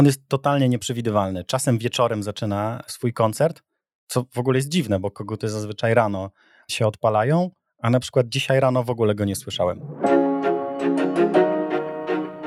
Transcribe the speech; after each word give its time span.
On 0.00 0.06
jest 0.06 0.28
totalnie 0.28 0.68
nieprzewidywalny. 0.68 1.44
Czasem 1.44 1.78
wieczorem 1.78 2.22
zaczyna 2.22 2.82
swój 2.86 3.12
koncert, 3.12 3.62
co 4.08 4.24
w 4.34 4.38
ogóle 4.38 4.58
jest 4.58 4.68
dziwne, 4.68 5.00
bo 5.00 5.10
koguty 5.10 5.48
zazwyczaj 5.48 5.94
rano 5.94 6.30
się 6.68 6.86
odpalają, 6.86 7.50
a 7.82 7.90
na 7.90 8.00
przykład 8.00 8.28
dzisiaj 8.28 8.60
rano 8.60 8.84
w 8.84 8.90
ogóle 8.90 9.14
go 9.14 9.24
nie 9.24 9.36
słyszałem. 9.36 9.80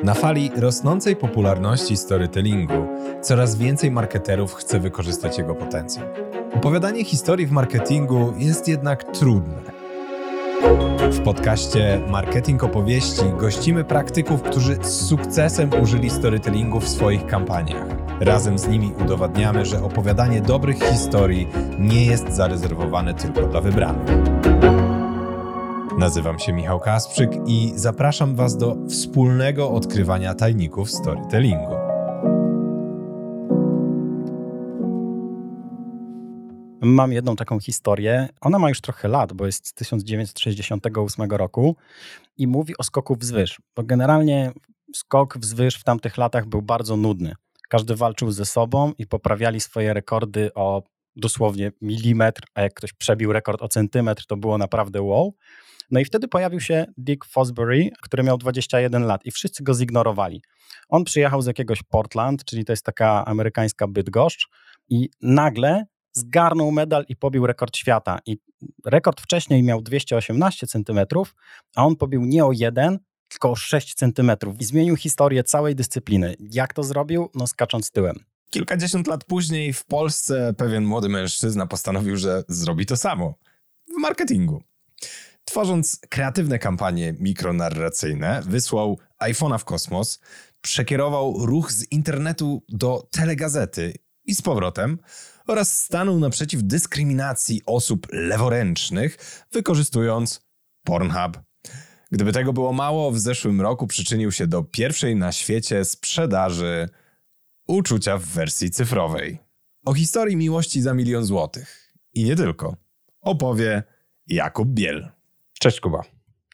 Na 0.04 0.13
fali 0.13 0.52
rosnącej 0.55 1.16
popularności 1.16 1.97
storytellingu 1.97 2.88
coraz 3.21 3.55
więcej 3.55 3.91
marketerów 3.91 4.54
chce 4.54 4.79
wykorzystać 4.79 5.38
jego 5.38 5.55
potencjał. 5.55 6.07
Opowiadanie 6.55 7.05
historii 7.05 7.47
w 7.47 7.51
marketingu 7.51 8.33
jest 8.38 8.67
jednak 8.67 9.04
trudne. 9.04 9.82
W 11.11 11.20
podcaście 11.23 12.02
Marketing 12.09 12.63
Opowieści 12.63 13.21
gościmy 13.38 13.84
praktyków, 13.84 14.41
którzy 14.41 14.75
z 14.82 15.05
sukcesem 15.07 15.70
użyli 15.82 16.09
storytellingu 16.09 16.80
w 16.80 16.89
swoich 16.89 17.25
kampaniach. 17.25 17.86
Razem 18.20 18.57
z 18.57 18.68
nimi 18.68 18.91
udowadniamy, 19.02 19.66
że 19.66 19.84
opowiadanie 19.84 20.41
dobrych 20.41 20.84
historii 20.84 21.48
nie 21.80 22.05
jest 22.05 22.30
zarezerwowane 22.30 23.13
tylko 23.13 23.41
dla 23.41 23.62
wybranych. 23.62 24.09
Nazywam 25.98 26.39
się 26.39 26.53
Michał 26.53 26.80
Kasprzyk 26.80 27.31
i 27.48 27.72
zapraszam 27.75 28.36
Was 28.36 28.58
do 28.58 28.75
wspólnego 28.89 29.72
odkrywania 29.72 30.36
tajników 30.36 30.91
storytellingu. 30.91 31.83
Mam 36.84 37.12
jedną 37.12 37.36
taką 37.36 37.60
historię. 37.60 38.30
Ona 38.42 38.60
ma 38.60 38.70
już 38.70 38.82
trochę 38.82 39.08
lat, 39.08 39.34
bo 39.34 39.46
jest 39.46 39.68
z 39.68 39.73
1968 39.73 41.32
roku 41.32 41.76
i 42.38 42.48
mówi 42.48 42.78
o 42.78 42.84
skoku 42.84 43.16
wzwyż. 43.16 43.62
Bo 43.76 43.84
generalnie 43.84 44.52
skok 44.96 45.38
wzwyż 45.38 45.76
w 45.76 45.84
tamtych 45.84 46.18
latach 46.18 46.46
był 46.46 46.62
bardzo 46.62 46.98
nudny. 46.98 47.36
Każdy 47.70 47.96
walczył 47.96 48.32
ze 48.32 48.46
sobą 48.46 48.94
i 48.98 49.08
poprawiali 49.08 49.59
swoje 49.59 49.94
rekordy 49.94 50.54
o 50.54 50.84
dosłownie 51.16 51.72
milimetr, 51.81 52.42
a 52.53 52.62
jak 52.62 52.73
ktoś 52.73 52.94
przebił 52.94 53.34
rekord 53.34 53.62
o 53.62 53.68
centymetr, 53.68 54.25
to 54.25 54.38
było 54.38 54.58
naprawdę 54.58 55.02
wow. 55.02 55.36
No 55.92 56.00
i 56.00 56.06
wtedy 56.06 56.28
pojawił 56.28 56.59
się 56.59 56.86
Dick 56.97 57.25
Fosbury, 57.25 57.90
który 58.02 58.23
miał 58.23 58.38
21 58.38 59.03
lat 59.03 59.25
i 59.25 59.31
wszyscy 59.31 59.64
go 59.64 59.73
zignorowali. 59.73 60.42
On 60.90 61.03
przyjechał 61.03 61.42
z 61.42 61.45
jakiegoś 61.45 61.84
Portland, 61.84 62.45
czyli 62.45 62.66
to 62.66 62.73
jest 62.73 62.86
taka 62.86 63.25
amerykańska 63.25 63.88
Bydgoszcz 63.88 64.47
i 64.90 65.09
nagle 65.22 65.86
zgarnął 66.14 66.72
medal 66.72 67.06
i 67.09 67.16
pobił 67.16 67.47
rekord 67.47 67.78
świata. 67.78 68.19
I 68.25 68.38
rekord 68.86 69.22
wcześniej 69.22 69.64
miał 69.64 69.81
218 69.81 70.67
cm, 70.67 71.00
a 71.75 71.86
on 71.86 71.95
pobił 71.95 72.25
nie 72.25 72.45
o 72.45 72.52
jeden, 72.52 73.00
tylko 73.28 73.52
o 73.52 73.56
6 73.56 73.94
cm 73.94 74.31
i 74.59 74.64
zmienił 74.64 74.95
historię 74.95 75.44
całej 75.44 75.75
dyscypliny. 75.75 76.36
Jak 76.39 76.73
to 76.73 76.84
zrobił? 76.84 77.30
No 77.36 77.47
skacząc 77.47 77.91
tyłem. 77.91 78.16
Kilkadziesiąt 78.50 79.08
lat 79.08 79.23
później 79.23 79.73
w 79.73 79.86
Polsce 79.86 80.53
pewien 80.58 80.86
młody 80.86 81.09
mężczyzna 81.09 81.67
postanowił, 81.67 82.17
że 82.17 82.44
zrobi 82.47 82.86
to 82.86 82.97
samo 82.97 83.34
w 83.97 84.02
marketingu. 84.02 84.64
Tworząc 85.45 86.00
kreatywne 86.09 86.59
kampanie 86.59 87.16
mikronarracyjne, 87.19 88.41
wysłał 88.45 89.00
iPhone'a 89.19 89.59
w 89.59 89.66
kosmos, 89.66 90.19
przekierował 90.61 91.45
ruch 91.45 91.72
z 91.72 91.91
internetu 91.91 92.64
do 92.69 93.08
telegazety 93.11 93.94
i 94.25 94.36
z 94.36 94.41
powrotem 94.41 95.00
oraz 95.47 95.83
stanął 95.83 96.19
naprzeciw 96.19 96.63
dyskryminacji 96.63 97.61
osób 97.66 98.08
leworęcznych, 98.11 99.17
wykorzystując 99.52 100.41
Pornhub. 100.83 101.39
Gdyby 102.11 102.31
tego 102.31 102.53
było 102.53 102.73
mało, 102.73 103.11
w 103.11 103.19
zeszłym 103.19 103.61
roku 103.61 103.88
przyczynił 103.88 104.31
się 104.31 104.47
do 104.47 104.63
pierwszej 104.63 105.16
na 105.16 105.31
świecie 105.31 105.85
sprzedaży 105.85 106.89
uczucia 107.67 108.17
w 108.17 108.25
wersji 108.25 108.72
cyfrowej. 108.72 109.39
O 109.85 109.94
historii 109.94 110.38
miłości 110.38 110.81
za 110.81 110.94
milion 110.94 111.25
złotych. 111.25 111.94
I 112.13 112.23
nie 112.23 112.35
tylko. 112.35 112.75
Opowie 113.22 113.83
Jakub 114.28 114.69
Biel. 114.69 115.09
Cześć 115.59 115.79
Kuba. 115.79 116.01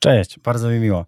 Cześć, 0.02 0.40
bardzo 0.40 0.70
mi 0.70 0.80
miło. 0.80 1.06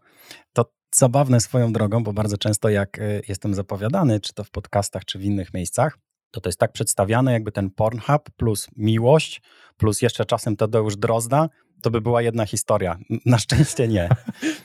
To 0.53 0.73
zabawne 0.95 1.39
swoją 1.39 1.73
drogą, 1.73 2.03
bo 2.03 2.13
bardzo 2.13 2.37
często 2.37 2.69
jak 2.69 2.99
y, 2.99 3.21
jestem 3.27 3.53
zapowiadany, 3.53 4.19
czy 4.19 4.33
to 4.33 4.43
w 4.43 4.51
podcastach, 4.51 5.05
czy 5.05 5.19
w 5.19 5.23
innych 5.23 5.53
miejscach, 5.53 5.97
to 6.31 6.41
to 6.41 6.49
jest 6.49 6.59
tak 6.59 6.71
przedstawiane, 6.71 7.33
jakby 7.33 7.51
ten 7.51 7.69
Pornhub 7.69 8.29
plus 8.37 8.67
miłość, 8.77 9.41
plus 9.77 10.01
jeszcze 10.01 10.25
czasem 10.25 10.55
Tadeusz 10.55 10.97
Drozda, 10.97 11.49
to 11.81 11.91
by 11.91 12.01
była 12.01 12.21
jedna 12.21 12.45
historia. 12.45 12.97
Na 13.25 13.39
szczęście 13.39 13.87
nie. 13.87 14.09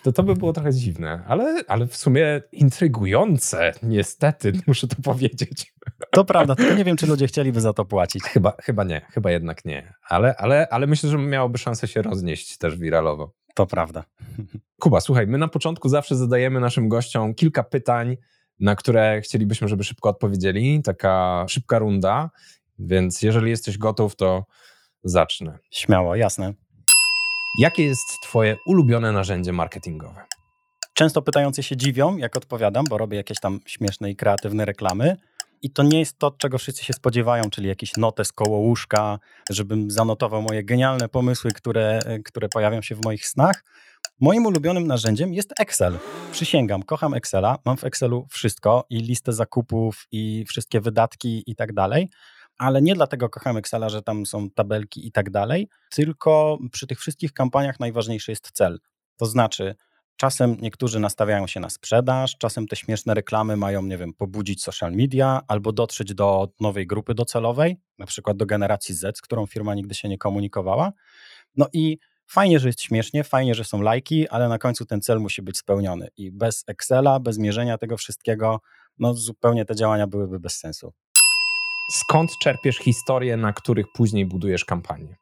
To 0.03 0.13
to 0.13 0.23
by 0.23 0.35
było 0.35 0.53
trochę 0.53 0.73
dziwne, 0.73 1.25
ale, 1.27 1.63
ale 1.69 1.87
w 1.87 1.97
sumie 1.97 2.43
intrygujące, 2.53 3.73
niestety, 3.83 4.53
muszę 4.67 4.87
to 4.87 4.97
powiedzieć. 5.03 5.75
To 6.11 6.25
prawda, 6.25 6.55
tylko 6.55 6.75
nie 6.75 6.85
wiem, 6.85 6.97
czy 6.97 7.07
ludzie 7.07 7.27
chcieliby 7.27 7.61
za 7.61 7.73
to 7.73 7.85
płacić. 7.85 8.23
Chyba, 8.23 8.57
chyba 8.63 8.85
nie, 8.85 9.01
chyba 9.11 9.31
jednak 9.31 9.65
nie. 9.65 9.95
Ale, 10.09 10.37
ale, 10.37 10.69
ale 10.71 10.87
myślę, 10.87 11.11
że 11.11 11.19
miałoby 11.19 11.59
szansę 11.59 11.89
się 11.89 12.03
roznieść 12.03 12.59
też 12.59 12.77
wiralowo. 12.77 13.35
To 13.55 13.67
prawda. 13.67 14.05
Kuba, 14.83 15.01
słuchaj, 15.01 15.27
my 15.27 15.39
na 15.39 15.49
początku 15.49 15.89
zawsze 15.89 16.17
zadajemy 16.17 16.61
naszym 16.61 16.89
gościom 16.89 17.35
kilka 17.35 17.65
pytań, 17.65 18.17
na 18.61 18.77
które 18.77 19.21
chcielibyśmy, 19.21 19.69
żeby 19.69 19.85
szybko 19.85 20.09
odpowiedzieli. 20.09 20.83
Taka 20.83 21.47
szybka 21.49 21.79
runda, 21.79 22.31
więc 22.79 23.23
jeżeli 23.23 23.51
jesteś 23.51 23.79
gotów, 23.79 24.17
to 24.17 24.45
zacznę. 25.05 25.59
Śmiało, 25.71 26.17
jasne. 26.17 26.55
Jakie 27.59 27.85
jest 27.85 28.21
Twoje 28.23 28.57
ulubione 28.67 29.13
narzędzie 29.13 29.53
marketingowe? 29.53 30.25
Często 30.95 31.23
pytający 31.23 31.63
się 31.63 31.77
dziwią, 31.77 32.17
jak 32.17 32.37
odpowiadam, 32.37 32.85
bo 32.91 32.99
robię 32.99 33.17
jakieś 33.17 33.41
tam 33.41 33.61
śmieszne 33.67 34.11
i 34.11 34.17
kreatywne 34.17 34.65
reklamy. 34.65 35.17
I 35.63 35.71
to 35.71 35.83
nie 35.83 35.99
jest 35.99 36.19
to, 36.19 36.31
czego 36.31 36.59
wszyscy 36.59 36.85
się 36.85 36.93
spodziewają, 36.93 37.51
czyli 37.51 37.69
jakiś 37.69 37.97
notes 37.97 38.33
koło 38.33 38.59
łóżka, 38.59 39.19
żebym 39.51 39.91
zanotował 39.91 40.43
moje 40.43 40.65
genialne 40.65 41.09
pomysły, 41.09 41.51
które, 41.51 42.01
które 42.25 42.49
pojawią 42.49 42.83
się 42.83 42.95
w 42.95 43.05
moich 43.05 43.27
snach. 43.27 43.65
Moim 44.21 44.47
ulubionym 44.47 44.87
narzędziem 44.87 45.35
jest 45.35 45.61
Excel. 45.61 45.99
Przysięgam, 46.33 46.83
kocham 46.83 47.15
Excela. 47.15 47.59
Mam 47.65 47.77
w 47.77 47.85
Excelu 47.85 48.27
wszystko 48.31 48.87
i 48.91 48.97
listę 48.97 49.33
zakupów, 49.33 50.07
i 50.13 50.45
wszystkie 50.49 50.81
wydatki, 50.81 51.43
i 51.47 51.57
tak 51.57 51.73
dalej. 51.73 52.09
Ale 52.59 52.83
nie 52.83 52.95
dlatego 52.95 53.29
kocham 53.29 53.57
Excela, 53.57 53.89
że 53.89 54.03
tam 54.03 54.27
są 54.27 54.51
tabelki 54.51 55.07
i 55.07 55.13
tak 55.13 55.31
dalej, 55.31 55.69
tylko 55.91 56.59
przy 56.73 56.87
tych 56.87 57.01
wszystkich 57.01 57.33
kampaniach 57.33 57.81
najważniejszy 57.81 58.33
jest 58.33 58.51
cel. 58.53 58.79
To 59.17 59.27
znaczy, 59.27 59.75
Czasem 60.19 60.57
niektórzy 60.61 61.01
nastawiają 61.01 61.47
się 61.47 61.61
na 61.61 61.71
sprzedaż, 61.71 62.37
czasem 62.39 62.67
te 62.67 62.77
śmieszne 62.77 63.15
reklamy 63.15 63.57
mają, 63.57 63.83
nie 63.83 63.99
wiem, 63.99 64.15
pobudzić 64.15 64.63
social 64.63 64.93
media 64.93 65.41
albo 65.49 65.73
dotrzeć 65.73 66.15
do 66.15 66.49
nowej 66.61 66.87
grupy 66.87 67.15
docelowej, 67.15 67.77
na 67.99 68.07
przykład 68.07 68.37
do 68.37 68.47
generacji 68.47 68.95
Z, 68.95 69.19
z 69.19 69.21
którą 69.21 69.47
firma 69.47 69.75
nigdy 69.75 69.95
się 69.95 70.09
nie 70.09 70.19
komunikowała. 70.19 70.93
No 71.57 71.67
i 71.73 71.99
fajnie, 72.27 72.59
że 72.59 72.69
jest 72.69 72.83
śmiesznie, 72.83 73.25
fajnie, 73.25 73.55
że 73.55 73.65
są 73.65 73.81
lajki, 73.81 74.29
ale 74.29 74.49
na 74.49 74.59
końcu 74.59 74.85
ten 74.85 75.01
cel 75.01 75.21
musi 75.21 75.43
być 75.43 75.59
spełniony. 75.59 76.09
I 76.17 76.31
bez 76.31 76.65
Excela, 76.67 77.21
bez 77.21 77.39
mierzenia 77.39 77.79
tego 77.79 77.97
wszystkiego, 77.97 78.61
no 78.99 79.15
zupełnie 79.15 79.65
te 79.65 79.77
działania 79.77 80.07
byłyby 80.07 80.41
bez 80.41 80.57
sensu. 80.57 80.93
Skąd 81.91 82.31
czerpiesz 82.43 82.77
historie, 82.77 83.37
na 83.37 83.53
których 83.53 83.87
później 83.95 84.27
budujesz 84.27 84.65
kampanię? 84.65 85.17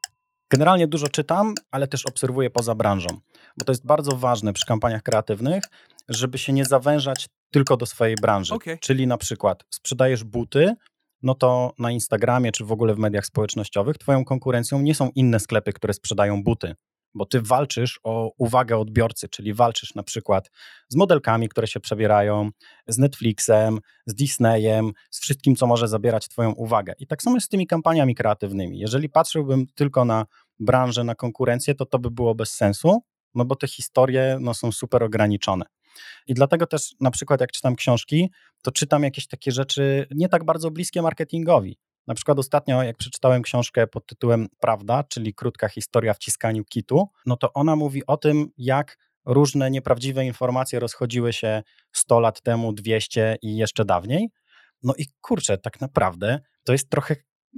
Generalnie 0.49 0.87
dużo 0.87 1.07
czytam, 1.07 1.53
ale 1.71 1.87
też 1.87 2.05
obserwuję 2.05 2.49
poza 2.49 2.75
branżą, 2.75 3.07
bo 3.57 3.65
to 3.65 3.71
jest 3.71 3.85
bardzo 3.85 4.15
ważne 4.15 4.53
przy 4.53 4.65
kampaniach 4.65 5.03
kreatywnych, 5.03 5.63
żeby 6.09 6.37
się 6.37 6.53
nie 6.53 6.65
zawężać 6.65 7.27
tylko 7.51 7.77
do 7.77 7.85
swojej 7.85 8.15
branży. 8.15 8.53
Okay. 8.53 8.77
Czyli 8.77 9.07
na 9.07 9.17
przykład 9.17 9.63
sprzedajesz 9.69 10.23
buty, 10.23 10.75
no 11.23 11.35
to 11.35 11.73
na 11.79 11.91
Instagramie 11.91 12.51
czy 12.51 12.65
w 12.65 12.71
ogóle 12.71 12.95
w 12.95 12.97
mediach 12.97 13.25
społecznościowych 13.25 13.97
twoją 13.97 14.25
konkurencją 14.25 14.81
nie 14.81 14.95
są 14.95 15.09
inne 15.15 15.39
sklepy, 15.39 15.73
które 15.73 15.93
sprzedają 15.93 16.43
buty 16.43 16.75
bo 17.15 17.25
ty 17.25 17.41
walczysz 17.41 17.99
o 18.03 18.31
uwagę 18.37 18.77
odbiorcy, 18.77 19.29
czyli 19.29 19.53
walczysz 19.53 19.95
na 19.95 20.03
przykład 20.03 20.51
z 20.89 20.95
modelkami, 20.95 21.49
które 21.49 21.67
się 21.67 21.79
przebierają, 21.79 22.49
z 22.87 22.97
Netflixem, 22.97 23.79
z 24.05 24.15
Disneyem, 24.15 24.91
z 25.11 25.19
wszystkim, 25.19 25.55
co 25.55 25.67
może 25.67 25.87
zabierać 25.87 26.27
twoją 26.27 26.51
uwagę. 26.51 26.93
I 26.99 27.07
tak 27.07 27.23
samo 27.23 27.35
jest 27.35 27.47
z 27.47 27.49
tymi 27.49 27.67
kampaniami 27.67 28.15
kreatywnymi. 28.15 28.79
Jeżeli 28.79 29.09
patrzyłbym 29.09 29.67
tylko 29.75 30.05
na 30.05 30.25
branżę, 30.59 31.03
na 31.03 31.15
konkurencję, 31.15 31.75
to 31.75 31.85
to 31.85 31.99
by 31.99 32.11
było 32.11 32.35
bez 32.35 32.53
sensu, 32.53 33.01
no 33.35 33.45
bo 33.45 33.55
te 33.55 33.67
historie 33.67 34.37
no, 34.41 34.53
są 34.53 34.71
super 34.71 35.03
ograniczone. 35.03 35.65
I 36.27 36.33
dlatego 36.33 36.67
też 36.67 36.95
na 36.99 37.11
przykład 37.11 37.41
jak 37.41 37.51
czytam 37.51 37.75
książki, 37.75 38.31
to 38.61 38.71
czytam 38.71 39.03
jakieś 39.03 39.27
takie 39.27 39.51
rzeczy 39.51 40.07
nie 40.11 40.29
tak 40.29 40.43
bardzo 40.43 40.71
bliskie 40.71 41.01
marketingowi. 41.01 41.77
Na 42.07 42.15
przykład 42.15 42.39
ostatnio, 42.39 42.83
jak 42.83 42.97
przeczytałem 42.97 43.41
książkę 43.41 43.87
pod 43.87 44.05
tytułem 44.05 44.47
Prawda, 44.59 45.03
czyli 45.03 45.33
krótka 45.33 45.69
historia 45.69 46.13
w 46.13 46.17
ciskaniu 46.17 46.65
kitu, 46.65 47.09
no 47.25 47.37
to 47.37 47.53
ona 47.53 47.75
mówi 47.75 48.05
o 48.05 48.17
tym, 48.17 48.47
jak 48.57 48.97
różne 49.25 49.71
nieprawdziwe 49.71 50.25
informacje 50.25 50.79
rozchodziły 50.79 51.33
się 51.33 51.63
100 51.91 52.19
lat 52.19 52.41
temu, 52.41 52.73
200 52.73 53.37
i 53.41 53.57
jeszcze 53.57 53.85
dawniej. 53.85 54.29
No 54.83 54.93
i 54.97 55.05
kurczę, 55.21 55.57
tak 55.57 55.81
naprawdę 55.81 56.39
to 56.63 56.71
jest 56.71 56.89
trochę 56.89 57.15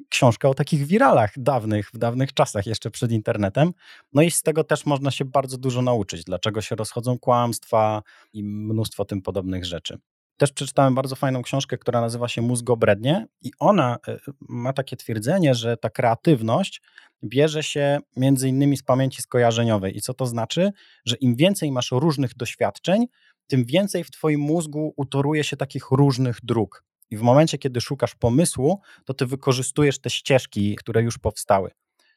książka 0.10 0.50
o 0.50 0.54
takich 0.54 0.86
wiralach 0.86 1.34
dawnych, 1.38 1.90
w 1.94 1.98
dawnych 1.98 2.34
czasach, 2.34 2.66
jeszcze 2.66 2.92
przed 2.92 3.12
internetem. 3.12 3.74
No 4.14 4.22
i 4.22 4.32
z 4.32 4.42
tego 4.42 4.64
też 4.64 4.86
można 4.86 5.12
się 5.12 5.26
bardzo 5.26 5.58
dużo 5.58 5.82
nauczyć, 5.82 6.24
dlaczego 6.24 6.62
się 6.62 6.76
rozchodzą 6.76 7.20
kłamstwa 7.20 8.04
i 8.34 8.44
mnóstwo 8.44 9.06
tym 9.06 9.22
podobnych 9.22 9.66
rzeczy. 9.66 9.98
Też 10.38 10.52
przeczytałem 10.52 10.96
bardzo 10.96 11.16
fajną 11.16 11.42
książkę, 11.42 11.78
która 11.78 12.02
nazywa 12.02 12.28
się 12.28 12.42
Mózg 12.42 12.70
obrednie 12.70 13.28
i 13.42 13.52
ona 13.60 13.98
e, 14.08 14.18
ma 14.42 14.74
takie 14.74 14.98
twierdzenie, 14.98 15.56
że 15.56 15.78
ta 15.78 15.90
kreatywność 15.90 16.82
bierze 17.24 17.64
się 17.64 18.00
między 18.16 18.50
innymi 18.50 18.78
z 18.78 18.84
pamięci 18.84 19.22
skojarzeniowej. 19.22 19.98
I 19.98 20.02
co 20.02 20.14
to 20.14 20.26
znaczy? 20.26 20.72
Że 21.06 21.16
im 21.16 21.36
więcej 21.36 21.72
masz 21.72 21.92
różnych 21.92 22.36
doświadczeń, 22.36 23.06
tym 23.48 23.66
więcej 23.66 24.04
w 24.04 24.12
twoim 24.12 24.40
mózgu 24.40 24.94
utoruje 24.98 25.44
się 25.44 25.58
takich 25.58 25.92
różnych 25.92 26.38
dróg. 26.44 26.84
I 27.10 27.18
w 27.18 27.22
momencie, 27.22 27.58
kiedy 27.58 27.82
szukasz 27.82 28.16
pomysłu, 28.16 28.82
to 29.06 29.14
ty 29.14 29.26
wykorzystujesz 29.26 30.00
te 30.00 30.10
ścieżki, 30.10 30.76
które 30.76 31.02
już 31.02 31.18
powstały. 31.18 31.72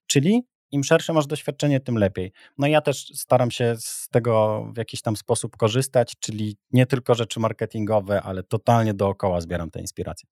Czyli 0.06 0.42
im 0.72 0.84
szersze 0.84 1.12
masz 1.12 1.26
doświadczenie, 1.26 1.80
tym 1.80 1.98
lepiej. 1.98 2.32
No 2.58 2.66
ja 2.66 2.80
też 2.80 3.06
staram 3.14 3.50
się 3.50 3.74
z 3.78 4.08
tego 4.08 4.64
w 4.74 4.76
jakiś 4.76 5.02
tam 5.02 5.16
sposób 5.16 5.56
korzystać, 5.56 6.12
czyli 6.20 6.56
nie 6.72 6.86
tylko 6.86 7.14
rzeczy 7.14 7.40
marketingowe, 7.40 8.22
ale 8.22 8.42
totalnie 8.42 8.94
dookoła 8.94 9.40
zbieram 9.40 9.70
te 9.70 9.80
inspiracje. 9.80 10.28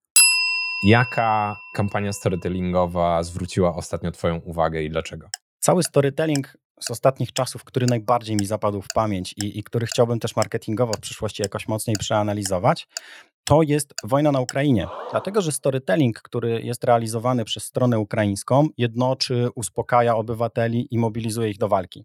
Jaka 0.85 1.57
kampania 1.75 2.13
storytellingowa 2.13 3.23
zwróciła 3.23 3.75
ostatnio 3.75 4.11
Twoją 4.11 4.37
uwagę 4.37 4.83
i 4.83 4.91
dlaczego? 4.91 5.29
Cały 5.59 5.83
storytelling 5.83 6.57
z 6.81 6.91
ostatnich 6.91 7.33
czasów, 7.33 7.65
który 7.65 7.87
najbardziej 7.87 8.37
mi 8.37 8.47
zapadł 8.47 8.83
w 8.83 8.89
pamięć 8.95 9.33
i, 9.33 9.59
i 9.59 9.63
który 9.63 9.87
chciałbym 9.87 10.19
też 10.19 10.37
marketingowo 10.37 10.93
w 10.93 11.01
przyszłości 11.01 11.43
jakoś 11.43 11.69
mocniej 11.69 11.97
przeanalizować, 11.97 12.89
to 13.49 13.63
jest 13.63 13.95
wojna 14.05 14.33
na 14.33 14.41
Ukrainie. 14.41 14.87
Dlatego, 15.11 15.43
że 15.43 15.53
storytelling, 15.53 16.23
który 16.23 16.63
jest 16.63 16.85
realizowany 16.85 17.45
przez 17.45 17.65
stronę 17.65 17.99
ukraińską, 17.99 18.67
jednoczy, 18.79 19.49
uspokaja 19.55 20.17
obywateli 20.17 20.89
i 20.91 20.99
mobilizuje 20.99 21.51
ich 21.51 21.59
do 21.59 21.69
walki. 21.69 22.05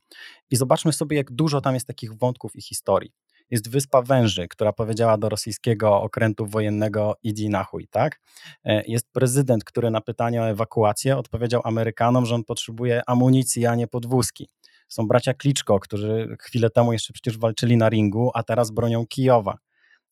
I 0.52 0.56
zobaczmy 0.56 0.94
sobie, 0.94 1.18
jak 1.18 1.32
dużo 1.32 1.62
tam 1.62 1.74
jest 1.74 1.88
takich 1.88 2.14
wątków 2.14 2.56
i 2.56 2.62
historii. 2.62 3.12
Jest 3.50 3.70
wyspa 3.70 4.02
Węży, 4.02 4.48
która 4.48 4.74
powiedziała 4.74 5.18
do 5.18 5.30
rosyjskiego 5.30 6.02
okrętu 6.02 6.46
wojennego 6.46 7.16
idź 7.24 7.50
na 7.50 7.64
chuj, 7.64 7.88
tak? 7.92 8.20
E, 8.64 8.84
jest 8.88 9.12
prezydent, 9.12 9.64
który 9.64 9.90
na 9.90 10.02
pytanie 10.02 10.42
o 10.42 10.50
ewakuację 10.50 11.18
odpowiedział 11.18 11.62
Amerykanom, 11.64 12.26
że 12.26 12.36
on 12.36 12.44
potrzebuje 12.44 13.02
amunicji, 13.08 13.66
a 13.66 13.76
nie 13.76 13.88
podwózki. 13.88 14.50
Są 14.88 15.08
bracia 15.08 15.34
Kliczko, 15.34 15.80
którzy 15.80 16.38
chwilę 16.40 16.70
temu 16.70 16.94
jeszcze 16.94 17.14
przecież 17.14 17.38
walczyli 17.38 17.78
na 17.78 17.90
ringu, 17.90 18.32
a 18.34 18.44
teraz 18.44 18.72
bronią 18.72 19.08
Kijowa 19.08 19.58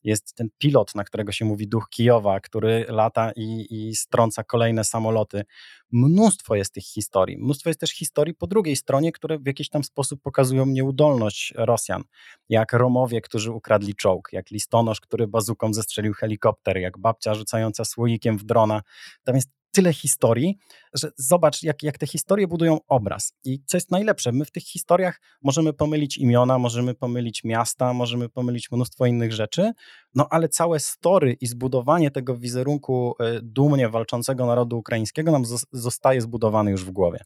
jest 0.03 0.35
ten 0.35 0.49
pilot, 0.57 0.95
na 0.95 1.03
którego 1.03 1.31
się 1.31 1.45
mówi 1.45 1.67
duch 1.67 1.89
Kijowa, 1.89 2.39
który 2.39 2.85
lata 2.89 3.31
i, 3.35 3.67
i 3.69 3.95
strąca 3.95 4.43
kolejne 4.43 4.83
samoloty. 4.83 5.43
Mnóstwo 5.91 6.55
jest 6.55 6.73
tych 6.73 6.83
historii. 6.83 7.37
Mnóstwo 7.37 7.69
jest 7.69 7.79
też 7.79 7.91
historii 7.91 8.33
po 8.33 8.47
drugiej 8.47 8.75
stronie, 8.75 9.11
które 9.11 9.39
w 9.39 9.45
jakiś 9.45 9.69
tam 9.69 9.83
sposób 9.83 10.21
pokazują 10.21 10.65
nieudolność 10.65 11.53
Rosjan. 11.57 12.03
Jak 12.49 12.73
Romowie, 12.73 13.21
którzy 13.21 13.51
ukradli 13.51 13.95
czołg, 13.95 14.29
jak 14.31 14.51
listonosz, 14.51 15.01
który 15.01 15.27
bazuką 15.27 15.73
zestrzelił 15.73 16.13
helikopter, 16.13 16.77
jak 16.77 16.97
babcia 16.97 17.33
rzucająca 17.33 17.85
słoikiem 17.85 18.37
w 18.37 18.43
drona. 18.43 18.81
Tam 19.23 19.35
jest 19.35 19.49
tyle 19.71 19.93
historii, 19.93 20.57
że 20.93 21.11
zobacz, 21.15 21.63
jak, 21.63 21.83
jak 21.83 21.97
te 21.97 22.07
historie 22.07 22.47
budują 22.47 22.79
obraz. 22.87 23.33
I 23.43 23.63
co 23.65 23.77
jest 23.77 23.91
najlepsze, 23.91 24.31
my 24.31 24.45
w 24.45 24.51
tych 24.51 24.63
historiach 24.63 25.21
możemy 25.41 25.73
pomylić 25.73 26.17
imiona, 26.17 26.57
możemy 26.57 26.93
pomylić 26.93 27.43
miasta, 27.43 27.93
możemy 27.93 28.29
pomylić 28.29 28.71
mnóstwo 28.71 29.05
innych 29.05 29.33
rzeczy, 29.33 29.71
no 30.15 30.27
ale 30.29 30.49
całe 30.49 30.79
story 30.79 31.37
i 31.41 31.47
zbudowanie 31.47 32.11
tego 32.11 32.37
wizerunku 32.37 33.15
e, 33.19 33.39
dumnie 33.43 33.89
walczącego 33.89 34.45
narodu 34.45 34.77
ukraińskiego 34.77 35.31
nam 35.31 35.43
zostaje 35.71 36.21
zbudowane 36.21 36.71
już 36.71 36.85
w 36.85 36.91
głowie. 36.91 37.19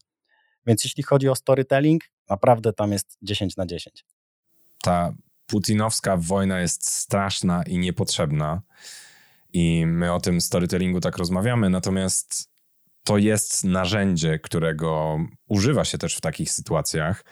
Więc 0.66 0.84
jeśli 0.84 1.02
chodzi 1.02 1.28
o 1.28 1.34
storytelling, 1.34 2.02
naprawdę 2.30 2.72
tam 2.72 2.92
jest 2.92 3.18
10 3.22 3.56
na 3.56 3.66
10. 3.66 4.04
Ta 4.82 5.14
putinowska 5.46 6.16
wojna 6.16 6.60
jest 6.60 6.90
straszna 6.90 7.62
i 7.62 7.78
niepotrzebna 7.78 8.62
i 9.56 9.86
my 9.86 10.12
o 10.12 10.20
tym 10.20 10.40
storytellingu 10.40 11.00
tak 11.00 11.16
rozmawiamy, 11.16 11.70
natomiast 11.70 12.50
to 13.04 13.18
jest 13.18 13.64
narzędzie, 13.64 14.38
którego 14.38 15.18
używa 15.48 15.84
się 15.84 15.98
też 15.98 16.16
w 16.16 16.20
takich 16.20 16.52
sytuacjach 16.52 17.24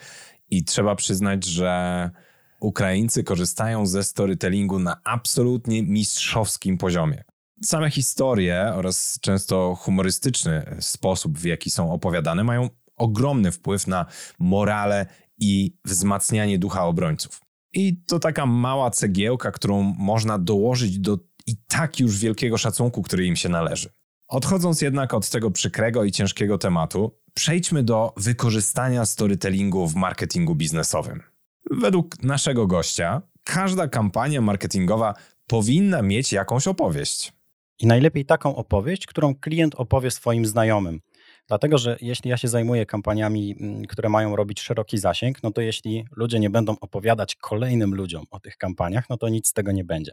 i 0.49 0.63
trzeba 0.63 0.95
przyznać, 0.95 1.45
że 1.45 2.11
Ukraińcy 2.59 3.23
korzystają 3.23 3.85
ze 3.85 4.03
storytellingu 4.03 4.79
na 4.79 5.01
absolutnie 5.03 5.83
mistrzowskim 5.83 6.77
poziomie. 6.77 7.23
Same 7.63 7.89
historie 7.89 8.73
oraz 8.75 9.19
często 9.21 9.75
humorystyczny 9.75 10.77
sposób, 10.79 11.37
w 11.37 11.45
jaki 11.45 11.71
są 11.71 11.91
opowiadane, 11.91 12.43
mają 12.43 12.69
ogromny 12.97 13.51
wpływ 13.51 13.87
na 13.87 14.05
morale 14.39 15.05
i 15.37 15.77
wzmacnianie 15.85 16.59
ducha 16.59 16.85
obrońców. 16.85 17.41
I 17.73 17.97
to 18.07 18.19
taka 18.19 18.45
mała 18.45 18.91
cegiełka, 18.91 19.51
którą 19.51 19.81
można 19.97 20.39
dołożyć 20.39 20.99
do 20.99 21.17
i 21.47 21.55
tak 21.67 21.99
już 21.99 22.19
wielkiego 22.19 22.57
szacunku, 22.57 23.01
który 23.01 23.25
im 23.25 23.35
się 23.35 23.49
należy. 23.49 23.89
Odchodząc 24.27 24.81
jednak 24.81 25.13
od 25.13 25.29
tego 25.29 25.51
przykrego 25.51 26.03
i 26.03 26.11
ciężkiego 26.11 26.57
tematu, 26.57 27.19
przejdźmy 27.33 27.83
do 27.83 28.13
wykorzystania 28.17 29.05
storytellingu 29.05 29.87
w 29.87 29.95
marketingu 29.95 30.55
biznesowym. 30.55 31.23
Według 31.71 32.23
naszego 32.23 32.67
gościa, 32.67 33.21
każda 33.43 33.87
kampania 33.87 34.41
marketingowa 34.41 35.13
powinna 35.47 36.01
mieć 36.01 36.33
jakąś 36.33 36.67
opowieść. 36.67 37.33
I 37.79 37.87
najlepiej 37.87 38.25
taką 38.25 38.55
opowieść, 38.55 39.07
którą 39.07 39.35
klient 39.35 39.75
opowie 39.75 40.11
swoim 40.11 40.45
znajomym. 40.45 40.99
Dlatego, 41.47 41.77
że 41.77 41.97
jeśli 42.01 42.29
ja 42.29 42.37
się 42.37 42.47
zajmuję 42.47 42.85
kampaniami, 42.85 43.55
mm, 43.59 43.85
które 43.85 44.09
mają 44.09 44.35
robić 44.35 44.61
szeroki 44.61 44.97
zasięg, 44.97 45.43
no 45.43 45.51
to 45.51 45.61
jeśli 45.61 46.05
ludzie 46.11 46.39
nie 46.39 46.49
będą 46.49 46.75
opowiadać 46.81 47.35
kolejnym 47.35 47.95
ludziom 47.95 48.25
o 48.31 48.39
tych 48.39 48.57
kampaniach, 48.57 49.09
no 49.09 49.17
to 49.17 49.29
nic 49.29 49.47
z 49.47 49.53
tego 49.53 49.71
nie 49.71 49.83
będzie. 49.83 50.11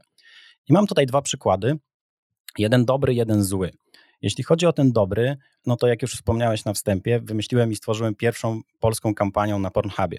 I 0.69 0.73
mam 0.73 0.87
tutaj 0.87 1.07
dwa 1.07 1.23
przykłady. 1.23 1.79
Jeden 2.59 2.85
dobry, 2.85 3.15
jeden 3.15 3.45
zły. 3.45 3.71
Jeśli 4.23 4.45
chodzi 4.45 4.67
o 4.67 4.73
ten 4.73 4.93
dobry, 4.93 5.37
no 5.67 5.77
to 5.77 5.87
jak 5.87 6.03
już 6.03 6.15
wspomniałeś 6.15 6.65
na 6.65 6.73
wstępie, 6.73 7.21
wymyśliłem 7.21 7.73
i 7.73 7.77
stworzyłem 7.77 8.15
pierwszą 8.15 8.61
polską 8.81 9.15
kampanię 9.15 9.59
na 9.59 9.71
Pornhubie. 9.71 10.19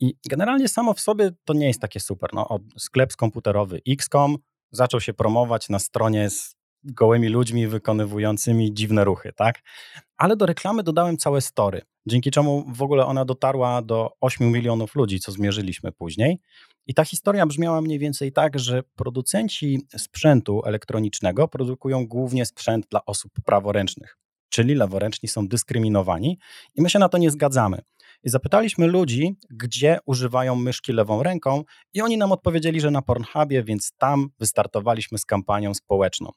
I 0.00 0.14
generalnie 0.28 0.68
samo 0.68 0.94
w 0.94 1.00
sobie 1.00 1.30
to 1.44 1.54
nie 1.54 1.66
jest 1.66 1.80
takie 1.80 2.00
super. 2.00 2.30
No, 2.32 2.58
sklep 2.78 3.16
komputerowy 3.16 3.80
XCOM 3.88 4.36
zaczął 4.70 5.00
się 5.00 5.14
promować 5.14 5.68
na 5.68 5.78
stronie 5.78 6.30
z 6.30 6.56
gołymi 6.84 7.28
ludźmi 7.28 7.66
wykonywującymi 7.66 8.74
dziwne 8.74 9.04
ruchy, 9.04 9.32
tak? 9.32 9.62
Ale 10.16 10.36
do 10.36 10.46
reklamy 10.46 10.82
dodałem 10.82 11.16
całe 11.16 11.40
story, 11.40 11.82
dzięki 12.06 12.30
czemu 12.30 12.64
w 12.68 12.82
ogóle 12.82 13.06
ona 13.06 13.24
dotarła 13.24 13.82
do 13.82 14.10
8 14.20 14.52
milionów 14.52 14.94
ludzi, 14.94 15.20
co 15.20 15.32
zmierzyliśmy 15.32 15.92
później. 15.92 16.38
I 16.86 16.94
ta 16.94 17.04
historia 17.04 17.46
brzmiała 17.46 17.80
mniej 17.80 17.98
więcej 17.98 18.32
tak, 18.32 18.58
że 18.58 18.82
producenci 18.96 19.86
sprzętu 19.96 20.62
elektronicznego 20.64 21.48
produkują 21.48 22.06
głównie 22.06 22.46
sprzęt 22.46 22.86
dla 22.90 23.04
osób 23.04 23.32
praworęcznych, 23.44 24.16
czyli 24.48 24.74
leworęczni 24.74 25.28
są 25.28 25.48
dyskryminowani 25.48 26.38
i 26.74 26.82
my 26.82 26.90
się 26.90 26.98
na 26.98 27.08
to 27.08 27.18
nie 27.18 27.30
zgadzamy. 27.30 27.78
I 28.24 28.30
zapytaliśmy 28.30 28.86
ludzi, 28.86 29.36
gdzie 29.50 29.98
używają 30.06 30.54
myszki 30.54 30.92
lewą 30.92 31.22
ręką, 31.22 31.64
i 31.94 32.02
oni 32.02 32.16
nam 32.18 32.32
odpowiedzieli, 32.32 32.80
że 32.80 32.90
na 32.90 33.02
Pornhubie, 33.02 33.62
więc 33.62 33.92
tam 33.98 34.28
wystartowaliśmy 34.38 35.18
z 35.18 35.24
kampanią 35.24 35.74
społeczną. 35.74 36.30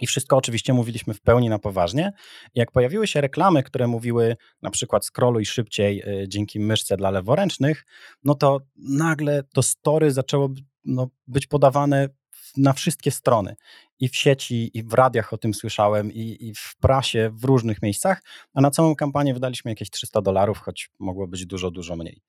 I 0.00 0.06
wszystko 0.06 0.36
oczywiście 0.36 0.72
mówiliśmy 0.72 1.14
w 1.14 1.20
pełni 1.20 1.48
na 1.48 1.58
poważnie. 1.58 2.12
Jak 2.54 2.70
pojawiły 2.70 3.06
się 3.06 3.20
reklamy, 3.20 3.62
które 3.62 3.86
mówiły 3.86 4.36
na 4.62 4.70
przykład 4.70 5.06
scrolluj 5.06 5.46
szybciej 5.46 6.22
y, 6.22 6.28
dzięki 6.28 6.60
myszce 6.60 6.96
dla 6.96 7.10
leworęcznych, 7.10 7.84
no 8.24 8.34
to 8.34 8.60
nagle 8.76 9.42
to 9.42 9.62
story 9.62 10.12
zaczęło 10.12 10.48
no, 10.84 11.08
być 11.26 11.46
podawane 11.46 12.08
na 12.56 12.72
wszystkie 12.72 13.10
strony. 13.10 13.56
I 14.00 14.08
w 14.08 14.16
sieci, 14.16 14.78
i 14.78 14.82
w 14.82 14.92
radiach 14.92 15.32
o 15.32 15.38
tym 15.38 15.54
słyszałem, 15.54 16.12
i, 16.12 16.36
i 16.40 16.54
w 16.54 16.76
prasie, 16.80 17.30
w 17.34 17.44
różnych 17.44 17.82
miejscach, 17.82 18.22
a 18.54 18.60
na 18.60 18.70
całą 18.70 18.96
kampanię 18.96 19.34
wydaliśmy 19.34 19.70
jakieś 19.70 19.90
300 19.90 20.22
dolarów, 20.22 20.58
choć 20.58 20.90
mogło 20.98 21.26
być 21.26 21.46
dużo, 21.46 21.70
dużo 21.70 21.96
mniej. 21.96 22.22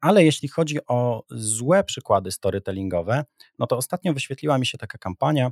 Ale 0.00 0.24
jeśli 0.24 0.48
chodzi 0.48 0.78
o 0.86 1.24
złe 1.30 1.84
przykłady 1.84 2.32
storytellingowe, 2.32 3.24
no 3.58 3.66
to 3.66 3.76
ostatnio 3.76 4.14
wyświetliła 4.14 4.58
mi 4.58 4.66
się 4.66 4.78
taka 4.78 4.98
kampania, 4.98 5.50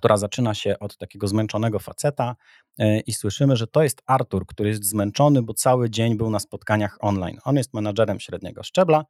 która 0.00 0.16
zaczyna 0.16 0.54
się 0.54 0.78
od 0.78 0.96
takiego 0.96 1.28
zmęczonego 1.28 1.78
faceta 1.78 2.36
e, 2.78 3.00
i 3.00 3.12
słyszymy, 3.12 3.56
że 3.56 3.66
to 3.66 3.82
jest 3.82 4.02
Artur, 4.06 4.46
który 4.46 4.68
jest 4.68 4.84
zmęczony, 4.84 5.42
bo 5.42 5.54
cały 5.54 5.90
dzień 5.90 6.16
był 6.16 6.30
na 6.30 6.38
spotkaniach 6.38 6.96
online. 7.00 7.38
On 7.44 7.56
jest 7.56 7.74
menadżerem 7.74 8.20
średniego 8.20 8.62
szczebla 8.62 9.04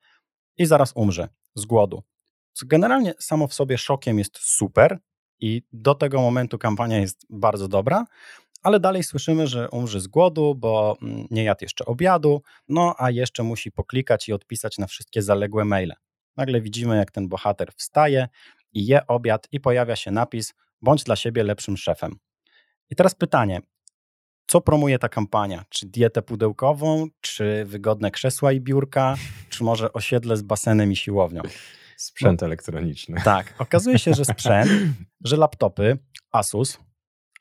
i 0.58 0.66
zaraz 0.66 0.92
umrze 0.94 1.28
z 1.54 1.64
głodu. 1.64 2.02
Co 2.52 2.66
generalnie 2.66 3.14
samo 3.18 3.46
w 3.46 3.54
sobie 3.54 3.78
szokiem 3.78 4.18
jest 4.18 4.38
super 4.38 4.98
i 5.40 5.62
do 5.72 5.94
tego 5.94 6.20
momentu 6.20 6.58
kampania 6.58 6.98
jest 6.98 7.26
bardzo 7.30 7.68
dobra, 7.68 8.04
ale 8.62 8.80
dalej 8.80 9.04
słyszymy, 9.04 9.46
że 9.46 9.70
umrze 9.70 10.00
z 10.00 10.06
głodu, 10.06 10.54
bo 10.54 10.96
mm, 11.02 11.26
nie 11.30 11.44
jadł 11.44 11.64
jeszcze 11.64 11.84
obiadu, 11.84 12.42
no 12.68 12.94
a 12.98 13.10
jeszcze 13.10 13.42
musi 13.42 13.72
poklikać 13.72 14.28
i 14.28 14.32
odpisać 14.32 14.78
na 14.78 14.86
wszystkie 14.86 15.22
zaległe 15.22 15.64
maile. 15.64 15.94
Nagle 16.36 16.60
widzimy, 16.60 16.96
jak 16.96 17.10
ten 17.10 17.28
bohater 17.28 17.72
wstaje 17.76 18.28
i 18.72 18.86
je 18.86 19.06
obiad 19.06 19.48
i 19.52 19.60
pojawia 19.60 19.96
się 19.96 20.10
napis 20.10 20.54
bądź 20.82 21.04
dla 21.04 21.16
siebie 21.16 21.42
lepszym 21.42 21.76
szefem. 21.76 22.16
I 22.90 22.96
teraz 22.96 23.14
pytanie, 23.14 23.60
co 24.46 24.60
promuje 24.60 24.98
ta 24.98 25.08
kampania? 25.08 25.64
Czy 25.68 25.86
dietę 25.86 26.22
pudełkową, 26.22 27.06
czy 27.20 27.64
wygodne 27.64 28.10
krzesła 28.10 28.52
i 28.52 28.60
biurka, 28.60 29.14
czy 29.50 29.64
może 29.64 29.92
osiedle 29.92 30.36
z 30.36 30.42
basenem 30.42 30.92
i 30.92 30.96
siłownią? 30.96 31.42
Sprzęt 31.96 32.40
no, 32.40 32.46
elektroniczny. 32.46 33.16
Tak, 33.24 33.54
okazuje 33.58 33.98
się, 33.98 34.14
że 34.14 34.24
sprzęt, 34.24 34.70
że 35.24 35.36
laptopy 35.36 35.98
Asus 36.32 36.78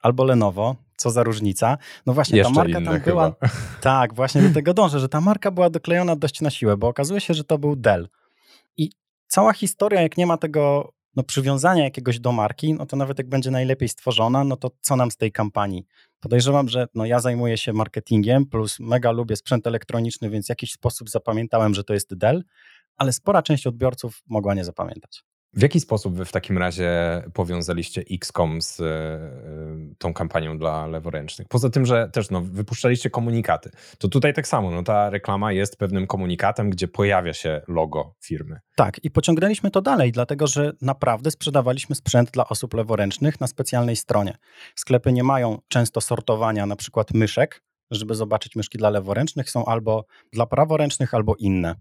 albo 0.01 0.23
Lenovo, 0.23 0.75
co 0.97 1.11
za 1.11 1.23
różnica. 1.23 1.77
No 2.05 2.13
właśnie, 2.13 2.37
Jeszcze 2.37 2.53
ta 2.53 2.63
marka 2.63 2.81
tam 2.81 3.01
była. 3.01 3.35
Tak, 3.81 4.13
właśnie 4.13 4.41
do 4.41 4.53
tego 4.53 4.73
dążę, 4.73 4.99
że 4.99 5.09
ta 5.09 5.21
marka 5.21 5.51
była 5.51 5.69
doklejona 5.69 6.15
dość 6.15 6.41
na 6.41 6.49
siłę, 6.49 6.77
bo 6.77 6.87
okazuje 6.87 7.21
się, 7.21 7.33
że 7.33 7.43
to 7.43 7.57
był 7.57 7.75
Dell. 7.75 8.09
I 8.77 8.91
cała 9.27 9.53
historia, 9.53 10.01
jak 10.01 10.17
nie 10.17 10.25
ma 10.25 10.37
tego 10.37 10.93
no, 11.19 11.23
przywiązania 11.23 11.83
jakiegoś 11.83 12.19
do 12.19 12.31
marki, 12.31 12.73
no 12.73 12.85
to 12.85 12.97
nawet 12.97 13.17
jak 13.17 13.29
będzie 13.29 13.51
najlepiej 13.51 13.89
stworzona, 13.89 14.43
no 14.43 14.57
to 14.57 14.71
co 14.81 14.95
nam 14.95 15.11
z 15.11 15.17
tej 15.17 15.31
kampanii? 15.31 15.85
Podejrzewam, 16.19 16.69
że 16.69 16.87
no, 16.95 17.05
ja 17.05 17.19
zajmuję 17.19 17.57
się 17.57 17.73
marketingiem, 17.73 18.45
plus 18.45 18.79
mega 18.79 19.11
lubię 19.11 19.35
sprzęt 19.35 19.67
elektroniczny, 19.67 20.29
więc 20.29 20.45
w 20.45 20.49
jakiś 20.49 20.71
sposób 20.71 21.09
zapamiętałem, 21.09 21.73
że 21.73 21.83
to 21.83 21.93
jest 21.93 22.15
Dell, 22.15 22.43
ale 22.97 23.13
spora 23.13 23.41
część 23.41 23.67
odbiorców 23.67 24.21
mogła 24.27 24.53
nie 24.53 24.65
zapamiętać. 24.65 25.23
W 25.53 25.61
jaki 25.61 25.79
sposób 25.79 26.15
wy 26.15 26.25
w 26.25 26.31
takim 26.31 26.57
razie 26.57 26.89
powiązaliście 27.33 28.03
XCOM 28.11 28.61
z 28.61 28.79
y, 28.79 28.85
tą 29.97 30.13
kampanią 30.13 30.57
dla 30.57 30.87
leworęcznych? 30.87 31.47
Poza 31.47 31.69
tym, 31.69 31.85
że 31.85 32.09
też 32.09 32.29
no, 32.29 32.41
wypuszczaliście 32.41 33.09
komunikaty, 33.09 33.69
to 33.97 34.07
tutaj 34.07 34.33
tak 34.33 34.47
samo, 34.47 34.71
no, 34.71 34.83
ta 34.83 35.09
reklama 35.09 35.51
jest 35.51 35.77
pewnym 35.77 36.07
komunikatem, 36.07 36.69
gdzie 36.69 36.87
pojawia 36.87 37.33
się 37.33 37.61
logo 37.67 38.15
firmy. 38.21 38.59
Tak, 38.75 39.03
i 39.03 39.11
pociągnęliśmy 39.11 39.71
to 39.71 39.81
dalej, 39.81 40.11
dlatego 40.11 40.47
że 40.47 40.71
naprawdę 40.81 41.31
sprzedawaliśmy 41.31 41.95
sprzęt 41.95 42.31
dla 42.31 42.47
osób 42.47 42.73
leworęcznych 42.73 43.41
na 43.41 43.47
specjalnej 43.47 43.95
stronie. 43.95 44.37
Sklepy 44.75 45.11
nie 45.11 45.23
mają 45.23 45.57
często 45.67 46.01
sortowania 46.01 46.65
na 46.65 46.75
przykład 46.75 47.13
myszek, 47.13 47.61
żeby 47.91 48.15
zobaczyć 48.15 48.55
myszki 48.55 48.77
dla 48.77 48.89
leworęcznych, 48.89 49.49
są 49.49 49.65
albo 49.65 50.05
dla 50.33 50.45
praworęcznych, 50.45 51.13
albo 51.13 51.35
inne. 51.35 51.75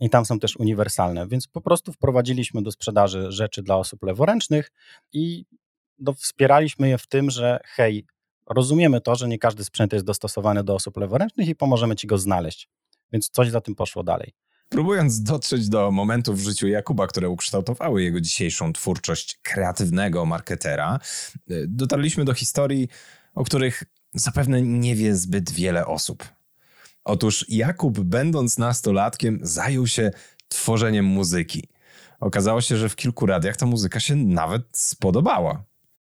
I 0.00 0.10
tam 0.10 0.24
są 0.24 0.38
też 0.38 0.56
uniwersalne, 0.56 1.28
więc 1.28 1.46
po 1.46 1.60
prostu 1.60 1.92
wprowadziliśmy 1.92 2.62
do 2.62 2.72
sprzedaży 2.72 3.32
rzeczy 3.32 3.62
dla 3.62 3.76
osób 3.76 4.02
leworęcznych 4.02 4.72
i 5.12 5.44
do, 5.98 6.12
wspieraliśmy 6.12 6.88
je 6.88 6.98
w 6.98 7.06
tym, 7.06 7.30
że 7.30 7.60
hej, 7.64 8.06
rozumiemy 8.46 9.00
to, 9.00 9.14
że 9.14 9.28
nie 9.28 9.38
każdy 9.38 9.64
sprzęt 9.64 9.92
jest 9.92 10.04
dostosowany 10.04 10.64
do 10.64 10.74
osób 10.74 10.96
leworęcznych 10.96 11.48
i 11.48 11.54
pomożemy 11.54 11.96
ci 11.96 12.06
go 12.06 12.18
znaleźć. 12.18 12.68
Więc 13.12 13.28
coś 13.28 13.50
za 13.50 13.60
tym 13.60 13.74
poszło 13.74 14.02
dalej. 14.02 14.34
Próbując 14.68 15.22
dotrzeć 15.22 15.68
do 15.68 15.90
momentów 15.90 16.38
w 16.38 16.44
życiu 16.44 16.68
Jakuba, 16.68 17.06
które 17.06 17.28
ukształtowały 17.28 18.02
jego 18.02 18.20
dzisiejszą 18.20 18.72
twórczość 18.72 19.38
kreatywnego 19.42 20.26
marketera, 20.26 20.98
y, 21.50 21.66
dotarliśmy 21.68 22.24
do 22.24 22.34
historii, 22.34 22.88
o 23.34 23.44
których 23.44 23.84
zapewne 24.14 24.62
nie 24.62 24.94
wie 24.94 25.16
zbyt 25.16 25.50
wiele 25.50 25.86
osób. 25.86 26.24
Otóż 27.04 27.44
Jakub, 27.48 28.00
będąc 28.00 28.58
nastolatkiem, 28.58 29.38
zajął 29.42 29.86
się 29.86 30.10
tworzeniem 30.48 31.04
muzyki. 31.04 31.68
Okazało 32.20 32.60
się, 32.60 32.76
że 32.76 32.88
w 32.88 32.96
kilku 32.96 33.26
radiach 33.26 33.56
ta 33.56 33.66
muzyka 33.66 34.00
się 34.00 34.16
nawet 34.16 34.62
spodobała. 34.72 35.64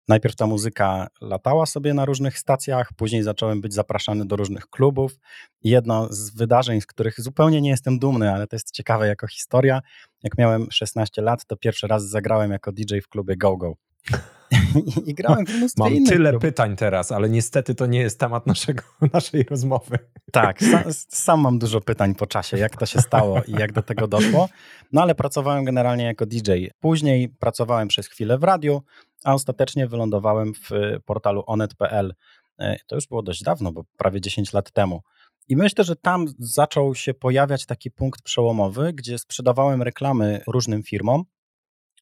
Najpierw 0.08 0.36
ta 0.36 0.48
muzyka 0.48 1.08
latała 1.22 1.66
sobie 1.66 1.94
na 1.94 2.06
różnych 2.06 2.40
stacjach, 2.40 2.94
później 2.94 3.24
zacząłem 3.24 3.62
być 3.62 3.74
zapraszany 3.74 4.26
do 4.26 4.36
różnych 4.36 4.68
klubów. 4.70 5.20
Jedno 5.64 6.14
z 6.14 6.30
wydarzeń, 6.30 6.82
z 6.82 6.86
których 6.86 7.22
zupełnie 7.22 7.62
nie 7.62 7.70
jestem 7.70 8.00
dumny, 8.00 8.34
ale 8.34 8.48
to 8.48 8.56
jest 8.56 8.72
ciekawe 8.72 9.08
jako 9.08 9.28
historia. 9.28 9.82
Jak 10.24 10.38
miałem 10.38 10.68
16 10.72 11.22
lat, 11.22 11.46
to 11.46 11.58
pierwszy 11.58 11.88
raz 11.88 12.10
zagrałem 12.10 12.52
jako 12.52 12.72
DJ 12.72 13.00
w 13.00 13.08
klubie 13.08 13.38
GoGo. 13.38 13.76
-Go. 14.12 14.18
I, 15.06 15.14
grałem 15.14 15.46
w 15.46 15.50
mnóstwie 15.50 15.84
Mam 15.84 15.94
innych 15.94 16.10
tyle 16.10 16.30
klubów. 16.30 16.42
pytań 16.42 16.76
teraz, 16.76 17.12
ale 17.12 17.30
niestety 17.30 17.76
to 17.76 17.86
nie 17.86 18.00
jest 18.00 18.20
temat 18.20 18.48
naszego, 18.48 18.84
naszej 19.14 19.44
rozmowy. 19.44 20.00
Tak, 20.32 20.64
sam, 20.64 20.84
sam 20.94 21.40
mam 21.42 21.60
dużo 21.60 21.82
pytań 21.82 22.16
po 22.16 22.28
czasie, 22.28 22.58
jak 22.58 22.78
to 22.78 22.86
się 22.86 23.02
stało 23.02 23.42
i 23.48 23.52
jak 23.52 23.74
do 23.74 23.82
tego 23.82 24.08
doszło. 24.08 24.50
No 24.92 25.02
ale 25.02 25.16
pracowałem 25.16 25.66
generalnie 25.66 26.04
jako 26.04 26.26
DJ. 26.26 26.52
Później 26.80 27.30
pracowałem 27.30 27.88
przez 27.88 28.08
chwilę 28.08 28.38
w 28.38 28.44
radiu, 28.44 28.82
a 29.24 29.34
ostatecznie 29.34 29.88
wylądowałem 29.88 30.54
w 30.54 30.70
portalu 31.06 31.44
onet.pl. 31.48 32.14
E, 32.60 32.76
to 32.88 32.96
już 32.96 33.08
było 33.08 33.24
dość 33.24 33.44
dawno, 33.44 33.72
bo 33.72 33.84
prawie 33.98 34.22
10 34.22 34.54
lat 34.54 34.72
temu. 34.72 35.02
I 35.48 35.56
myślę, 35.56 35.84
że 35.84 35.96
tam 35.96 36.26
zaczął 36.40 36.96
się 36.96 37.14
pojawiać 37.14 37.66
taki 37.66 37.92
punkt 37.92 38.22
przełomowy, 38.22 38.94
gdzie 38.94 39.18
sprzedawałem 39.18 39.82
reklamy 39.82 40.42
różnym 40.48 40.84
firmom 40.84 41.24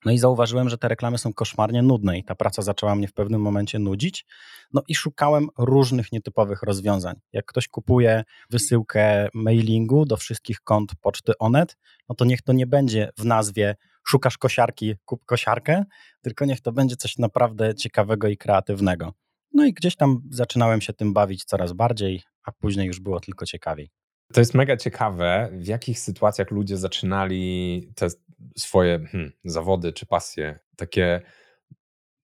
no 0.06 0.12
i 0.12 0.18
zauważyłem, 0.18 0.70
że 0.70 0.78
te 0.78 0.88
reklamy 0.88 1.18
są 1.18 1.34
koszmarnie 1.34 1.82
nudne 1.82 2.18
i 2.18 2.24
ta 2.24 2.36
praca 2.36 2.62
zaczęła 2.62 2.96
mnie 2.96 3.08
w 3.08 3.14
pewnym 3.14 3.42
momencie 3.42 3.80
nudzić. 3.80 4.26
No 4.74 4.82
i 4.88 4.96
szukałem 4.96 5.48
różnych 5.58 6.12
nietypowych 6.12 6.64
rozwiązań. 6.64 7.16
Jak 7.34 7.46
ktoś 7.46 7.68
kupuje 7.68 8.24
wysyłkę 8.50 9.28
mailingu 9.34 10.06
do 10.06 10.18
wszystkich 10.18 10.62
kont 10.62 10.92
poczty 11.02 11.34
Onet, 11.40 11.78
no 12.10 12.16
to 12.16 12.26
niech 12.26 12.42
to 12.42 12.54
nie 12.54 12.68
będzie 12.68 13.10
w 13.18 13.26
nazwie 13.26 13.76
szukasz 14.08 14.38
kosiarki, 14.38 14.96
kup 15.06 15.26
kosiarkę, 15.26 15.84
tylko 16.22 16.46
niech 16.46 16.62
to 16.62 16.72
będzie 16.72 16.96
coś 16.96 17.18
naprawdę 17.18 17.76
ciekawego 17.76 18.28
i 18.28 18.38
kreatywnego. 18.38 19.14
No 19.54 19.66
i 19.66 19.74
gdzieś 19.74 19.96
tam 19.96 20.22
zaczynałem 20.32 20.82
się 20.82 20.94
tym 20.94 21.14
bawić 21.14 21.46
coraz 21.46 21.74
bardziej, 21.74 22.24
a 22.44 22.52
później 22.52 22.88
już 22.88 23.00
było 23.00 23.20
tylko 23.20 23.46
ciekawiej. 23.46 23.90
To 24.34 24.42
jest 24.42 24.54
mega 24.54 24.78
ciekawe, 24.78 25.50
w 25.54 25.68
jakich 25.68 26.00
sytuacjach 26.00 26.52
ludzie 26.52 26.78
zaczynali 26.78 27.82
te 27.96 28.08
swoje 28.58 29.00
hmm, 29.00 29.32
zawody 29.44 29.94
czy 29.94 30.06
pasje, 30.06 30.60
takie 30.76 31.22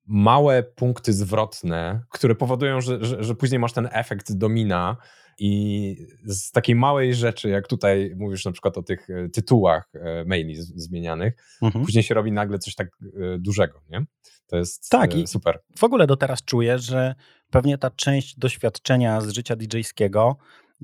małe 0.08 0.64
punkty 0.64 1.14
zwrotne, 1.14 2.02
które 2.10 2.36
powodują, 2.36 2.82
że, 2.82 3.06
że, 3.06 3.24
że, 3.24 3.36
później 3.36 3.60
masz 3.60 3.74
ten 3.74 3.90
efekt 3.92 4.34
domina 4.34 4.98
i 5.40 5.96
z 6.26 6.52
takiej 6.52 6.76
małej 6.76 7.16
rzeczy, 7.16 7.50
jak 7.50 7.68
tutaj 7.68 8.14
mówisz 8.18 8.46
na 8.46 8.52
przykład 8.52 8.78
o 8.78 8.84
tych 8.84 9.10
e, 9.10 9.30
tytułach 9.30 9.90
e, 9.94 10.26
maili 10.26 10.56
zmienianych, 10.56 11.34
mhm. 11.62 11.86
później 11.86 12.04
się 12.04 12.14
robi 12.14 12.32
nagle 12.32 12.60
coś 12.60 12.76
tak 12.76 12.88
e, 12.88 13.40
dużego, 13.40 13.82
nie? 13.90 14.06
To 14.48 14.58
jest 14.58 14.90
tak, 14.90 15.16
i 15.16 15.28
super. 15.28 15.60
W 15.78 15.84
ogóle 15.84 16.08
do 16.08 16.18
teraz 16.18 16.44
czuję, 16.44 16.80
że 16.80 17.16
pewnie 17.50 17.78
ta 17.78 17.90
część 17.90 18.40
doświadczenia 18.40 19.22
z 19.22 19.30
życia 19.30 19.56
DJ-skiego 19.56 20.38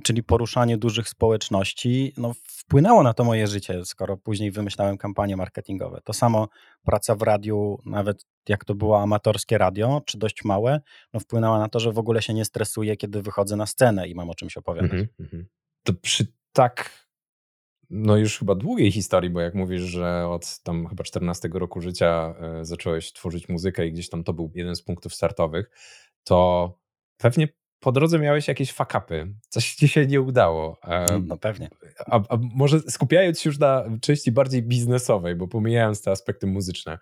czyli 0.03 0.23
poruszanie 0.23 0.77
dużych 0.77 1.09
społeczności, 1.09 2.13
no, 2.17 2.33
wpłynęło 2.67 3.03
na 3.03 3.13
to 3.13 3.23
moje 3.23 3.47
życie, 3.47 3.85
skoro 3.85 4.17
później 4.17 4.51
wymyślałem 4.51 4.97
kampanie 4.97 5.37
marketingowe. 5.37 6.01
To 6.03 6.13
samo 6.13 6.47
praca 6.83 7.15
w 7.15 7.21
radiu, 7.21 7.79
nawet 7.85 8.25
jak 8.49 8.65
to 8.65 8.75
było 8.75 9.01
amatorskie 9.01 9.57
radio, 9.57 10.01
czy 10.05 10.17
dość 10.17 10.43
małe, 10.43 10.81
no, 11.13 11.19
wpłynęła 11.19 11.59
na 11.59 11.69
to, 11.69 11.79
że 11.79 11.91
w 11.91 11.97
ogóle 11.97 12.21
się 12.21 12.33
nie 12.33 12.45
stresuję, 12.45 12.97
kiedy 12.97 13.21
wychodzę 13.21 13.55
na 13.55 13.65
scenę 13.65 14.07
i 14.07 14.15
mam 14.15 14.29
o 14.29 14.35
czymś 14.35 14.57
opowiadać. 14.57 14.91
Mm 14.91 15.07
-hmm. 15.19 15.43
To 15.83 15.93
przy 15.93 16.27
tak 16.53 17.05
no 17.89 18.17
już 18.17 18.39
chyba 18.39 18.55
długiej 18.55 18.91
historii, 18.91 19.29
bo 19.29 19.41
jak 19.41 19.55
mówisz, 19.55 19.81
że 19.81 20.27
od 20.27 20.59
tam 20.63 20.87
chyba 20.87 21.03
14 21.03 21.49
roku 21.53 21.81
życia 21.81 22.35
y, 22.61 22.65
zacząłeś 22.65 23.13
tworzyć 23.13 23.49
muzykę 23.49 23.87
i 23.87 23.91
gdzieś 23.91 24.09
tam 24.09 24.23
to 24.23 24.33
był 24.33 24.51
jeden 24.55 24.75
z 24.75 24.81
punktów 24.81 25.13
startowych, 25.13 25.69
to 26.23 26.79
pewnie 27.17 27.47
po 27.85 27.91
drodze 27.91 28.19
miałeś 28.19 28.47
jakieś 28.47 28.71
fakapy, 28.71 29.33
coś 29.49 29.75
ci 29.75 29.87
się 29.87 30.07
nie 30.07 30.21
udało. 30.21 30.79
No 31.23 31.37
pewnie. 31.37 31.69
A, 32.05 32.15
a, 32.29 32.37
może 32.55 32.79
skupiając 32.79 33.39
się 33.39 33.49
już 33.49 33.59
na 33.59 33.83
części 34.01 34.31
bardziej 34.31 34.63
biznesowej, 34.63 35.35
bo 35.35 35.47
pomijając 35.47 36.01
te 36.01 36.11
aspekty 36.11 36.47
muzyczne, 36.47 36.97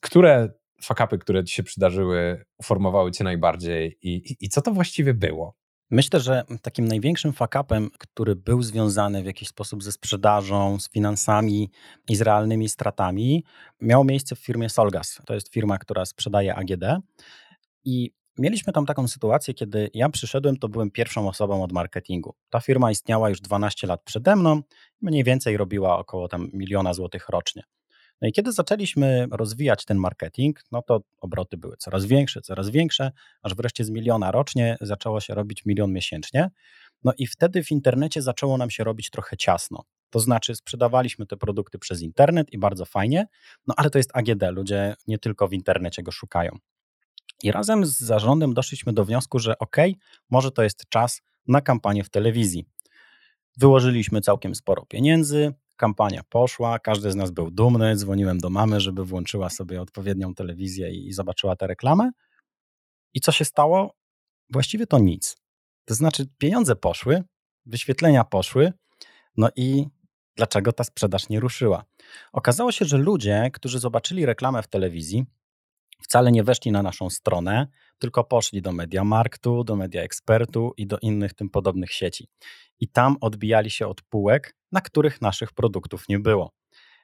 które 0.00 0.48
fakapy, 0.82 1.18
które 1.18 1.44
ci 1.44 1.54
się 1.54 1.62
przydarzyły, 1.62 2.44
uformowały 2.58 3.12
cię 3.12 3.24
najbardziej 3.24 3.98
i, 4.02 4.32
i, 4.32 4.36
i 4.40 4.48
co 4.48 4.62
to 4.62 4.72
właściwie 4.72 5.14
było? 5.14 5.56
Myślę, 5.90 6.20
że 6.20 6.44
takim 6.62 6.88
największym 6.88 7.32
fakapem, 7.32 7.90
który 7.98 8.36
był 8.36 8.62
związany 8.62 9.22
w 9.22 9.26
jakiś 9.26 9.48
sposób 9.48 9.82
ze 9.82 9.92
sprzedażą, 9.92 10.80
z 10.80 10.90
finansami 10.90 11.70
i 12.08 12.16
z 12.16 12.20
realnymi 12.20 12.68
stratami, 12.68 13.44
miał 13.80 14.04
miejsce 14.04 14.36
w 14.36 14.38
firmie 14.38 14.68
Solgas. 14.68 15.20
To 15.26 15.34
jest 15.34 15.52
firma, 15.52 15.78
która 15.78 16.04
sprzedaje 16.04 16.54
AGD. 16.54 16.84
I 17.84 18.10
Mieliśmy 18.38 18.72
tam 18.72 18.86
taką 18.86 19.08
sytuację, 19.08 19.54
kiedy 19.54 19.90
ja 19.94 20.08
przyszedłem, 20.08 20.56
to 20.56 20.68
byłem 20.68 20.90
pierwszą 20.90 21.28
osobą 21.28 21.62
od 21.62 21.72
marketingu. 21.72 22.34
Ta 22.50 22.60
firma 22.60 22.90
istniała 22.90 23.28
już 23.28 23.40
12 23.40 23.86
lat 23.86 24.02
przede 24.04 24.36
mną, 24.36 24.62
mniej 25.02 25.24
więcej 25.24 25.56
robiła 25.56 25.98
około 25.98 26.28
tam 26.28 26.50
miliona 26.52 26.94
złotych 26.94 27.28
rocznie. 27.28 27.62
No 28.20 28.28
i 28.28 28.32
kiedy 28.32 28.52
zaczęliśmy 28.52 29.26
rozwijać 29.30 29.84
ten 29.84 29.98
marketing, 29.98 30.60
no 30.72 30.82
to 30.82 31.00
obroty 31.20 31.56
były 31.56 31.76
coraz 31.76 32.04
większe, 32.04 32.40
coraz 32.40 32.70
większe, 32.70 33.12
aż 33.42 33.54
wreszcie 33.54 33.84
z 33.84 33.90
miliona 33.90 34.30
rocznie 34.30 34.76
zaczęło 34.80 35.20
się 35.20 35.34
robić 35.34 35.64
milion 35.64 35.92
miesięcznie. 35.92 36.50
No 37.04 37.12
i 37.18 37.26
wtedy 37.26 37.64
w 37.64 37.70
internecie 37.70 38.22
zaczęło 38.22 38.56
nam 38.56 38.70
się 38.70 38.84
robić 38.84 39.10
trochę 39.10 39.36
ciasno. 39.36 39.84
To 40.10 40.20
znaczy, 40.20 40.54
sprzedawaliśmy 40.54 41.26
te 41.26 41.36
produkty 41.36 41.78
przez 41.78 42.02
internet 42.02 42.52
i 42.52 42.58
bardzo 42.58 42.84
fajnie, 42.84 43.26
no 43.66 43.74
ale 43.76 43.90
to 43.90 43.98
jest 43.98 44.10
AGD, 44.14 44.42
ludzie 44.50 44.94
nie 45.06 45.18
tylko 45.18 45.48
w 45.48 45.52
internecie 45.52 46.02
go 46.02 46.12
szukają. 46.12 46.58
I 47.42 47.52
razem 47.52 47.86
z 47.86 47.98
zarządem 47.98 48.54
doszliśmy 48.54 48.92
do 48.92 49.04
wniosku, 49.04 49.38
że 49.38 49.58
ok, 49.58 49.76
może 50.30 50.50
to 50.50 50.62
jest 50.62 50.88
czas 50.88 51.22
na 51.48 51.60
kampanię 51.60 52.04
w 52.04 52.10
telewizji. 52.10 52.64
Wyłożyliśmy 53.56 54.20
całkiem 54.20 54.54
sporo 54.54 54.86
pieniędzy, 54.86 55.54
kampania 55.76 56.22
poszła, 56.28 56.78
każdy 56.78 57.12
z 57.12 57.14
nas 57.14 57.30
był 57.30 57.50
dumny, 57.50 57.96
dzwoniłem 57.96 58.38
do 58.38 58.50
mamy, 58.50 58.80
żeby 58.80 59.04
włączyła 59.04 59.50
sobie 59.50 59.80
odpowiednią 59.80 60.34
telewizję 60.34 60.90
i 60.90 61.12
zobaczyła 61.12 61.56
tę 61.56 61.66
reklamę. 61.66 62.10
I 63.14 63.20
co 63.20 63.32
się 63.32 63.44
stało? 63.44 63.94
Właściwie 64.50 64.86
to 64.86 64.98
nic. 64.98 65.36
To 65.84 65.94
znaczy, 65.94 66.26
pieniądze 66.38 66.76
poszły, 66.76 67.22
wyświetlenia 67.66 68.24
poszły, 68.24 68.72
no 69.36 69.48
i 69.56 69.86
dlaczego 70.36 70.72
ta 70.72 70.84
sprzedaż 70.84 71.28
nie 71.28 71.40
ruszyła. 71.40 71.84
Okazało 72.32 72.72
się, 72.72 72.84
że 72.84 72.98
ludzie, 72.98 73.50
którzy 73.52 73.78
zobaczyli 73.78 74.26
reklamę 74.26 74.62
w 74.62 74.68
telewizji, 74.68 75.26
wcale 76.02 76.32
nie 76.32 76.44
weszli 76.44 76.72
na 76.72 76.82
naszą 76.82 77.10
stronę, 77.10 77.66
tylko 77.98 78.24
poszli 78.24 78.62
do 78.62 78.72
Mediamarktu, 78.72 79.64
do 79.64 79.76
Media 79.76 80.02
Expertu 80.02 80.72
i 80.76 80.86
do 80.86 80.98
innych 81.02 81.34
tym 81.34 81.50
podobnych 81.50 81.92
sieci. 81.92 82.28
I 82.80 82.88
tam 82.88 83.16
odbijali 83.20 83.70
się 83.70 83.86
od 83.86 84.02
półek, 84.02 84.56
na 84.72 84.80
których 84.80 85.20
naszych 85.20 85.52
produktów 85.52 86.08
nie 86.08 86.18
było. 86.18 86.52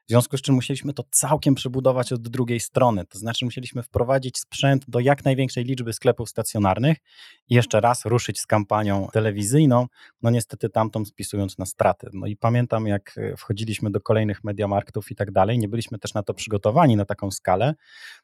W 0.06 0.08
związku 0.08 0.36
z 0.36 0.42
czym 0.42 0.54
musieliśmy 0.54 0.92
to 0.94 1.04
całkiem 1.10 1.54
przebudować 1.54 2.12
od 2.12 2.28
drugiej 2.28 2.60
strony. 2.60 3.06
To 3.06 3.18
znaczy, 3.18 3.44
musieliśmy 3.44 3.82
wprowadzić 3.82 4.38
sprzęt 4.38 4.84
do 4.88 5.00
jak 5.00 5.24
największej 5.24 5.64
liczby 5.64 5.92
sklepów 5.92 6.28
stacjonarnych 6.28 6.98
i 7.48 7.54
jeszcze 7.54 7.80
raz 7.80 8.04
ruszyć 8.04 8.40
z 8.40 8.46
kampanią 8.46 9.08
telewizyjną. 9.12 9.86
No 10.22 10.30
niestety 10.30 10.68
tamtą 10.68 11.04
spisując 11.04 11.58
na 11.58 11.66
straty. 11.66 12.08
No 12.12 12.26
i 12.26 12.36
pamiętam, 12.36 12.86
jak 12.86 13.14
e, 13.18 13.36
wchodziliśmy 13.36 13.90
do 13.90 14.00
kolejnych 14.00 14.44
mediamarktów 14.44 15.10
i 15.10 15.14
tak 15.14 15.30
dalej, 15.30 15.58
nie 15.58 15.68
byliśmy 15.68 15.98
też 15.98 16.14
na 16.14 16.22
to 16.22 16.34
przygotowani 16.34 16.96
na 16.96 17.04
taką 17.04 17.30
skalę. 17.30 17.74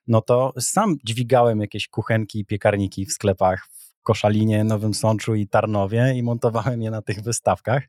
No 0.06 0.20
to 0.20 0.52
sam 0.60 0.96
dźwigałem 1.04 1.60
jakieś 1.60 1.88
kuchenki 1.88 2.38
i 2.38 2.44
piekarniki 2.44 3.06
w 3.06 3.12
sklepach 3.12 3.68
Koszalinie, 4.02 4.64
Nowym 4.64 4.94
Sączu 4.94 5.34
i 5.34 5.48
Tarnowie 5.48 6.14
i 6.16 6.22
montowałem 6.22 6.82
je 6.82 6.90
na 6.90 7.02
tych 7.02 7.20
wystawkach, 7.20 7.82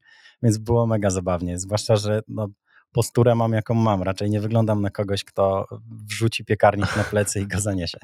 więc 0.44 0.58
było 0.58 0.88
mega 0.88 1.10
zabawnie. 1.10 1.60
Zwłaszcza, 1.60 1.96
że 1.96 2.22
no, 2.28 2.48
posturę 2.92 3.36
mam, 3.36 3.54
jaką 3.54 3.74
mam. 3.74 4.04
Raczej 4.04 4.30
nie 4.30 4.40
wyglądam 4.40 4.82
na 4.82 4.90
kogoś, 4.90 5.24
kto 5.24 5.66
wrzuci 6.08 6.46
piekarnik 6.46 6.98
na 6.98 7.04
plecy 7.04 7.42
i 7.42 7.48
go 7.48 7.60
zaniesie. 7.60 8.00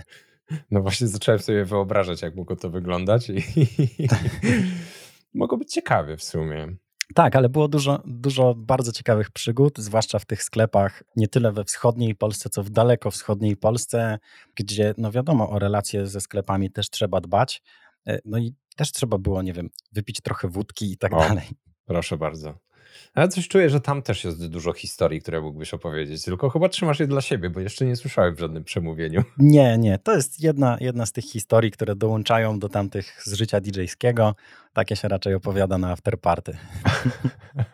No 0.72 0.82
właśnie 0.82 1.08
zacząłem 1.08 1.39
sobie 1.39 1.65
wyobrażać, 1.65 2.22
jak 2.22 2.36
mogło 2.36 2.56
to 2.56 2.70
wyglądać 2.70 3.30
i 3.30 3.44
mogło 5.34 5.58
być 5.58 5.72
ciekawie 5.72 6.18
w 6.18 6.24
sumie. 6.24 6.75
Tak, 7.13 7.36
ale 7.36 7.50
było 7.50 7.68
dużo, 7.68 8.01
dużo 8.06 8.56
bardzo 8.56 8.92
ciekawych 8.92 9.32
przygód, 9.32 9.80
zwłaszcza 9.80 10.20
w 10.20 10.25
tych 10.25 10.44
sklepach, 10.44 11.04
nie 11.15 11.27
tyle 11.27 11.51
we 11.51 11.63
wschodniej 11.63 12.15
Polsce, 12.15 12.50
co 12.50 12.63
w 12.63 12.70
daleko 12.70 13.12
wschodniej 13.12 13.58
Polsce, 13.58 14.20
gdzie, 14.56 14.94
no 14.98 15.12
wiadomo, 15.12 15.50
o 15.50 15.60
relacje 15.60 16.08
ze 16.08 16.22
sklepami 16.22 16.72
też 16.72 16.89
trzeba 16.89 17.22
dbać. 17.22 17.63
E, 18.08 18.20
no 18.25 18.38
i 18.38 18.56
też 18.75 18.92
trzeba 18.92 19.18
było, 19.18 19.42
nie 19.42 19.54
wiem, 19.54 19.70
wypić 19.92 20.22
trochę 20.22 20.48
wódki 20.48 20.92
i 20.92 20.98
tak 20.98 21.13
o, 21.13 21.20
dalej. 21.20 21.48
Proszę 21.86 22.18
bardzo. 22.18 22.65
Ale 23.14 23.28
coś 23.28 23.48
czuję, 23.48 23.70
że 23.70 23.82
tam 23.82 24.02
też 24.02 24.24
jest 24.24 24.48
dużo 24.48 24.74
historii, 24.74 25.22
które 25.22 25.42
mógłbyś 25.42 25.74
opowiedzieć, 25.74 26.24
tylko 26.24 26.50
chyba 26.50 26.70
trzymasz 26.70 27.00
je 27.00 27.08
dla 27.08 27.22
siebie, 27.22 27.50
bo 27.50 27.60
jeszcze 27.60 27.86
nie 27.86 27.96
słyszałem 27.96 28.36
w 28.36 28.40
żadnym 28.40 28.64
przemówieniu. 28.64 29.24
Nie, 29.38 29.78
nie. 29.78 30.00
To 30.00 30.16
jest 30.16 30.44
jedna, 30.44 30.78
jedna 30.80 31.06
z 31.06 31.12
tych 31.12 31.25
historii, 31.25 31.72
które 31.72 31.96
dołączają 31.96 32.60
do 32.60 32.70
tamtych 32.70 33.22
z 33.24 33.34
życia 33.34 33.62
DJ-skiego. 33.62 34.36
Takie 34.74 34.96
się 34.96 35.08
raczej 35.08 35.34
opowiada 35.34 35.78
na 35.78 35.92
afterparty. 35.92 36.58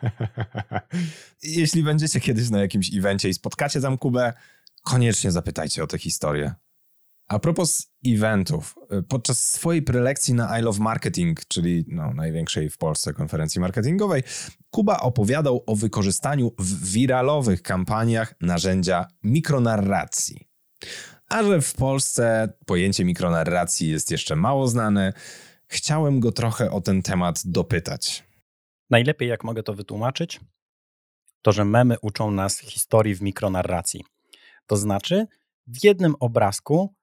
Jeśli 1.42 1.82
będziecie 1.82 2.20
kiedyś 2.20 2.50
na 2.50 2.60
jakimś 2.60 2.96
evencie 2.96 3.28
i 3.28 3.34
spotkacie 3.34 3.80
tam 3.80 3.98
Kubę, 3.98 4.32
koniecznie 4.82 5.32
zapytajcie 5.32 5.82
o 5.82 5.86
tę 5.86 5.98
historię. 5.98 6.54
A 7.28 7.38
propos 7.38 7.92
eventów, 8.06 8.74
y, 8.92 9.02
podczas 9.02 9.50
swojej 9.50 9.82
prelekcji 9.82 10.34
na 10.34 10.58
I 10.58 10.62
Love 10.62 10.80
Marketing, 10.80 11.40
czyli 11.48 11.84
no, 11.88 12.14
największej 12.14 12.70
w 12.70 12.78
Polsce 12.78 13.12
konferencji 13.12 13.60
marketingowej, 13.60 14.22
Kuba 14.70 15.00
opowiadał 15.00 15.64
o 15.66 15.76
wykorzystaniu 15.76 16.52
w 16.58 16.92
wiralowych 16.92 17.62
kampaniach 17.62 18.34
narzędzia 18.40 19.06
mikronarracji. 19.22 20.48
A 21.28 21.42
że 21.42 21.60
w 21.60 21.74
Polsce 21.74 22.52
pojęcie 22.66 23.04
mikronarracji 23.04 23.88
jest 23.90 24.10
jeszcze 24.10 24.36
mało 24.36 24.68
znane, 24.68 25.12
chciałem 25.66 26.20
go 26.20 26.32
trochę 26.32 26.70
o 26.70 26.80
ten 26.80 27.02
temat 27.02 27.42
dopytać. 27.44 28.24
Najlepiej, 28.90 29.28
jak 29.28 29.44
mogę 29.44 29.62
to 29.62 29.74
wytłumaczyć, 29.74 30.40
to 31.42 31.52
że 31.52 31.64
memy 31.64 31.96
uczą 32.02 32.30
nas 32.30 32.58
historii 32.58 33.14
w 33.14 33.22
mikronarracji. 33.22 34.04
To 34.66 34.76
znaczy, 34.76 35.26
w 35.66 35.84
jednym 35.84 36.14
obrazku 36.20 36.94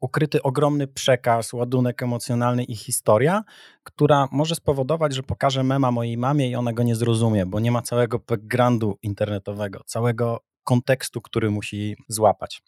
ukryty 0.00 0.42
ogromny 0.42 0.86
przekaz, 0.86 1.52
ładunek 1.52 2.02
emocjonalny 2.02 2.64
i 2.64 2.76
historia, 2.76 3.42
która 3.82 4.28
może 4.32 4.54
spowodować, 4.54 5.14
że 5.14 5.22
pokażę 5.22 5.62
mema 5.62 5.90
mojej 5.90 6.18
mamie 6.18 6.50
i 6.50 6.56
ona 6.56 6.72
go 6.72 6.82
nie 6.82 6.94
zrozumie, 6.94 7.46
bo 7.46 7.60
nie 7.60 7.70
ma 7.70 7.82
całego 7.82 8.18
backgroundu 8.18 8.98
internetowego, 9.02 9.80
całego 9.86 10.40
kontekstu, 10.64 11.20
który 11.20 11.50
musi 11.50 11.96
złapać. 12.08 12.62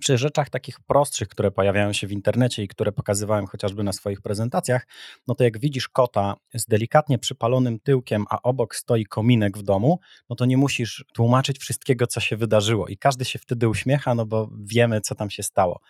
Przy 0.00 0.18
rzeczach 0.18 0.50
takich 0.50 0.80
prostszych, 0.80 1.28
które 1.28 1.50
pojawiają 1.50 1.92
się 1.92 2.06
w 2.06 2.12
internecie 2.12 2.62
i 2.62 2.68
które 2.68 2.92
pokazywałem 2.92 3.46
chociażby 3.46 3.82
na 3.82 3.92
swoich 3.92 4.20
prezentacjach, 4.20 4.86
no 5.28 5.34
to 5.34 5.44
jak 5.44 5.58
widzisz 5.58 5.88
kota 5.88 6.34
z 6.54 6.66
delikatnie 6.66 7.18
przypalonym 7.18 7.80
tyłkiem, 7.80 8.24
a 8.30 8.42
obok 8.42 8.76
stoi 8.76 9.04
kominek 9.04 9.58
w 9.58 9.62
domu, 9.62 9.98
no 10.30 10.36
to 10.36 10.44
nie 10.44 10.56
musisz 10.56 11.04
tłumaczyć 11.14 11.58
wszystkiego, 11.58 12.06
co 12.06 12.20
się 12.20 12.36
wydarzyło. 12.36 12.88
I 12.88 12.96
każdy 12.96 13.24
się 13.24 13.38
wtedy 13.38 13.68
uśmiecha, 13.68 14.14
no 14.14 14.26
bo 14.26 14.50
wiemy, 14.64 15.00
co 15.00 15.14
tam 15.14 15.30
się 15.30 15.42
stało. 15.42 15.80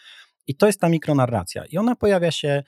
I 0.46 0.54
to 0.54 0.66
jest 0.66 0.80
ta 0.80 0.88
mikronarracja. 0.88 1.64
I 1.64 1.78
ona 1.78 1.96
pojawia 1.96 2.30
się 2.30 2.62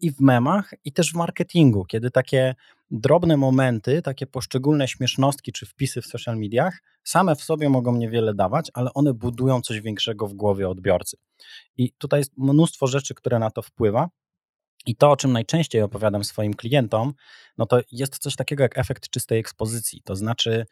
i 0.00 0.10
w 0.10 0.20
memach, 0.20 0.74
i 0.84 0.92
też 0.92 1.12
w 1.12 1.14
marketingu, 1.14 1.84
kiedy 1.84 2.10
takie 2.10 2.54
drobne 2.90 3.36
momenty, 3.36 4.02
takie 4.02 4.26
poszczególne 4.26 4.88
śmiesznostki 4.88 5.52
czy 5.52 5.66
wpisy 5.66 6.02
w 6.02 6.06
social 6.06 6.36
mediach 6.36 6.82
same 7.04 7.36
w 7.36 7.42
sobie 7.42 7.68
mogą 7.68 7.96
niewiele 7.96 8.34
dawać, 8.34 8.70
ale 8.74 8.94
one 8.94 9.14
budują 9.14 9.60
coś 9.60 9.80
większego 9.80 10.26
w 10.26 10.34
głowie 10.34 10.68
odbiorcy. 10.68 11.16
I 11.76 11.92
tutaj 11.92 12.20
jest 12.20 12.32
mnóstwo 12.36 12.86
rzeczy, 12.86 13.14
które 13.14 13.38
na 13.38 13.50
to 13.50 13.62
wpływa. 13.62 14.08
I 14.86 14.96
to, 14.96 15.10
o 15.10 15.16
czym 15.16 15.32
najczęściej 15.32 15.82
opowiadam 15.82 16.24
swoim 16.24 16.54
klientom, 16.54 17.14
no 17.58 17.66
to 17.66 17.80
jest 17.92 18.18
coś 18.18 18.36
takiego 18.36 18.62
jak 18.62 18.78
efekt 18.78 19.10
czystej 19.10 19.38
ekspozycji. 19.38 20.02
To 20.04 20.16
znaczy, 20.16 20.66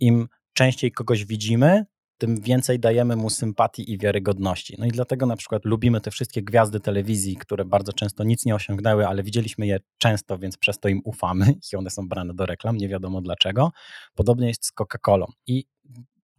im 0.00 0.28
częściej 0.52 0.92
kogoś 0.92 1.24
widzimy, 1.24 1.84
tym 2.20 2.40
więcej 2.40 2.80
dajemy 2.80 3.16
mu 3.16 3.30
sympatii 3.30 3.92
i 3.92 3.98
wiarygodności. 3.98 4.76
No 4.78 4.86
i 4.86 4.88
dlatego 4.88 5.26
na 5.26 5.36
przykład 5.36 5.64
lubimy 5.64 6.00
te 6.00 6.10
wszystkie 6.10 6.42
gwiazdy 6.42 6.80
telewizji, 6.80 7.36
które 7.36 7.64
bardzo 7.64 7.92
często 7.92 8.24
nic 8.24 8.46
nie 8.46 8.54
osiągnęły, 8.54 9.06
ale 9.06 9.22
widzieliśmy 9.22 9.66
je 9.66 9.80
często, 9.98 10.38
więc 10.38 10.56
przez 10.56 10.78
to 10.78 10.88
im 10.88 11.00
ufamy 11.04 11.54
i 11.72 11.76
one 11.76 11.90
są 11.90 12.08
brane 12.08 12.34
do 12.34 12.46
reklam, 12.46 12.76
nie 12.76 12.88
wiadomo 12.88 13.20
dlaczego. 13.20 13.70
Podobnie 14.14 14.48
jest 14.48 14.66
z 14.66 14.72
Coca-Colą. 14.72 15.24
I 15.46 15.64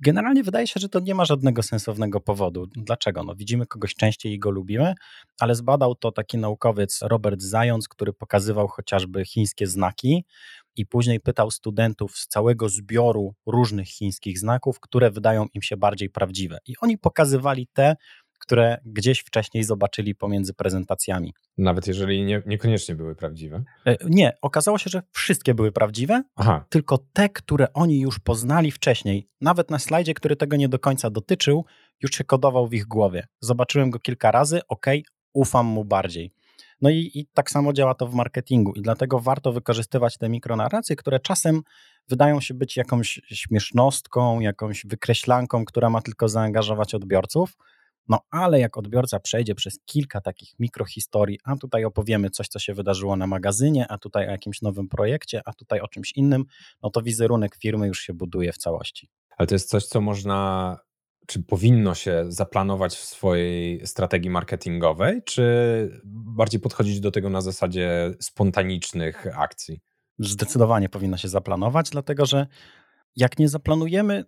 Generalnie 0.03 0.43
wydaje 0.43 0.67
się, 0.67 0.79
że 0.79 0.89
to 0.89 0.99
nie 0.99 1.15
ma 1.15 1.25
żadnego 1.25 1.63
sensownego 1.63 2.19
powodu. 2.19 2.67
Dlaczego? 2.75 3.23
No, 3.23 3.35
widzimy 3.35 3.65
kogoś 3.65 3.95
częściej 3.95 4.33
i 4.33 4.39
go 4.39 4.49
lubimy, 4.49 4.93
ale 5.39 5.55
zbadał 5.55 5.95
to 5.95 6.11
taki 6.11 6.37
naukowiec 6.37 6.99
Robert 7.01 7.41
Zając, 7.41 7.87
który 7.87 8.13
pokazywał 8.13 8.67
chociażby 8.67 9.25
chińskie 9.25 9.67
znaki 9.67 10.25
i 10.75 10.85
później 10.85 11.19
pytał 11.19 11.51
studentów 11.51 12.17
z 12.17 12.27
całego 12.27 12.69
zbioru 12.69 13.35
różnych 13.45 13.87
chińskich 13.87 14.39
znaków, 14.39 14.79
które 14.79 15.11
wydają 15.11 15.45
im 15.53 15.61
się 15.61 15.77
bardziej 15.77 16.09
prawdziwe. 16.09 16.57
I 16.67 16.73
oni 16.81 16.97
pokazywali 16.97 17.67
te, 17.73 17.95
które 18.41 18.77
gdzieś 18.85 19.19
wcześniej 19.19 19.63
zobaczyli 19.63 20.15
pomiędzy 20.15 20.53
prezentacjami. 20.53 21.33
Nawet 21.57 21.87
jeżeli 21.87 22.25
nie, 22.25 22.41
niekoniecznie 22.45 22.95
były 22.95 23.15
prawdziwe? 23.15 23.63
E, 23.85 23.97
nie, 24.05 24.37
okazało 24.41 24.77
się, 24.77 24.89
że 24.89 25.01
wszystkie 25.11 25.53
były 25.53 25.71
prawdziwe, 25.71 26.23
Aha. 26.35 26.65
tylko 26.69 26.97
te, 27.13 27.29
które 27.29 27.73
oni 27.73 27.99
już 27.99 28.19
poznali 28.19 28.71
wcześniej, 28.71 29.27
nawet 29.41 29.69
na 29.69 29.79
slajdzie, 29.79 30.13
który 30.13 30.35
tego 30.35 30.55
nie 30.55 30.69
do 30.69 30.79
końca 30.79 31.09
dotyczył, 31.09 31.65
już 32.01 32.11
się 32.11 32.23
kodował 32.23 32.67
w 32.67 32.73
ich 32.73 32.85
głowie. 32.85 33.27
Zobaczyłem 33.39 33.89
go 33.89 33.99
kilka 33.99 34.31
razy, 34.31 34.61
ok, 34.67 34.85
ufam 35.33 35.65
mu 35.65 35.85
bardziej. 35.85 36.31
No 36.81 36.89
i, 36.89 37.11
i 37.13 37.27
tak 37.33 37.51
samo 37.51 37.73
działa 37.73 37.93
to 37.93 38.07
w 38.07 38.13
marketingu 38.13 38.73
i 38.73 38.81
dlatego 38.81 39.19
warto 39.19 39.53
wykorzystywać 39.53 40.17
te 40.17 40.29
mikronarracje, 40.29 40.95
które 40.95 41.19
czasem 41.19 41.61
wydają 42.07 42.41
się 42.41 42.53
być 42.53 42.77
jakąś 42.77 43.21
śmiesznostką, 43.25 44.39
jakąś 44.39 44.85
wykreślanką, 44.85 45.65
która 45.65 45.89
ma 45.89 46.01
tylko 46.01 46.29
zaangażować 46.29 46.95
odbiorców, 46.95 47.57
no 48.07 48.19
ale 48.29 48.59
jak 48.59 48.77
odbiorca 48.77 49.19
przejdzie 49.19 49.55
przez 49.55 49.79
kilka 49.85 50.21
takich 50.21 50.49
mikrohistorii, 50.59 51.39
a 51.43 51.55
tutaj 51.55 51.85
opowiemy 51.85 52.29
coś, 52.29 52.47
co 52.47 52.59
się 52.59 52.73
wydarzyło 52.73 53.15
na 53.15 53.27
magazynie, 53.27 53.85
a 53.89 53.97
tutaj 53.97 54.27
o 54.27 54.31
jakimś 54.31 54.61
nowym 54.61 54.87
projekcie, 54.87 55.41
a 55.45 55.53
tutaj 55.53 55.79
o 55.79 55.87
czymś 55.87 56.11
innym, 56.11 56.45
no 56.83 56.89
to 56.89 57.01
wizerunek 57.01 57.55
firmy 57.55 57.87
już 57.87 57.99
się 57.99 58.13
buduje 58.13 58.53
w 58.53 58.57
całości. 58.57 59.09
Ale 59.37 59.47
to 59.47 59.55
jest 59.55 59.69
coś, 59.69 59.85
co 59.85 60.01
można, 60.01 60.77
czy 61.27 61.43
powinno 61.43 61.95
się 61.95 62.25
zaplanować 62.27 62.95
w 62.95 63.05
swojej 63.05 63.87
strategii 63.87 64.29
marketingowej, 64.29 65.21
czy 65.25 66.01
bardziej 66.05 66.59
podchodzić 66.61 66.99
do 66.99 67.11
tego 67.11 67.29
na 67.29 67.41
zasadzie 67.41 68.13
spontanicznych 68.19 69.27
akcji? 69.39 69.79
Zdecydowanie 70.19 70.89
powinno 70.89 71.17
się 71.17 71.27
zaplanować, 71.27 71.89
dlatego 71.89 72.25
że 72.25 72.47
jak 73.15 73.39
nie 73.39 73.49
zaplanujemy, 73.49 74.25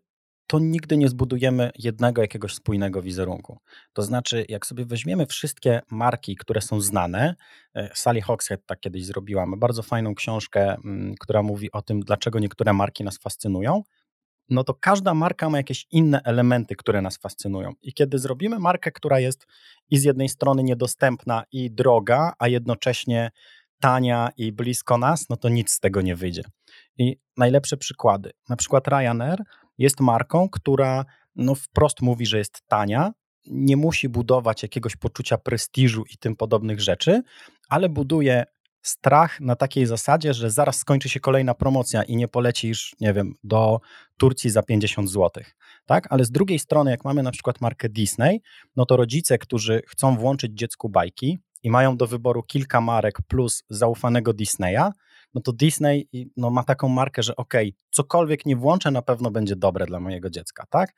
to 0.47 0.59
nigdy 0.59 0.97
nie 0.97 1.09
zbudujemy 1.09 1.71
jednego 1.79 2.21
jakiegoś 2.21 2.53
spójnego 2.53 3.01
wizerunku. 3.01 3.59
To 3.93 4.01
znaczy, 4.03 4.45
jak 4.49 4.65
sobie 4.65 4.85
weźmiemy 4.85 5.25
wszystkie 5.25 5.81
marki, 5.91 6.35
które 6.35 6.61
są 6.61 6.81
znane, 6.81 7.35
e, 7.75 7.89
Sally 7.93 8.21
Hogshead 8.21 8.65
tak 8.65 8.79
kiedyś 8.79 9.05
zrobiła, 9.05 9.45
ma 9.45 9.57
bardzo 9.57 9.83
fajną 9.83 10.15
książkę, 10.15 10.75
mm, 10.85 11.15
która 11.19 11.43
mówi 11.43 11.71
o 11.71 11.81
tym, 11.81 11.99
dlaczego 11.99 12.39
niektóre 12.39 12.73
marki 12.73 13.03
nas 13.03 13.17
fascynują, 13.17 13.83
no 14.49 14.63
to 14.63 14.73
każda 14.73 15.13
marka 15.13 15.49
ma 15.49 15.57
jakieś 15.57 15.87
inne 15.91 16.21
elementy, 16.23 16.75
które 16.75 17.01
nas 17.01 17.17
fascynują. 17.17 17.73
I 17.81 17.93
kiedy 17.93 18.19
zrobimy 18.19 18.59
markę, 18.59 18.91
która 18.91 19.19
jest 19.19 19.47
i 19.89 19.97
z 19.97 20.03
jednej 20.03 20.29
strony 20.29 20.63
niedostępna 20.63 21.43
i 21.51 21.71
droga, 21.71 22.33
a 22.39 22.47
jednocześnie 22.47 23.31
tania 23.79 24.29
i 24.37 24.51
blisko 24.51 24.97
nas, 24.97 25.29
no 25.29 25.37
to 25.37 25.49
nic 25.49 25.71
z 25.71 25.79
tego 25.79 26.01
nie 26.01 26.15
wyjdzie. 26.15 26.43
I 26.97 27.17
najlepsze 27.37 27.77
przykłady. 27.77 28.31
Na 28.49 28.55
przykład 28.55 28.87
Ryanair 28.87 29.43
jest 29.77 29.99
marką, 29.99 30.49
która 30.49 31.05
no 31.35 31.55
wprost 31.55 32.01
mówi, 32.01 32.25
że 32.25 32.37
jest 32.37 32.61
tania, 32.67 33.11
nie 33.45 33.77
musi 33.77 34.09
budować 34.09 34.63
jakiegoś 34.63 34.95
poczucia 34.95 35.37
prestiżu 35.37 36.03
i 36.13 36.17
tym 36.17 36.35
podobnych 36.35 36.81
rzeczy, 36.81 37.21
ale 37.69 37.89
buduje 37.89 38.43
strach 38.83 39.39
na 39.39 39.55
takiej 39.55 39.85
zasadzie, 39.85 40.33
że 40.33 40.51
zaraz 40.51 40.77
skończy 40.77 41.09
się 41.09 41.19
kolejna 41.19 41.53
promocja 41.53 42.03
i 42.03 42.15
nie 42.15 42.27
polecisz, 42.27 42.95
nie 42.99 43.13
wiem, 43.13 43.33
do 43.43 43.79
Turcji 44.17 44.49
za 44.49 44.63
50 44.63 45.09
zł. 45.09 45.43
Tak? 45.85 46.07
Ale 46.09 46.25
z 46.25 46.31
drugiej 46.31 46.59
strony, 46.59 46.91
jak 46.91 47.05
mamy 47.05 47.23
na 47.23 47.31
przykład 47.31 47.61
markę 47.61 47.89
Disney, 47.89 48.41
no 48.75 48.85
to 48.85 48.97
rodzice, 48.97 49.37
którzy 49.37 49.81
chcą 49.87 50.17
włączyć 50.17 50.51
dziecku 50.53 50.89
bajki 50.89 51.39
i 51.63 51.69
mają 51.69 51.97
do 51.97 52.07
wyboru 52.07 52.43
kilka 52.43 52.81
marek 52.81 53.17
plus 53.27 53.63
zaufanego 53.69 54.33
Disneya, 54.33 54.91
no 55.33 55.41
to 55.41 55.51
Disney 55.53 56.09
no, 56.37 56.49
ma 56.49 56.63
taką 56.63 56.89
markę, 56.89 57.23
że 57.23 57.35
okej, 57.35 57.69
okay, 57.69 57.81
cokolwiek 57.91 58.45
nie 58.45 58.55
włączę, 58.55 58.91
na 58.91 59.01
pewno 59.01 59.31
będzie 59.31 59.55
dobre 59.55 59.85
dla 59.85 59.99
mojego 59.99 60.29
dziecka, 60.29 60.65
tak? 60.69 60.93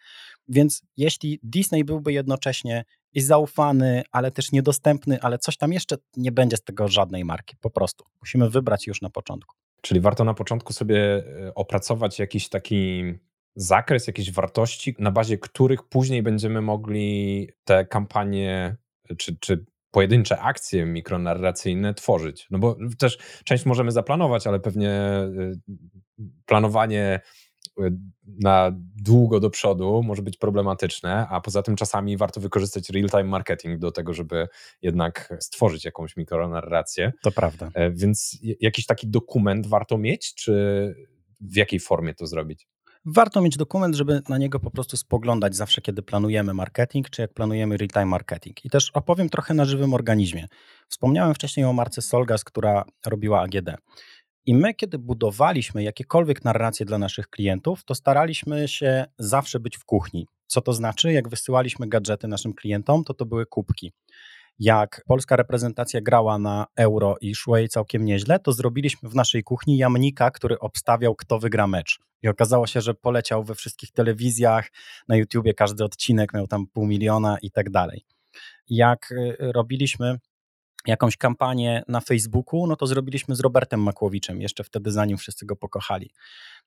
Więc 0.47 0.81
jeśli 0.97 1.39
Disney 1.43 1.83
byłby 1.83 2.13
jednocześnie 2.13 2.83
i 3.15 3.21
zaufany, 3.21 4.03
ale 4.11 4.31
też 4.31 4.51
niedostępny, 4.51 5.21
ale 5.21 5.37
coś 5.37 5.57
tam 5.57 5.73
jeszcze 5.73 5.95
nie 6.17 6.31
będzie 6.31 6.57
z 6.57 6.63
tego 6.63 6.87
żadnej 6.87 7.25
marki, 7.25 7.55
po 7.61 7.69
prostu. 7.69 8.05
Musimy 8.21 8.49
wybrać 8.49 8.87
już 8.87 9.01
na 9.01 9.09
początku. 9.09 9.55
Czyli 9.81 9.99
warto 9.99 10.23
na 10.23 10.33
początku 10.33 10.73
sobie 10.73 11.23
e, 11.47 11.55
opracować 11.55 12.19
jakiś 12.19 12.49
taki 12.49 13.13
zakres, 13.55 14.07
jakieś 14.07 14.31
wartości, 14.31 14.95
na 14.99 15.11
bazie 15.11 15.37
których 15.37 15.83
później 15.83 16.23
będziemy 16.23 16.61
mogli 16.61 17.49
te 17.63 17.85
kampanie 17.85 18.75
czy, 19.17 19.37
czy 19.39 19.65
pojedyncze 19.91 20.39
akcje 20.39 20.85
mikronarracyjne 20.85 21.93
tworzyć. 21.93 22.47
No 22.51 22.59
bo 22.59 22.77
też 22.97 23.17
część 23.43 23.65
możemy 23.65 23.91
zaplanować, 23.91 24.47
ale 24.47 24.59
pewnie 24.59 24.91
y, 25.39 25.59
planowanie 26.45 27.21
na 28.25 28.71
długo 28.95 29.39
do 29.39 29.49
przodu 29.49 30.03
może 30.03 30.21
być 30.21 30.37
problematyczne, 30.37 31.27
a 31.29 31.41
poza 31.41 31.61
tym 31.61 31.75
czasami 31.75 32.17
warto 32.17 32.41
wykorzystać 32.41 32.89
real-time 32.89 33.23
marketing 33.23 33.79
do 33.79 33.91
tego, 33.91 34.13
żeby 34.13 34.47
jednak 34.81 35.33
stworzyć 35.39 35.85
jakąś 35.85 36.17
mikronarrację. 36.17 37.11
To 37.23 37.31
prawda. 37.31 37.69
E, 37.73 37.91
więc 37.91 38.39
jakiś 38.61 38.85
taki 38.85 39.07
dokument 39.07 39.67
warto 39.67 39.97
mieć, 39.97 40.35
czy 40.35 40.95
w 41.41 41.55
jakiej 41.55 41.79
formie 41.79 42.13
to 42.13 42.27
zrobić? 42.27 42.67
Warto 43.07 43.41
mieć 43.41 43.57
dokument, 43.57 43.95
żeby 43.95 44.21
na 44.29 44.37
niego 44.37 44.59
po 44.59 44.71
prostu 44.71 44.97
spoglądać 44.97 45.55
zawsze, 45.55 45.81
kiedy 45.81 46.01
planujemy 46.01 46.53
marketing, 46.53 47.09
czy 47.09 47.21
jak 47.21 47.33
planujemy 47.33 47.77
real-time 47.77 48.05
marketing. 48.05 48.65
I 48.65 48.69
też 48.69 48.91
opowiem 48.93 49.29
trochę 49.29 49.53
na 49.53 49.65
żywym 49.65 49.93
organizmie. 49.93 50.47
Wspomniałem 50.89 51.33
wcześniej 51.35 51.65
o 51.65 51.73
marce 51.73 52.01
Solgas, 52.01 52.43
która 52.43 52.85
robiła 53.05 53.41
AGD. 53.41 53.69
I 54.45 54.55
my, 54.55 54.73
kiedy 54.73 54.99
budowaliśmy 54.99 55.83
jakiekolwiek 55.83 56.43
narracje 56.43 56.85
dla 56.85 56.97
naszych 56.97 57.29
klientów, 57.29 57.83
to 57.83 57.95
staraliśmy 57.95 58.67
się 58.67 59.05
zawsze 59.19 59.59
być 59.59 59.77
w 59.77 59.85
kuchni. 59.85 60.27
Co 60.47 60.61
to 60.61 60.73
znaczy? 60.73 61.13
Jak 61.13 61.29
wysyłaliśmy 61.29 61.87
gadżety 61.87 62.27
naszym 62.27 62.53
klientom, 62.53 63.03
to 63.03 63.13
to 63.13 63.25
były 63.25 63.45
kubki 63.45 63.93
jak 64.59 65.03
polska 65.07 65.35
reprezentacja 65.35 66.01
grała 66.01 66.37
na 66.39 66.65
euro 66.75 67.15
i 67.21 67.35
szło 67.35 67.57
jej 67.57 67.69
całkiem 67.69 68.05
nieźle, 68.05 68.39
to 68.39 68.51
zrobiliśmy 68.51 69.09
w 69.09 69.15
naszej 69.15 69.43
kuchni 69.43 69.77
jamnika, 69.77 70.31
który 70.31 70.59
obstawiał, 70.59 71.15
kto 71.15 71.39
wygra 71.39 71.67
mecz. 71.67 71.99
I 72.23 72.27
okazało 72.27 72.67
się, 72.67 72.81
że 72.81 72.93
poleciał 72.93 73.43
we 73.43 73.55
wszystkich 73.55 73.91
telewizjach, 73.91 74.69
na 75.07 75.15
YouTubie 75.15 75.53
każdy 75.53 75.83
odcinek 75.83 76.33
miał 76.33 76.47
tam 76.47 76.67
pół 76.67 76.85
miliona 76.85 77.37
i 77.41 77.51
tak 77.51 77.69
dalej. 77.69 78.05
Jak 78.69 79.11
y, 79.11 79.35
robiliśmy 79.39 80.17
jakąś 80.87 81.17
kampanię 81.17 81.83
na 81.87 82.01
Facebooku, 82.01 82.67
no 82.67 82.75
to 82.75 82.87
zrobiliśmy 82.87 83.35
z 83.35 83.39
Robertem 83.39 83.83
Makłowiczem, 83.83 84.41
jeszcze 84.41 84.63
wtedy 84.63 84.91
zanim 84.91 85.17
wszyscy 85.17 85.45
go 85.45 85.55
pokochali 85.55 86.11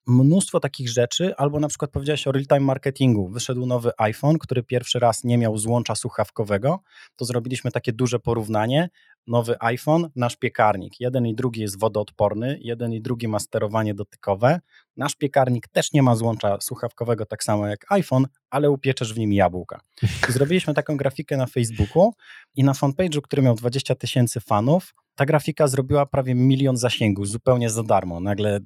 mnóstwo 0.06 0.60
takich 0.60 0.88
rzeczy, 0.88 1.36
albo 1.36 1.60
na 1.60 1.68
przykład 1.68 1.90
powiedziałeś 1.90 2.26
o 2.26 2.32
real-time 2.32 2.60
marketingu. 2.60 3.28
Wyszedł 3.28 3.66
nowy 3.66 3.90
iPhone, 3.98 4.38
który 4.38 4.62
pierwszy 4.62 4.98
raz 4.98 5.24
nie 5.24 5.38
miał 5.38 5.58
złącza 5.58 5.94
słuchawkowego, 5.94 6.80
to 7.16 7.24
zrobiliśmy 7.24 7.70
takie 7.70 7.92
duże 7.92 8.18
porównanie. 8.18 8.88
Nowy 9.28 9.56
iPhone, 9.60 10.08
nasz 10.16 10.36
piekarnik. 10.36 11.00
Jeden 11.00 11.26
i 11.26 11.34
drugi 11.34 11.60
jest 11.60 11.80
wodoodporny, 11.80 12.58
jeden 12.60 12.92
i 12.92 13.00
drugi 13.00 13.28
ma 13.28 13.38
sterowanie 13.38 13.94
dotykowe. 13.94 14.60
Nasz 14.96 15.14
piekarnik 15.14 15.68
też 15.68 15.92
nie 15.92 16.02
ma 16.02 16.14
złącza 16.14 16.60
słuchawkowego, 16.60 17.26
tak 17.26 17.44
samo 17.44 17.66
jak 17.66 17.92
iPhone, 17.92 18.26
ale 18.50 18.70
upieczesz 18.70 19.14
w 19.14 19.18
nim 19.18 19.32
jabłka. 19.32 19.80
I 20.28 20.32
zrobiliśmy 20.32 20.74
taką 20.74 20.96
grafikę 20.96 21.36
na 21.36 21.46
Facebooku 21.46 22.12
i 22.54 22.64
na 22.64 22.72
fanpage'u, 22.72 23.20
który 23.20 23.42
miał 23.42 23.54
20 23.54 23.94
tysięcy 23.94 24.40
fanów, 24.40 24.94
ta 25.14 25.26
grafika 25.26 25.68
zrobiła 25.68 26.06
prawie 26.06 26.34
milion 26.34 26.76
zasięgów 26.76 27.28
zupełnie 27.28 27.70
za 27.70 27.82
darmo. 27.82 28.20
Nagle 28.20 28.60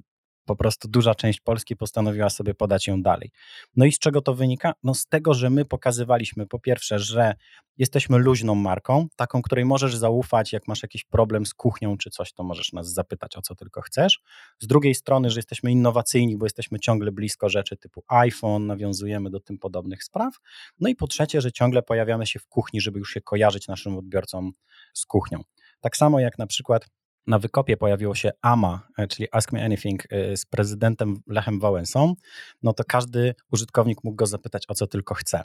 po 0.45 0.57
prostu 0.57 0.89
duża 0.89 1.15
część 1.15 1.41
Polski 1.41 1.77
postanowiła 1.77 2.31
sobie 2.31 2.55
podać 2.55 2.87
ją 2.87 3.03
dalej. 3.03 3.31
No 3.77 3.85
i 3.85 3.93
z 3.93 3.99
czego 3.99 4.21
to 4.21 4.35
wynika? 4.35 4.73
No 4.83 4.95
z 4.95 5.07
tego, 5.07 5.35
że 5.35 5.51
my 5.51 5.65
pokazywaliśmy 5.65 6.47
po 6.47 6.59
pierwsze, 6.59 6.99
że 6.99 7.35
jesteśmy 7.79 8.19
luźną 8.19 8.55
marką, 8.55 9.07
taką, 9.17 9.43
której 9.43 9.65
możesz 9.65 9.97
zaufać, 9.97 10.53
jak 10.53 10.69
masz 10.69 10.83
jakiś 10.83 11.05
problem 11.05 11.47
z 11.47 11.55
kuchnią 11.55 11.97
czy 11.97 12.11
coś, 12.11 12.33
to 12.33 12.45
możesz 12.45 12.73
nas 12.73 12.93
zapytać 12.93 13.37
o 13.37 13.43
co 13.43 13.55
tylko 13.55 13.81
chcesz. 13.81 14.21
Z 14.59 14.67
drugiej 14.67 14.95
strony, 14.95 15.31
że 15.31 15.39
jesteśmy 15.39 15.71
innowacyjni, 15.71 16.37
bo 16.37 16.47
jesteśmy 16.47 16.79
ciągle 16.79 17.13
blisko 17.13 17.49
rzeczy 17.49 17.77
typu 17.77 18.05
iPhone, 18.09 18.67
nawiązujemy 18.67 19.31
do 19.31 19.41
tym 19.41 19.59
podobnych 19.59 20.05
spraw. 20.05 20.35
No 20.81 20.89
i 20.89 20.95
po 20.95 21.07
trzecie, 21.07 21.41
że 21.41 21.53
ciągle 21.53 21.83
pojawiamy 21.83 22.27
się 22.27 22.39
w 22.39 22.47
kuchni, 22.47 22.81
żeby 22.81 22.99
już 22.99 23.11
się 23.11 23.21
kojarzyć 23.21 23.69
naszym 23.69 23.97
odbiorcom 23.97 24.53
z 24.95 25.07
kuchnią. 25.07 25.43
Tak 25.81 25.97
samo 25.97 26.21
jak 26.21 26.39
na 26.39 26.47
przykład 26.47 26.87
na 27.27 27.39
wykopie 27.39 27.77
pojawiło 27.77 28.15
się 28.15 28.31
AMA, 28.43 28.89
e, 28.99 29.07
czyli 29.07 29.29
Ask 29.33 29.53
Me 29.53 29.65
Anything 29.65 30.05
e, 30.11 30.37
z 30.37 30.47
prezydentem 30.47 31.23
Lechem 31.27 31.61
Wałęsą, 31.61 32.15
no 32.63 32.73
to 32.73 32.85
każdy 32.85 33.35
użytkownik 33.53 34.05
mógł 34.05 34.17
go 34.17 34.27
zapytać 34.27 34.65
o 34.69 34.75
co 34.75 34.87
tylko 34.87 35.15
chce. 35.15 35.43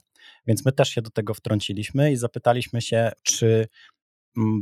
Więc 0.47 0.65
my 0.65 0.71
też 0.71 0.89
się 0.89 1.01
do 1.01 1.09
tego 1.09 1.33
wtrąciliśmy 1.33 2.11
i 2.11 2.15
zapytaliśmy 2.15 2.81
się, 2.81 3.11
czy 3.23 3.67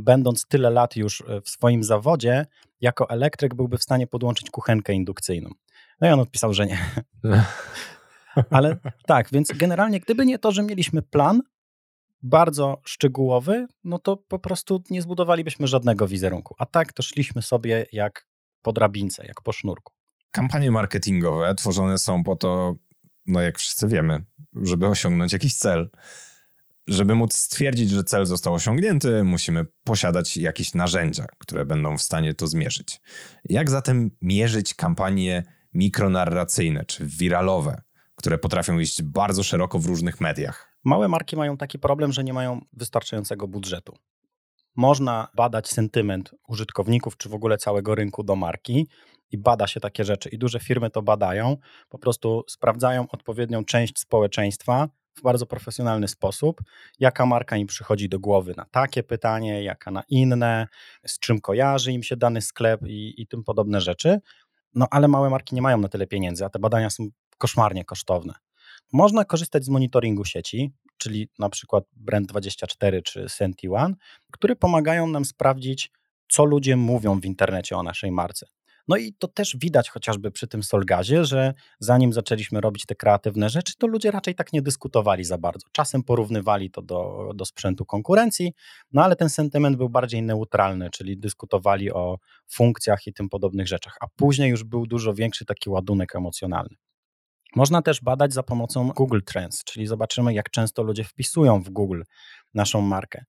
będąc 0.02 0.46
tyle 0.46 0.70
lat 0.70 0.96
już 0.96 1.20
e, 1.20 1.40
w 1.40 1.48
swoim 1.48 1.84
zawodzie, 1.84 2.46
jako 2.80 3.10
elektryk 3.10 3.54
byłby 3.54 3.78
w 3.78 3.82
stanie 3.82 4.06
podłączyć 4.06 4.50
kuchenkę 4.50 4.92
indukcyjną. 4.92 5.50
No 6.00 6.08
i 6.08 6.10
on 6.10 6.20
odpisał, 6.20 6.54
że 6.54 6.66
nie. 6.66 6.78
Ale 8.50 8.76
tak, 9.06 9.30
więc 9.32 9.52
generalnie, 9.52 10.00
gdyby 10.00 10.26
nie 10.26 10.38
to, 10.38 10.52
że 10.52 10.62
mieliśmy 10.62 11.02
plan, 11.02 11.42
bardzo 12.22 12.80
szczegółowy, 12.84 13.66
no 13.84 13.98
to 13.98 14.16
po 14.16 14.38
prostu 14.38 14.82
nie 14.90 15.02
zbudowalibyśmy 15.02 15.66
żadnego 15.66 16.08
wizerunku. 16.08 16.54
A 16.58 16.66
tak 16.66 16.92
to 16.92 17.02
szliśmy 17.02 17.42
sobie 17.42 17.86
jak 17.92 18.26
po 18.62 18.72
drabince, 18.72 19.26
jak 19.26 19.42
po 19.42 19.52
sznurku. 19.52 19.92
Kampanie 20.30 20.70
marketingowe 20.70 21.54
tworzone 21.54 21.98
są 21.98 22.24
po 22.24 22.36
to, 22.36 22.74
no 23.26 23.40
jak 23.40 23.58
wszyscy 23.58 23.88
wiemy, 23.88 24.24
żeby 24.62 24.86
osiągnąć 24.86 25.32
jakiś 25.32 25.56
cel. 25.56 25.90
Żeby 26.86 27.14
móc 27.14 27.34
stwierdzić, 27.34 27.90
że 27.90 28.04
cel 28.04 28.26
został 28.26 28.54
osiągnięty, 28.54 29.24
musimy 29.24 29.64
posiadać 29.84 30.36
jakieś 30.36 30.74
narzędzia, 30.74 31.26
które 31.38 31.64
będą 31.64 31.96
w 31.96 32.02
stanie 32.02 32.34
to 32.34 32.46
zmierzyć. 32.46 33.00
Jak 33.44 33.70
zatem 33.70 34.10
mierzyć 34.22 34.74
kampanie 34.74 35.42
mikronarracyjne 35.74 36.84
czy 36.84 37.06
wiralowe, 37.06 37.82
które 38.16 38.38
potrafią 38.38 38.78
iść 38.78 39.02
bardzo 39.02 39.42
szeroko 39.42 39.78
w 39.78 39.86
różnych 39.86 40.20
mediach? 40.20 40.78
Małe 40.84 41.08
marki 41.08 41.36
mają 41.36 41.56
taki 41.56 41.78
problem, 41.78 42.12
że 42.12 42.24
nie 42.24 42.32
mają 42.32 42.60
wystarczającego 42.72 43.48
budżetu. 43.48 43.96
Można 44.76 45.28
badać 45.34 45.68
sentyment 45.68 46.34
użytkowników, 46.48 47.16
czy 47.16 47.28
w 47.28 47.34
ogóle 47.34 47.58
całego 47.58 47.94
rynku 47.94 48.22
do 48.22 48.36
marki 48.36 48.88
i 49.30 49.38
bada 49.38 49.66
się 49.66 49.80
takie 49.80 50.04
rzeczy. 50.04 50.28
I 50.28 50.38
duże 50.38 50.60
firmy 50.60 50.90
to 50.90 51.02
badają, 51.02 51.56
po 51.88 51.98
prostu 51.98 52.44
sprawdzają 52.48 53.08
odpowiednią 53.08 53.64
część 53.64 53.98
społeczeństwa 53.98 54.88
w 55.14 55.22
bardzo 55.22 55.46
profesjonalny 55.46 56.08
sposób, 56.08 56.60
jaka 56.98 57.26
marka 57.26 57.56
im 57.56 57.66
przychodzi 57.66 58.08
do 58.08 58.20
głowy 58.20 58.54
na 58.56 58.64
takie 58.64 59.02
pytanie, 59.02 59.62
jaka 59.62 59.90
na 59.90 60.02
inne, 60.08 60.66
z 61.06 61.18
czym 61.18 61.40
kojarzy 61.40 61.92
im 61.92 62.02
się 62.02 62.16
dany 62.16 62.40
sklep 62.40 62.80
i, 62.86 63.22
i 63.22 63.26
tym 63.26 63.44
podobne 63.44 63.80
rzeczy. 63.80 64.18
No 64.74 64.86
ale 64.90 65.08
małe 65.08 65.30
marki 65.30 65.54
nie 65.54 65.62
mają 65.62 65.78
na 65.78 65.88
tyle 65.88 66.06
pieniędzy, 66.06 66.44
a 66.44 66.48
te 66.48 66.58
badania 66.58 66.90
są 66.90 67.08
koszmarnie 67.38 67.84
kosztowne. 67.84 68.34
Można 68.92 69.24
korzystać 69.24 69.64
z 69.64 69.68
monitoringu 69.68 70.24
sieci, 70.24 70.72
czyli 70.96 71.28
na 71.38 71.48
przykład 71.48 71.84
Brand24 72.10 73.02
czy 73.02 73.24
Senti1, 73.24 73.92
które 74.32 74.56
pomagają 74.56 75.06
nam 75.06 75.24
sprawdzić, 75.24 75.90
co 76.28 76.44
ludzie 76.44 76.76
mówią 76.76 77.20
w 77.20 77.24
internecie 77.24 77.76
o 77.76 77.82
naszej 77.82 78.12
marce. 78.12 78.46
No 78.88 78.96
i 78.96 79.12
to 79.12 79.28
też 79.28 79.56
widać 79.60 79.90
chociażby 79.90 80.30
przy 80.30 80.46
tym 80.46 80.62
Solgazie, 80.62 81.24
że 81.24 81.54
zanim 81.80 82.12
zaczęliśmy 82.12 82.60
robić 82.60 82.86
te 82.86 82.94
kreatywne 82.94 83.50
rzeczy, 83.50 83.72
to 83.78 83.86
ludzie 83.86 84.10
raczej 84.10 84.34
tak 84.34 84.52
nie 84.52 84.62
dyskutowali 84.62 85.24
za 85.24 85.38
bardzo. 85.38 85.66
Czasem 85.72 86.02
porównywali 86.02 86.70
to 86.70 86.82
do, 86.82 87.30
do 87.34 87.44
sprzętu 87.44 87.84
konkurencji, 87.84 88.52
no 88.92 89.04
ale 89.04 89.16
ten 89.16 89.30
sentyment 89.30 89.76
był 89.76 89.88
bardziej 89.88 90.22
neutralny, 90.22 90.90
czyli 90.90 91.18
dyskutowali 91.18 91.92
o 91.92 92.18
funkcjach 92.48 93.06
i 93.06 93.12
tym 93.12 93.28
podobnych 93.28 93.68
rzeczach, 93.68 93.96
a 94.00 94.06
później 94.16 94.50
już 94.50 94.64
był 94.64 94.86
dużo 94.86 95.14
większy 95.14 95.44
taki 95.44 95.70
ładunek 95.70 96.16
emocjonalny. 96.16 96.76
Można 97.56 97.82
też 97.82 98.00
badać 98.00 98.32
za 98.32 98.42
pomocą 98.42 98.88
Google 98.88 99.20
Trends, 99.26 99.64
czyli 99.64 99.86
zobaczymy, 99.86 100.34
jak 100.34 100.50
często 100.50 100.82
ludzie 100.82 101.04
wpisują 101.04 101.62
w 101.62 101.70
Google 101.70 102.02
naszą 102.54 102.80
markę. 102.80 103.24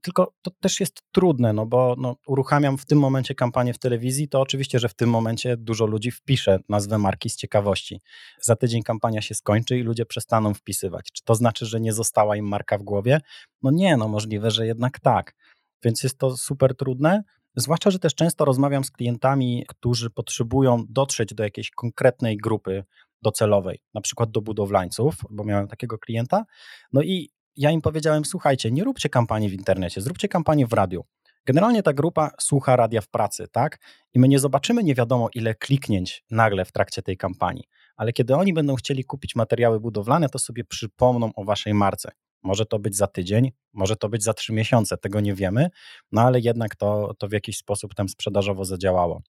tylko 0.00 0.32
to 0.42 0.50
też 0.60 0.80
jest 0.80 1.02
trudne, 1.12 1.52
no 1.52 1.66
bo 1.66 1.94
no, 1.98 2.16
uruchamiam 2.26 2.78
w 2.78 2.86
tym 2.86 2.98
momencie 2.98 3.34
kampanię 3.34 3.74
w 3.74 3.78
telewizji, 3.78 4.28
to 4.28 4.40
oczywiście, 4.40 4.78
że 4.78 4.88
w 4.88 4.94
tym 4.94 5.10
momencie 5.10 5.56
dużo 5.56 5.86
ludzi 5.86 6.10
wpisze 6.10 6.58
nazwę 6.68 6.98
marki 6.98 7.30
z 7.30 7.36
ciekawości. 7.36 8.00
Za 8.40 8.56
tydzień 8.56 8.82
kampania 8.82 9.22
się 9.22 9.34
skończy 9.34 9.78
i 9.78 9.82
ludzie 9.82 10.06
przestaną 10.06 10.54
wpisywać. 10.54 11.06
Czy 11.12 11.24
to 11.24 11.34
znaczy, 11.34 11.66
że 11.66 11.80
nie 11.80 11.92
została 11.92 12.36
im 12.36 12.48
marka 12.48 12.78
w 12.78 12.82
głowie? 12.82 13.20
No 13.62 13.70
nie, 13.70 13.96
no 13.96 14.08
możliwe, 14.08 14.50
że 14.50 14.66
jednak 14.66 15.00
tak. 15.00 15.34
Więc 15.84 16.02
jest 16.02 16.18
to 16.18 16.36
super 16.36 16.76
trudne. 16.76 17.22
Zwłaszcza, 17.56 17.90
że 17.90 17.98
też 17.98 18.14
często 18.14 18.44
rozmawiam 18.44 18.84
z 18.84 18.90
klientami, 18.90 19.64
którzy 19.68 20.10
potrzebują 20.10 20.84
dotrzeć 20.88 21.34
do 21.34 21.44
jakiejś 21.44 21.70
konkretnej 21.70 22.36
grupy 22.36 22.84
docelowej, 23.26 23.78
na 23.94 24.00
przykład 24.00 24.30
do 24.30 24.40
budowlańców, 24.40 25.14
bo 25.30 25.44
miałem 25.44 25.68
takiego 25.68 25.98
klienta. 25.98 26.44
No 26.92 27.02
i 27.02 27.30
ja 27.56 27.70
im 27.70 27.80
powiedziałem: 27.80 28.24
Słuchajcie, 28.24 28.70
nie 28.70 28.84
róbcie 28.84 29.08
kampanii 29.08 29.48
w 29.48 29.52
internecie, 29.52 30.00
zróbcie 30.00 30.28
kampanię 30.28 30.66
w 30.66 30.72
radiu. 30.72 31.04
Generalnie 31.46 31.82
ta 31.82 31.92
grupa 31.92 32.30
słucha 32.40 32.76
radia 32.76 33.00
w 33.00 33.08
pracy, 33.08 33.46
tak? 33.52 33.78
I 34.14 34.18
my 34.18 34.28
nie 34.28 34.38
zobaczymy 34.38 34.82
nie 34.82 34.94
wiadomo 34.94 35.28
ile 35.34 35.54
kliknięć 35.54 36.24
nagle 36.30 36.64
w 36.64 36.72
trakcie 36.72 37.02
tej 37.02 37.16
kampanii, 37.16 37.64
ale 37.96 38.12
kiedy 38.12 38.34
oni 38.34 38.52
będą 38.52 38.74
chcieli 38.74 39.04
kupić 39.04 39.36
materiały 39.36 39.80
budowlane, 39.80 40.28
to 40.28 40.38
sobie 40.38 40.64
przypomną 40.64 41.30
o 41.34 41.44
waszej 41.44 41.74
marce. 41.74 42.10
Może 42.42 42.66
to 42.66 42.78
być 42.78 42.96
za 42.96 43.06
tydzień, 43.06 43.52
może 43.72 43.96
to 43.96 44.08
być 44.08 44.22
za 44.22 44.34
trzy 44.34 44.52
miesiące, 44.52 44.96
tego 44.96 45.20
nie 45.20 45.34
wiemy, 45.34 45.70
no 46.12 46.22
ale 46.22 46.40
jednak 46.40 46.76
to, 46.76 47.14
to 47.18 47.28
w 47.28 47.32
jakiś 47.32 47.56
sposób 47.56 47.94
tam 47.94 48.08
sprzedażowo 48.08 48.64
zadziałało. 48.64 49.22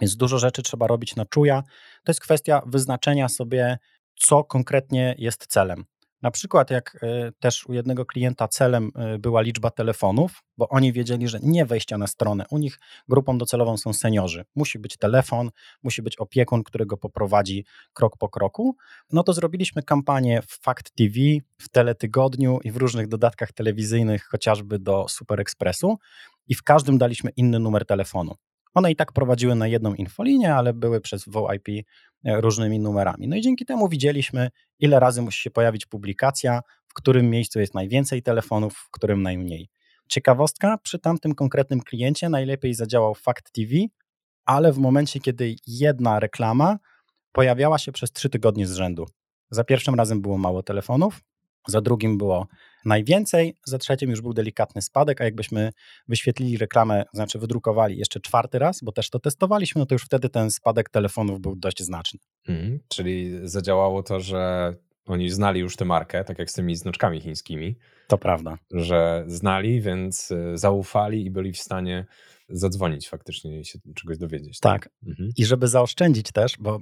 Więc 0.00 0.16
dużo 0.16 0.38
rzeczy 0.38 0.62
trzeba 0.62 0.86
robić 0.86 1.16
na 1.16 1.24
czuja. 1.24 1.62
To 2.04 2.10
jest 2.10 2.20
kwestia 2.20 2.62
wyznaczenia 2.66 3.28
sobie, 3.28 3.78
co 4.16 4.44
konkretnie 4.44 5.14
jest 5.18 5.46
celem. 5.46 5.84
Na 6.22 6.30
przykład, 6.30 6.70
jak 6.70 6.98
e, 7.02 7.32
też 7.32 7.66
u 7.66 7.72
jednego 7.72 8.06
klienta 8.06 8.48
celem 8.48 8.90
e, 8.94 9.18
była 9.18 9.40
liczba 9.40 9.70
telefonów, 9.70 10.42
bo 10.58 10.68
oni 10.68 10.92
wiedzieli, 10.92 11.28
że 11.28 11.38
nie 11.42 11.66
wejścia 11.66 11.98
na 11.98 12.06
stronę. 12.06 12.44
U 12.50 12.58
nich 12.58 12.78
grupą 13.08 13.38
docelową 13.38 13.76
są 13.76 13.92
seniorzy. 13.92 14.44
Musi 14.54 14.78
być 14.78 14.96
telefon, 14.96 15.50
musi 15.82 16.02
być 16.02 16.16
opiekun, 16.16 16.62
który 16.62 16.86
go 16.86 16.96
poprowadzi 16.96 17.64
krok 17.92 18.16
po 18.18 18.28
kroku. 18.28 18.76
No 19.12 19.22
to 19.22 19.32
zrobiliśmy 19.32 19.82
kampanię 19.82 20.42
w 20.42 20.58
Fact 20.62 20.90
TV, 20.94 21.14
w 21.58 21.68
Teletygodniu 21.68 22.58
i 22.64 22.70
w 22.70 22.76
różnych 22.76 23.08
dodatkach 23.08 23.52
telewizyjnych, 23.52 24.24
chociażby 24.24 24.78
do 24.78 25.08
Super 25.08 25.40
Expressu. 25.40 25.98
I 26.48 26.54
w 26.54 26.62
każdym 26.62 26.98
daliśmy 26.98 27.30
inny 27.36 27.58
numer 27.58 27.86
telefonu. 27.86 28.34
One 28.74 28.90
i 28.90 28.96
tak 28.96 29.12
prowadziły 29.12 29.54
na 29.54 29.66
jedną 29.66 29.94
infolinię, 29.94 30.54
ale 30.54 30.72
były 30.72 31.00
przez 31.00 31.24
VoIP 31.28 31.68
e, 31.68 32.40
różnymi 32.40 32.78
numerami. 32.78 33.28
No 33.28 33.36
i 33.36 33.40
dzięki 33.40 33.64
temu 33.64 33.88
widzieliśmy, 33.88 34.50
ile 34.78 35.00
razy 35.00 35.22
musi 35.22 35.42
się 35.42 35.50
pojawić 35.50 35.86
publikacja, 35.86 36.60
w 36.88 36.94
którym 36.94 37.30
miejscu 37.30 37.60
jest 37.60 37.74
najwięcej 37.74 38.22
telefonów, 38.22 38.74
w 38.74 38.90
którym 38.90 39.22
najmniej. 39.22 39.68
Ciekawostka, 40.08 40.78
przy 40.78 40.98
tamtym 40.98 41.34
konkretnym 41.34 41.80
kliencie 41.80 42.28
najlepiej 42.28 42.74
zadziałał 42.74 43.14
Fact 43.14 43.52
TV, 43.52 43.74
ale 44.44 44.72
w 44.72 44.78
momencie, 44.78 45.20
kiedy 45.20 45.56
jedna 45.66 46.20
reklama 46.20 46.78
pojawiała 47.32 47.78
się 47.78 47.92
przez 47.92 48.12
trzy 48.12 48.30
tygodnie 48.30 48.66
z 48.66 48.72
rzędu. 48.72 49.06
Za 49.50 49.64
pierwszym 49.64 49.94
razem 49.94 50.22
było 50.22 50.38
mało 50.38 50.62
telefonów, 50.62 51.20
za 51.68 51.80
drugim 51.80 52.18
było 52.18 52.46
najwięcej, 52.84 53.56
za 53.66 53.78
trzecim 53.78 54.10
już 54.10 54.20
był 54.20 54.32
delikatny 54.32 54.82
spadek, 54.82 55.20
a 55.20 55.24
jakbyśmy 55.24 55.70
wyświetlili 56.08 56.58
reklamę, 56.58 57.04
znaczy 57.14 57.38
wydrukowali 57.38 57.98
jeszcze 57.98 58.20
czwarty 58.20 58.58
raz, 58.58 58.80
bo 58.82 58.92
też 58.92 59.10
to 59.10 59.18
testowaliśmy, 59.18 59.78
no 59.78 59.86
to 59.86 59.94
już 59.94 60.04
wtedy 60.04 60.28
ten 60.28 60.50
spadek 60.50 60.88
telefonów 60.88 61.40
był 61.40 61.56
dość 61.56 61.82
znaczny. 61.82 62.20
Mhm, 62.48 62.80
czyli 62.88 63.30
zadziałało 63.42 64.02
to, 64.02 64.20
że 64.20 64.74
oni 65.06 65.30
znali 65.30 65.60
już 65.60 65.76
tę 65.76 65.84
markę, 65.84 66.24
tak 66.24 66.38
jak 66.38 66.50
z 66.50 66.54
tymi 66.54 66.76
znaczkami 66.76 67.20
chińskimi. 67.20 67.76
To 68.08 68.18
prawda. 68.18 68.58
Że 68.72 69.24
znali, 69.26 69.80
więc 69.80 70.30
y, 70.30 70.58
zaufali 70.58 71.24
i 71.26 71.30
byli 71.30 71.52
w 71.52 71.58
stanie 71.58 72.06
zadzwonić 72.48 73.08
faktycznie 73.08 73.60
i 73.60 73.64
się 73.64 73.78
czegoś 73.94 74.18
dowiedzieć. 74.18 74.60
Tak. 74.60 74.82
tak. 74.82 74.92
Mhm. 75.06 75.30
I 75.36 75.44
żeby 75.44 75.68
zaoszczędzić 75.68 76.32
też, 76.32 76.56
bo 76.58 76.80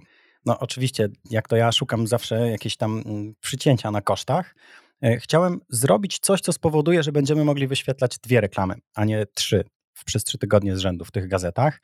no 0.49 0.59
oczywiście, 0.59 1.09
jak 1.31 1.49
to 1.49 1.57
ja 1.57 1.73
szukam 1.73 2.07
zawsze 2.07 2.51
jakieś 2.51 2.77
tam 2.77 3.03
mm, 3.07 3.35
przycięcia 3.41 3.91
na 3.91 4.01
kosztach, 4.01 4.55
e, 5.03 5.17
chciałem 5.17 5.61
zrobić 5.69 6.19
coś, 6.19 6.41
co 6.41 6.53
spowoduje, 6.53 7.03
że 7.03 7.13
będziemy 7.13 7.45
mogli 7.45 7.67
wyświetlać 7.67 8.19
dwie 8.19 8.41
reklamy, 8.41 8.75
a 8.95 9.05
nie 9.05 9.27
trzy 9.35 9.65
przez 10.05 10.25
trzy 10.25 10.39
tygodnie 10.39 10.77
z 10.77 10.79
rzędu 10.79 11.05
w 11.05 11.11
tych 11.11 11.29
gazetach. 11.29 11.81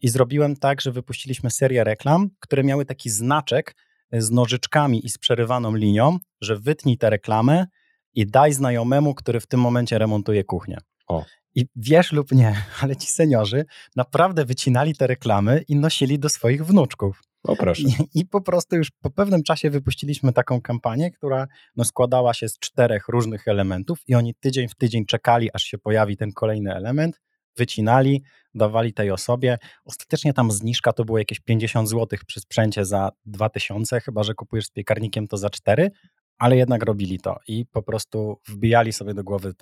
I 0.00 0.08
zrobiłem 0.08 0.56
tak, 0.56 0.80
że 0.80 0.92
wypuściliśmy 0.92 1.50
serię 1.50 1.84
reklam, 1.84 2.30
które 2.40 2.64
miały 2.64 2.84
taki 2.84 3.10
znaczek 3.10 3.76
e, 4.10 4.22
z 4.22 4.30
nożyczkami 4.30 5.06
i 5.06 5.08
z 5.08 5.18
przerywaną 5.18 5.74
linią, 5.74 6.18
że 6.40 6.56
wytnij 6.56 6.98
tę 6.98 7.10
reklamę 7.10 7.66
i 8.14 8.26
daj 8.26 8.52
znajomemu, 8.52 9.14
który 9.14 9.40
w 9.40 9.46
tym 9.46 9.60
momencie 9.60 9.98
remontuje 9.98 10.44
kuchnię. 10.44 10.78
O. 11.06 11.24
I 11.54 11.66
wiesz 11.76 12.12
lub 12.12 12.32
nie, 12.32 12.56
ale 12.80 12.96
ci 12.96 13.06
seniorzy 13.06 13.64
naprawdę 13.96 14.44
wycinali 14.44 14.94
te 14.94 15.06
reklamy 15.06 15.64
i 15.68 15.76
nosili 15.76 16.18
do 16.18 16.28
swoich 16.28 16.66
wnuczków. 16.66 17.20
O 17.44 17.56
proszę. 17.56 17.82
I, 17.82 18.20
I, 18.20 18.26
po 18.26 18.40
prostu 18.40 18.76
już 18.76 18.90
po 18.90 19.10
pewnym 19.10 19.42
czasie 19.42 19.70
wypuściliśmy 19.70 20.32
taką 20.32 20.60
kampanię, 20.60 21.10
która 21.10 21.46
no, 21.76 21.84
składała 21.84 22.34
się 22.34 22.48
z 22.48 22.58
czterech 22.58 23.08
różnych 23.08 23.48
elementów 23.48 23.98
i 24.06 24.14
oni 24.14 24.34
tydzień 24.34 24.68
w 24.68 24.74
tydzień 24.74 25.06
czekali, 25.06 25.50
aż 25.52 25.62
się 25.62 25.78
pojawi 25.78 26.16
ten 26.16 26.32
kolejny 26.32 26.74
element, 26.74 27.20
wycinali, 27.56 28.22
dawali 28.54 28.92
tej 28.92 29.10
osobie. 29.10 29.58
Ostatecznie 29.84 30.32
tam 30.32 30.50
zniżka 30.50 30.92
to 30.92 31.04
było 31.04 31.18
jakieś 31.18 31.40
50 31.40 31.88
zł 31.88 32.18
przy 32.26 32.40
sprzęcie 32.40 32.84
za 32.84 33.10
2000, 33.26 34.00
chyba 34.00 34.22
że 34.22 34.34
kupujesz 34.34 34.66
z 34.66 34.70
piekarnikiem 34.70 35.26
to 35.26 35.36
za 35.36 35.50
4, 35.50 35.90
ale 36.38 36.56
jednak 36.56 36.82
robili 36.82 37.18
to 37.18 37.36
i 37.48 37.66
po 37.66 37.82
prostu 37.82 38.40
wbijali 38.48 38.92
sobie 38.92 39.14
do 39.14 39.24
głowy 39.24 39.54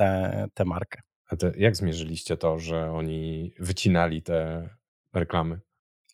tę 0.54 0.64
markę. 0.64 1.00
Te, 1.38 1.52
jak 1.56 1.76
zmierzyliście 1.76 2.36
to, 2.36 2.58
że 2.58 2.92
oni 2.92 3.52
wycinali 3.58 4.22
te 4.22 4.68
reklamy? 5.12 5.60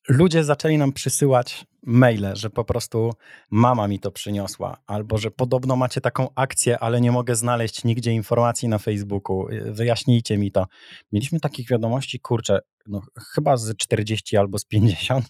ludzie 0.09 0.45
zaczęli 0.45 0.79
nam 0.79 0.93
przysyłać 0.93 1.67
maile, 1.87 2.37
że 2.37 2.51
po 2.51 2.65
prostu 2.65 3.13
mama 3.51 3.89
mi 3.89 4.01
to 4.01 4.11
przyniosła, 4.11 4.77
albo 4.87 5.19
że 5.19 5.31
podobno 5.31 5.77
macie 5.77 6.01
taką 6.01 6.29
akcję, 6.35 6.79
ale 6.79 7.01
nie 7.01 7.13
mogę 7.13 7.37
znaleźć 7.37 7.85
nigdzie 7.85 8.13
informacji 8.13 8.69
na 8.69 8.79
Facebooku, 8.79 9.47
wyjaśnijcie 9.65 10.39
mi 10.39 10.53
to. 10.53 10.67
Mieliśmy 11.13 11.41
takich 11.41 11.69
wiadomości, 11.69 12.21
kurczę, 12.21 12.59
no, 12.87 13.03
chyba 13.35 13.57
z 13.57 13.77
40 13.77 14.37
albo 14.37 14.59
z 14.59 14.65
50, 14.65 15.27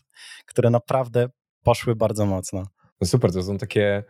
które 0.47 0.71
naprawdę 0.71 1.29
poszły 1.63 1.97
bardzo 1.97 2.27
mocno. 2.27 2.67
No 3.01 3.07
super, 3.07 3.33
to 3.33 3.43
są 3.43 3.59
takie 3.59 4.05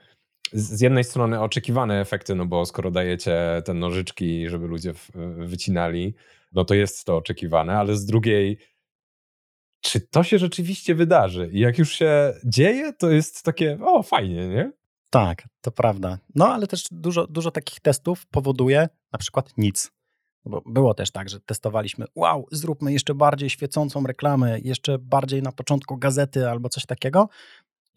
z 0.53 0.81
jednej 0.81 1.05
strony 1.05 1.41
oczekiwane 1.41 2.01
efekty, 2.01 2.35
no 2.35 2.47
bo 2.47 2.67
skoro 2.67 2.91
dajecie 2.91 3.63
te 3.65 3.75
nożyczki, 3.75 4.49
żeby 4.49 4.67
ludzie 4.67 4.93
wycinali, 5.39 6.15
no 6.53 6.65
to 6.65 6.75
jest 6.75 7.05
to 7.05 7.17
oczekiwane, 7.17 7.79
ale 7.79 7.97
z 7.97 8.07
drugiej 8.07 8.59
czy 9.81 10.01
to 10.01 10.23
się 10.23 10.39
rzeczywiście 10.39 10.95
wydarzy. 10.95 11.51
I 11.53 11.61
jak 11.61 11.79
już 11.79 11.93
się 11.93 12.35
dzieje, 12.45 12.93
to 12.93 13.11
jest 13.11 13.43
takie, 13.43 13.79
o, 13.83 14.03
fajnie, 14.03 14.49
nie? 14.49 14.73
Tak, 15.11 15.49
to 15.61 15.71
prawda. 15.71 16.19
No, 16.35 16.49
ale 16.49 16.67
też 16.67 16.85
dużo, 16.91 17.27
dużo 17.27 17.51
takich 17.51 17.81
testów 17.81 18.27
powoduje 18.27 18.89
na 19.13 19.19
przykład 19.19 19.53
nic. 19.57 19.91
Bo 20.45 20.63
było 20.67 20.95
też 20.95 21.11
tak, 21.11 21.29
że 21.29 21.41
testowaliśmy, 21.41 22.07
wow, 22.15 22.47
zróbmy 22.53 22.93
jeszcze 22.93 23.15
bardziej 23.15 23.51
świecącą 23.51 24.07
reklamę, 24.07 24.59
jeszcze 24.61 24.99
bardziej 24.99 25.43
na 25.43 25.53
początku 25.53 25.97
gazety 25.97 26.49
albo 26.49 26.69
coś 26.69 26.87
takiego 26.87 27.29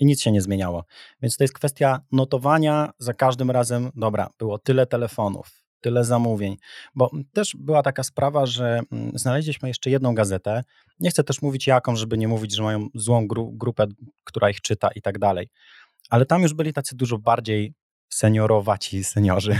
i 0.01 0.05
nic 0.05 0.21
się 0.21 0.31
nie 0.31 0.41
zmieniało. 0.41 0.85
Więc 1.21 1.37
to 1.37 1.43
jest 1.43 1.53
kwestia 1.53 1.99
notowania 2.11 2.91
za 2.99 3.13
każdym 3.13 3.51
razem, 3.51 3.91
dobra, 3.95 4.29
było 4.39 4.59
tyle 4.59 4.85
telefonów, 4.85 5.63
tyle 5.81 6.03
zamówień. 6.03 6.57
Bo 6.95 7.11
też 7.33 7.55
była 7.59 7.83
taka 7.83 8.03
sprawa, 8.03 8.45
że 8.45 8.81
mm, 8.91 9.11
znaleźliśmy 9.15 9.67
jeszcze 9.67 9.89
jedną 9.89 10.15
gazetę. 10.15 10.63
Nie 10.99 11.09
chcę 11.09 11.23
też 11.23 11.41
mówić 11.41 11.67
jaką, 11.67 11.95
żeby 11.95 12.17
nie 12.17 12.27
mówić, 12.27 12.55
że 12.55 12.63
mają 12.63 12.87
złą 12.95 13.27
gru 13.27 13.51
grupę, 13.51 13.87
która 14.23 14.49
ich 14.49 14.61
czyta 14.61 14.89
i 14.95 15.01
tak 15.01 15.19
dalej. 15.19 15.49
Ale 16.09 16.25
tam 16.25 16.41
już 16.41 16.53
byli 16.53 16.73
tacy 16.73 16.95
dużo 16.95 17.17
bardziej 17.17 17.73
seniorowaci 18.09 19.03
seniorzy. 19.03 19.55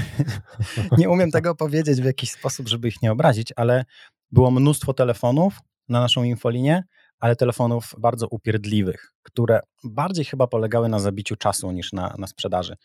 nie 0.97 1.10
umiem 1.10 1.32
tego 1.32 1.56
powiedzieć 1.56 2.01
w 2.01 2.06
jakiś 2.06 2.32
sposób, 2.32 2.67
żeby 2.67 2.88
ich 2.88 3.01
nie 3.01 3.12
obrazić, 3.12 3.54
ale 3.56 3.86
było 4.32 4.51
mnóstwo 4.51 4.93
telefonów 4.93 5.60
na 5.89 5.99
naszą 5.99 6.23
infolinię, 6.23 6.84
ale 7.21 7.36
telefonów 7.36 7.95
bardzo 7.97 8.27
upierdliwych, 8.27 9.13
które 9.23 9.60
bardziej 9.84 10.25
chyba 10.25 10.47
polegały 10.47 10.89
na 10.89 10.99
zabiciu 10.99 11.36
czasu 11.36 11.71
niż 11.71 11.93
na, 11.93 12.15
na 12.17 12.27
sprzedaży. 12.27 12.75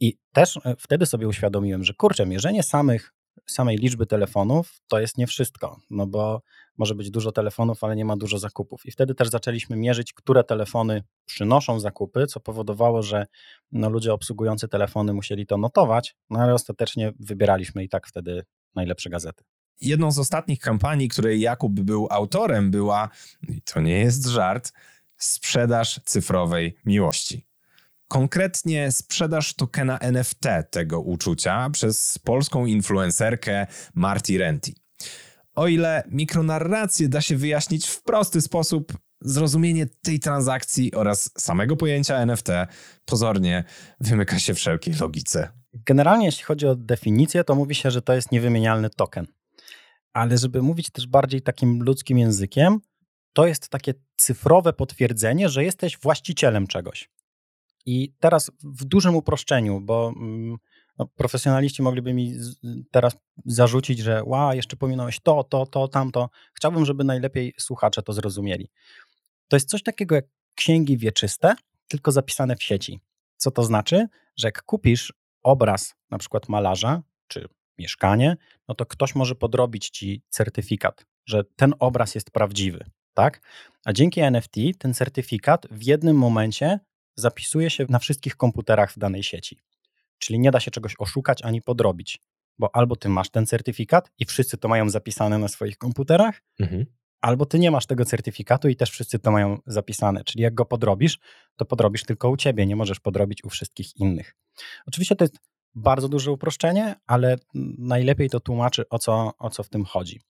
I 0.00 0.16
też 0.32 0.56
e, 0.56 0.74
wtedy 0.78 1.06
sobie 1.06 1.28
uświadomiłem, 1.28 1.84
że 1.84 1.94
kurczę, 1.94 2.26
mierzenie 2.26 2.62
samych, 2.62 3.12
samej 3.46 3.76
liczby 3.76 4.06
telefonów 4.06 4.80
to 4.88 5.00
jest 5.00 5.18
nie 5.18 5.26
wszystko, 5.26 5.80
no 5.90 6.06
bo 6.06 6.42
może 6.78 6.94
być 6.94 7.10
dużo 7.10 7.32
telefonów, 7.32 7.84
ale 7.84 7.96
nie 7.96 8.04
ma 8.04 8.16
dużo 8.16 8.38
zakupów. 8.38 8.86
I 8.86 8.90
wtedy 8.90 9.14
też 9.14 9.28
zaczęliśmy 9.28 9.76
mierzyć, 9.76 10.12
które 10.12 10.44
telefony 10.44 11.02
przynoszą 11.26 11.80
zakupy, 11.80 12.26
co 12.26 12.40
powodowało, 12.40 13.02
że 13.02 13.26
no, 13.72 13.90
ludzie 13.90 14.12
obsługujący 14.12 14.68
telefony 14.68 15.12
musieli 15.12 15.46
to 15.46 15.56
notować, 15.56 16.16
no 16.30 16.38
ale 16.38 16.54
ostatecznie 16.54 17.12
wybieraliśmy 17.20 17.84
i 17.84 17.88
tak 17.88 18.06
wtedy 18.06 18.44
najlepsze 18.74 19.10
gazety. 19.10 19.44
Jedną 19.80 20.10
z 20.10 20.18
ostatnich 20.18 20.60
kampanii, 20.60 21.08
której 21.08 21.40
Jakub 21.40 21.80
był 21.80 22.08
autorem, 22.10 22.70
była, 22.70 23.08
i 23.48 23.62
to 23.62 23.80
nie 23.80 23.98
jest 23.98 24.26
żart, 24.26 24.72
sprzedaż 25.16 26.00
cyfrowej 26.04 26.76
miłości. 26.84 27.46
Konkretnie 28.08 28.92
sprzedaż 28.92 29.54
tokena 29.54 29.98
NFT 29.98 30.44
tego 30.70 31.00
uczucia 31.00 31.70
przez 31.70 32.18
polską 32.18 32.66
influencerkę 32.66 33.66
Marty 33.94 34.38
Renty. 34.38 34.72
O 35.54 35.68
ile 35.68 36.02
mikronarrację 36.10 37.08
da 37.08 37.20
się 37.20 37.36
wyjaśnić 37.36 37.86
w 37.86 38.02
prosty 38.02 38.40
sposób, 38.40 38.98
zrozumienie 39.20 39.86
tej 40.02 40.20
transakcji 40.20 40.94
oraz 40.94 41.30
samego 41.38 41.76
pojęcia 41.76 42.16
NFT 42.16 42.48
pozornie 43.04 43.64
wymyka 44.00 44.38
się 44.38 44.54
wszelkiej 44.54 44.94
logice. 44.94 45.48
Generalnie, 45.72 46.26
jeśli 46.26 46.44
chodzi 46.44 46.66
o 46.66 46.76
definicję, 46.76 47.44
to 47.44 47.54
mówi 47.54 47.74
się, 47.74 47.90
że 47.90 48.02
to 48.02 48.12
jest 48.12 48.32
niewymienialny 48.32 48.90
token. 48.90 49.26
Ale 50.16 50.38
żeby 50.38 50.62
mówić 50.62 50.90
też 50.90 51.06
bardziej 51.06 51.42
takim 51.42 51.82
ludzkim 51.82 52.18
językiem, 52.18 52.80
to 53.32 53.46
jest 53.46 53.68
takie 53.68 53.94
cyfrowe 54.16 54.72
potwierdzenie, 54.72 55.48
że 55.48 55.64
jesteś 55.64 55.98
właścicielem 55.98 56.66
czegoś. 56.66 57.10
I 57.86 58.12
teraz 58.20 58.50
w 58.64 58.84
dużym 58.84 59.16
uproszczeniu, 59.16 59.80
bo 59.80 60.12
mm, 60.16 60.56
no, 60.98 61.06
profesjonaliści 61.06 61.82
mogliby 61.82 62.14
mi 62.14 62.34
teraz 62.90 63.16
zarzucić, 63.46 63.98
że 63.98 64.24
ła, 64.24 64.54
jeszcze 64.54 64.76
pominąłeś 64.76 65.20
to, 65.20 65.44
to, 65.44 65.66
to, 65.66 65.88
tamto. 65.88 66.30
Chciałbym, 66.54 66.84
żeby 66.84 67.04
najlepiej 67.04 67.54
słuchacze 67.58 68.02
to 68.02 68.12
zrozumieli. 68.12 68.70
To 69.48 69.56
jest 69.56 69.68
coś 69.68 69.82
takiego 69.82 70.14
jak 70.14 70.24
księgi 70.54 70.98
wieczyste, 70.98 71.54
tylko 71.88 72.12
zapisane 72.12 72.56
w 72.56 72.62
sieci. 72.62 73.00
Co 73.36 73.50
to 73.50 73.64
znaczy? 73.64 74.06
Że 74.36 74.48
jak 74.48 74.62
kupisz 74.62 75.12
obraz 75.42 75.94
na 76.10 76.18
przykład 76.18 76.48
malarza 76.48 77.02
czy 77.28 77.48
mieszkanie, 77.78 78.36
no 78.68 78.74
to 78.74 78.86
ktoś 78.86 79.14
może 79.14 79.34
podrobić 79.34 79.90
ci 79.90 80.22
certyfikat, 80.28 81.06
że 81.26 81.44
ten 81.56 81.74
obraz 81.78 82.14
jest 82.14 82.30
prawdziwy, 82.30 82.84
tak? 83.14 83.40
A 83.84 83.92
dzięki 83.92 84.20
NFT 84.20 84.54
ten 84.78 84.94
certyfikat 84.94 85.66
w 85.70 85.82
jednym 85.82 86.16
momencie 86.16 86.80
zapisuje 87.16 87.70
się 87.70 87.86
na 87.88 87.98
wszystkich 87.98 88.36
komputerach 88.36 88.92
w 88.92 88.98
danej 88.98 89.22
sieci. 89.22 89.58
Czyli 90.18 90.38
nie 90.38 90.50
da 90.50 90.60
się 90.60 90.70
czegoś 90.70 90.94
oszukać 90.98 91.42
ani 91.42 91.62
podrobić, 91.62 92.18
bo 92.58 92.76
albo 92.76 92.96
ty 92.96 93.08
masz 93.08 93.30
ten 93.30 93.46
certyfikat 93.46 94.10
i 94.18 94.24
wszyscy 94.24 94.56
to 94.56 94.68
mają 94.68 94.90
zapisane 94.90 95.38
na 95.38 95.48
swoich 95.48 95.78
komputerach, 95.78 96.42
mhm 96.60 96.86
albo 97.20 97.46
ty 97.46 97.58
nie 97.58 97.70
masz 97.70 97.86
tego 97.86 98.04
certyfikatu 98.04 98.68
i 98.68 98.76
też 98.76 98.90
wszyscy 98.90 99.18
to 99.18 99.30
mają 99.30 99.58
zapisane. 99.66 100.24
Czyli 100.24 100.42
jak 100.42 100.54
go 100.54 100.64
podrobisz, 100.64 101.18
to 101.56 101.64
podrobisz 101.64 102.04
tylko 102.04 102.30
u 102.30 102.36
ciebie, 102.36 102.66
nie 102.66 102.76
możesz 102.76 103.00
podrobić 103.00 103.44
u 103.44 103.48
wszystkich 103.48 103.96
innych. 103.96 104.36
Oczywiście 104.86 105.16
to 105.16 105.24
jest 105.24 105.38
bardzo 105.76 106.08
duże 106.08 106.32
uproszczenie, 106.32 106.94
ale 107.06 107.36
najlepiej 107.78 108.30
to 108.30 108.40
tłumaczy, 108.40 108.88
o 108.88 108.98
co, 108.98 109.32
o 109.38 109.50
co 109.50 109.62
w 109.62 109.68
tym 109.68 109.84
chodzi. 109.84 110.20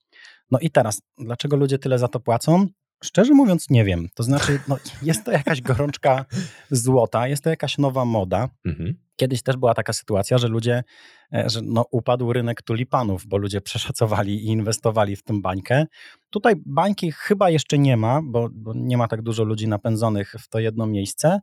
No 0.51 0.59
i 0.59 0.69
teraz, 0.69 1.01
dlaczego 1.17 1.55
ludzie 1.55 1.79
tyle 1.79 1.99
za 1.99 2.07
to 2.07 2.19
płacą? 2.19 2.67
Szczerze 3.03 3.33
mówiąc, 3.33 3.69
nie 3.69 3.85
wiem. 3.85 4.07
To 4.15 4.23
znaczy, 4.23 4.59
no, 4.67 4.77
jest 5.01 5.25
to 5.25 5.31
jakaś 5.31 5.61
gorączka 5.61 6.25
złota, 6.71 7.27
jest 7.27 7.43
to 7.43 7.49
jakaś 7.49 7.77
nowa 7.77 8.05
moda. 8.05 8.49
Mhm. 8.65 8.93
Kiedyś 9.15 9.43
też 9.43 9.57
była 9.57 9.73
taka 9.73 9.93
sytuacja, 9.93 10.37
że 10.37 10.47
ludzie, 10.47 10.83
e, 11.33 11.49
że 11.49 11.61
no, 11.63 11.85
upadł 11.91 12.33
rynek 12.33 12.61
tulipanów, 12.61 13.27
bo 13.27 13.37
ludzie 13.37 13.61
przeszacowali 13.61 14.35
i 14.35 14.45
inwestowali 14.45 15.15
w 15.15 15.23
tę 15.23 15.41
bańkę. 15.41 15.85
Tutaj 16.29 16.53
bańki 16.65 17.11
chyba 17.11 17.49
jeszcze 17.49 17.77
nie 17.77 17.97
ma, 17.97 18.21
bo, 18.23 18.49
bo 18.53 18.73
nie 18.75 18.97
ma 18.97 19.07
tak 19.07 19.21
dużo 19.21 19.43
ludzi 19.43 19.67
napędzonych 19.67 20.35
w 20.39 20.47
to 20.47 20.59
jedno 20.59 20.87
miejsce. 20.87 21.39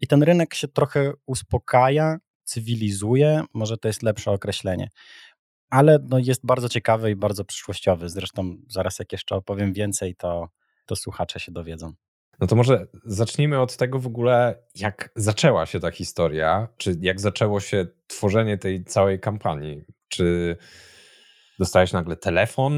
I 0.00 0.06
ten 0.06 0.22
rynek 0.22 0.54
się 0.54 0.68
trochę 0.68 1.12
uspokaja, 1.26 2.18
cywilizuje, 2.44 3.44
może 3.54 3.78
to 3.78 3.88
jest 3.88 4.02
lepsze 4.02 4.30
określenie. 4.30 4.88
Ale 5.70 5.98
no, 6.08 6.18
jest 6.18 6.46
bardzo 6.46 6.68
ciekawy 6.68 7.10
i 7.10 7.16
bardzo 7.16 7.44
przyszłościowy. 7.44 8.08
Zresztą 8.08 8.56
zaraz 8.68 8.98
jak 8.98 9.12
jeszcze 9.12 9.34
opowiem 9.34 9.72
więcej, 9.72 10.16
to, 10.16 10.48
to 10.86 10.96
słuchacze 10.96 11.40
się 11.40 11.52
dowiedzą. 11.52 11.92
No 12.40 12.46
to 12.46 12.56
może 12.56 12.86
zacznijmy 13.04 13.60
od 13.60 13.76
tego 13.76 13.98
w 13.98 14.06
ogóle, 14.06 14.62
jak 14.74 15.10
zaczęła 15.16 15.66
się 15.66 15.80
ta 15.80 15.90
historia, 15.90 16.68
czy 16.76 16.96
jak 17.00 17.20
zaczęło 17.20 17.60
się 17.60 17.86
tworzenie 18.06 18.58
tej 18.58 18.84
całej 18.84 19.20
kampanii. 19.20 19.82
Czy 20.08 20.56
dostałeś 21.58 21.92
nagle 21.92 22.16
telefon, 22.16 22.72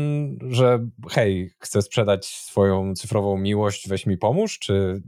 że 0.51 0.89
hej, 1.11 1.51
chcę 1.61 1.83
sprzedać 1.83 2.27
swoją 2.27 2.95
cyfrową 2.95 3.39
miłość, 3.39 3.89
weź 3.89 4.07
mi 4.07 4.19
pomóż, 4.19 4.59
czy 4.59 5.03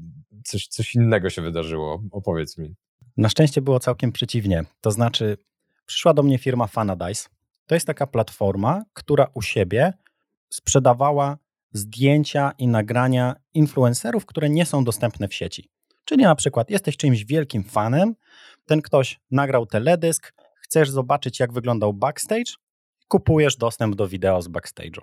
coś, 0.45 0.67
coś 0.67 0.95
innego 0.95 1.31
się 1.31 1.43
wydarzyło? 1.43 2.03
Opowiedz 2.11 2.59
mi. 2.59 2.75
Na 3.17 3.29
szczęście 3.29 3.63
było 3.63 3.81
całkiem 3.81 4.13
przeciwnie. 4.13 4.65
To 4.81 4.91
znaczy, 4.91 5.39
przyszła 5.87 6.15
do 6.15 6.23
mnie 6.23 6.39
firma 6.39 6.67
Fanadice. 6.67 7.29
To 7.67 7.75
jest 7.75 7.87
taka 7.87 8.07
platforma, 8.07 8.85
która 8.93 9.27
u 9.35 9.43
siebie 9.43 9.93
sprzedawała 10.49 11.39
zdjęcia 11.73 12.53
i 12.59 12.69
nagrania 12.69 13.37
influencerów, 13.55 14.27
które 14.27 14.51
nie 14.51 14.67
są 14.67 14.85
dostępne 14.85 15.29
w 15.29 15.35
sieci. 15.35 15.71
Czyli 16.05 16.23
na 16.23 16.35
przykład 16.35 16.71
jesteś 16.71 16.97
czymś 16.97 17.25
wielkim 17.25 17.65
fanem, 17.65 18.15
ten 18.65 18.83
ktoś 18.83 19.21
nagrał 19.31 19.67
teledysk, 19.67 20.33
chcesz 20.57 20.91
zobaczyć 20.91 21.41
jak 21.41 21.53
wyglądał 21.53 21.93
backstage, 21.93 22.53
kupujesz 23.09 23.57
dostęp 23.57 23.95
do 23.95 24.09
wideo 24.09 24.43
z 24.43 24.49
backstage'u. 24.49 25.01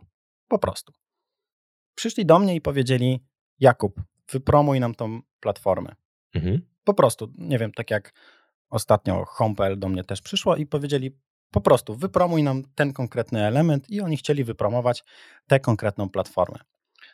Po 0.48 0.60
prostu. 0.60 0.94
Przyszli 1.96 2.26
do 2.26 2.40
mnie 2.40 2.56
i 2.56 2.62
powiedzieli: 2.62 3.24
Jakub, 3.60 4.02
wypromuj 4.32 4.80
nam 4.80 4.96
tą 4.96 5.22
platformę. 5.40 5.96
Mhm. 6.34 6.73
Po 6.84 6.94
prostu, 6.94 7.34
nie 7.38 7.60
wiem, 7.60 7.72
tak 7.72 7.92
jak 7.92 8.14
ostatnio 8.70 9.26
Home.pl 9.26 9.80
do 9.80 9.90
mnie 9.90 10.04
też 10.04 10.22
przyszło 10.22 10.56
i 10.56 10.66
powiedzieli: 10.66 11.18
po 11.52 11.62
prostu 11.62 11.96
wypromuj 11.96 12.44
nam 12.44 12.64
ten 12.76 12.94
konkretny 12.94 13.46
element 13.46 13.90
i 13.90 14.02
oni 14.02 14.18
chcieli 14.18 14.44
wypromować 14.44 15.04
tę 15.48 15.60
konkretną 15.60 16.10
platformę. 16.10 16.60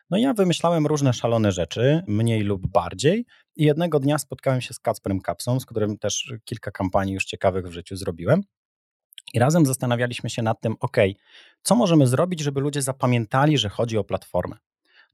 No 0.10 0.18
ja 0.18 0.34
wymyślałem 0.34 0.88
różne 0.88 1.14
szalone 1.14 1.52
rzeczy, 1.52 2.04
mniej 2.08 2.42
lub 2.42 2.68
bardziej 2.68 3.26
i 3.56 3.64
jednego 3.64 4.00
dnia 4.00 4.18
spotkałem 4.18 4.62
się 4.62 4.74
z 4.74 4.80
Kacprem 4.80 5.22
Kapsą, 5.22 5.60
z 5.60 5.66
którym 5.66 5.98
też 5.98 6.34
kilka 6.46 6.72
kampanii 6.72 7.14
już 7.14 7.26
ciekawych 7.26 7.68
w 7.68 7.72
życiu 7.72 7.96
zrobiłem. 7.96 8.42
I 9.34 9.40
razem 9.40 9.66
zastanawialiśmy 9.66 10.30
się 10.30 10.42
nad 10.42 10.62
tym, 10.62 10.76
ok, 10.80 10.98
co 11.62 11.76
możemy 11.76 12.08
zrobić, 12.08 12.40
żeby 12.40 12.62
ludzie 12.62 12.82
zapamiętali, 12.82 13.58
że 13.58 13.70
chodzi 13.70 13.98
o 13.98 14.04
platformę. 14.04 14.58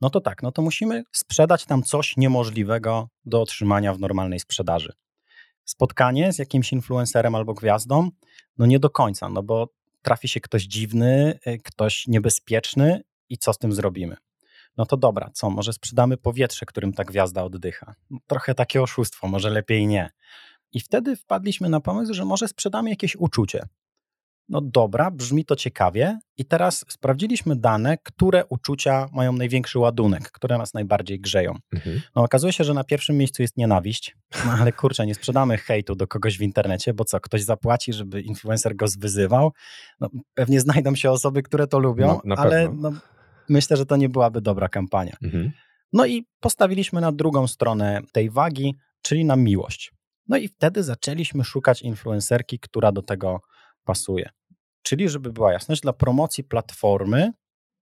No 0.01 0.09
to 0.09 0.21
tak, 0.21 0.43
no 0.43 0.51
to 0.51 0.61
musimy 0.61 1.03
sprzedać 1.11 1.65
tam 1.65 1.83
coś 1.83 2.17
niemożliwego 2.17 3.09
do 3.25 3.41
otrzymania 3.41 3.93
w 3.93 3.99
normalnej 3.99 4.39
sprzedaży 4.39 4.93
spotkanie 5.65 6.33
z 6.33 6.39
jakimś 6.39 6.71
influencerem 6.71 7.35
albo 7.35 7.53
gwiazdą? 7.53 8.09
No 8.57 8.65
nie 8.65 8.79
do 8.79 8.89
końca, 8.89 9.29
no 9.29 9.43
bo 9.43 9.69
trafi 10.01 10.27
się 10.27 10.39
ktoś 10.39 10.63
dziwny, 10.63 11.39
y, 11.47 11.57
ktoś 11.63 12.07
niebezpieczny 12.07 13.01
i 13.29 13.37
co 13.37 13.53
z 13.53 13.57
tym 13.57 13.73
zrobimy? 13.73 14.17
No 14.77 14.85
to 14.85 14.97
dobra, 14.97 15.29
co, 15.33 15.49
może 15.49 15.73
sprzedamy 15.73 16.17
powietrze, 16.17 16.65
którym 16.65 16.93
ta 16.93 17.03
gwiazda 17.03 17.43
oddycha? 17.43 17.95
No, 18.09 18.19
trochę 18.27 18.55
takie 18.55 18.81
oszustwo, 18.81 19.27
może 19.27 19.49
lepiej 19.49 19.87
nie. 19.87 20.09
I 20.73 20.79
wtedy 20.79 21.15
wpadliśmy 21.15 21.69
na 21.69 21.79
pomysł, 21.79 22.13
że 22.13 22.25
może 22.25 22.47
sprzedamy 22.47 22.89
jakieś 22.89 23.15
uczucie. 23.15 23.67
No 24.49 24.61
dobra, 24.61 25.11
brzmi 25.11 25.45
to 25.45 25.55
ciekawie. 25.55 26.19
I 26.37 26.45
teraz 26.45 26.85
sprawdziliśmy 26.89 27.55
dane, 27.55 27.97
które 28.03 28.45
uczucia 28.45 29.07
mają 29.13 29.33
największy 29.33 29.79
ładunek, 29.79 30.31
które 30.31 30.57
nas 30.57 30.73
najbardziej 30.73 31.19
grzeją. 31.19 31.55
Mhm. 31.73 32.01
No 32.15 32.23
okazuje 32.23 32.53
się, 32.53 32.63
że 32.63 32.73
na 32.73 32.83
pierwszym 32.83 33.17
miejscu 33.17 33.41
jest 33.41 33.57
nienawiść, 33.57 34.15
no 34.45 34.51
ale 34.51 34.71
kurczę, 34.71 35.05
nie 35.05 35.15
sprzedamy 35.15 35.57
hejtu 35.57 35.95
do 35.95 36.07
kogoś 36.07 36.37
w 36.37 36.41
internecie, 36.41 36.93
bo 36.93 37.05
co, 37.05 37.19
ktoś 37.19 37.43
zapłaci, 37.43 37.93
żeby 37.93 38.21
influencer 38.21 38.75
go 38.75 38.87
zwyzywał? 38.87 39.51
No, 39.99 40.09
pewnie 40.33 40.59
znajdą 40.59 40.95
się 40.95 41.11
osoby, 41.11 41.43
które 41.43 41.67
to 41.67 41.79
lubią, 41.79 42.19
no, 42.25 42.35
ale 42.35 42.69
no, 42.73 42.91
myślę, 43.49 43.77
że 43.77 43.85
to 43.85 43.95
nie 43.95 44.09
byłaby 44.09 44.41
dobra 44.41 44.69
kampania. 44.69 45.15
Mhm. 45.23 45.51
No 45.93 46.05
i 46.05 46.25
postawiliśmy 46.39 47.01
na 47.01 47.11
drugą 47.11 47.47
stronę 47.47 48.01
tej 48.11 48.29
wagi, 48.29 48.75
czyli 49.01 49.25
na 49.25 49.35
miłość. 49.35 49.91
No 50.27 50.37
i 50.37 50.47
wtedy 50.47 50.83
zaczęliśmy 50.83 51.43
szukać 51.43 51.81
influencerki, 51.81 52.59
która 52.59 52.91
do 52.91 53.01
tego 53.01 53.39
pasuje. 53.85 54.29
Czyli, 54.81 55.09
żeby 55.09 55.33
była 55.33 55.53
jasność, 55.53 55.81
dla 55.81 55.93
promocji 55.93 56.43
platformy 56.43 57.31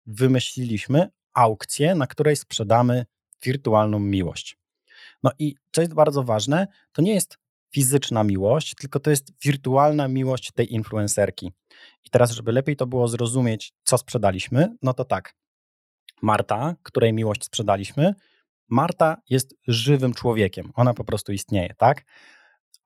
wymyśliliśmy 0.05 1.09
aukcję, 1.33 1.95
na 1.95 2.07
której 2.07 2.35
sprzedamy 2.35 3.05
wirtualną 3.43 3.99
miłość. 3.99 4.57
No 5.23 5.31
i 5.39 5.55
co 5.71 5.81
jest 5.81 5.93
bardzo 5.93 6.23
ważne, 6.23 6.67
to 6.91 7.01
nie 7.01 7.13
jest 7.13 7.37
fizyczna 7.73 8.23
miłość, 8.23 8.75
tylko 8.75 8.99
to 8.99 9.09
jest 9.09 9.33
wirtualna 9.43 10.07
miłość 10.07 10.51
tej 10.51 10.73
influencerki. 10.73 11.51
I 12.03 12.09
teraz, 12.09 12.31
żeby 12.31 12.51
lepiej 12.51 12.75
to 12.75 12.87
było 12.87 13.07
zrozumieć, 13.07 13.73
co 13.83 13.97
sprzedaliśmy, 13.97 14.75
no 14.81 14.93
to 14.93 15.05
tak. 15.05 15.35
Marta, 16.21 16.75
której 16.83 17.13
miłość 17.13 17.43
sprzedaliśmy, 17.43 18.13
Marta 18.69 19.17
jest 19.29 19.55
żywym 19.67 20.13
człowiekiem. 20.13 20.71
Ona 20.75 20.93
po 20.93 21.03
prostu 21.03 21.31
istnieje, 21.31 21.73
tak? 21.77 22.05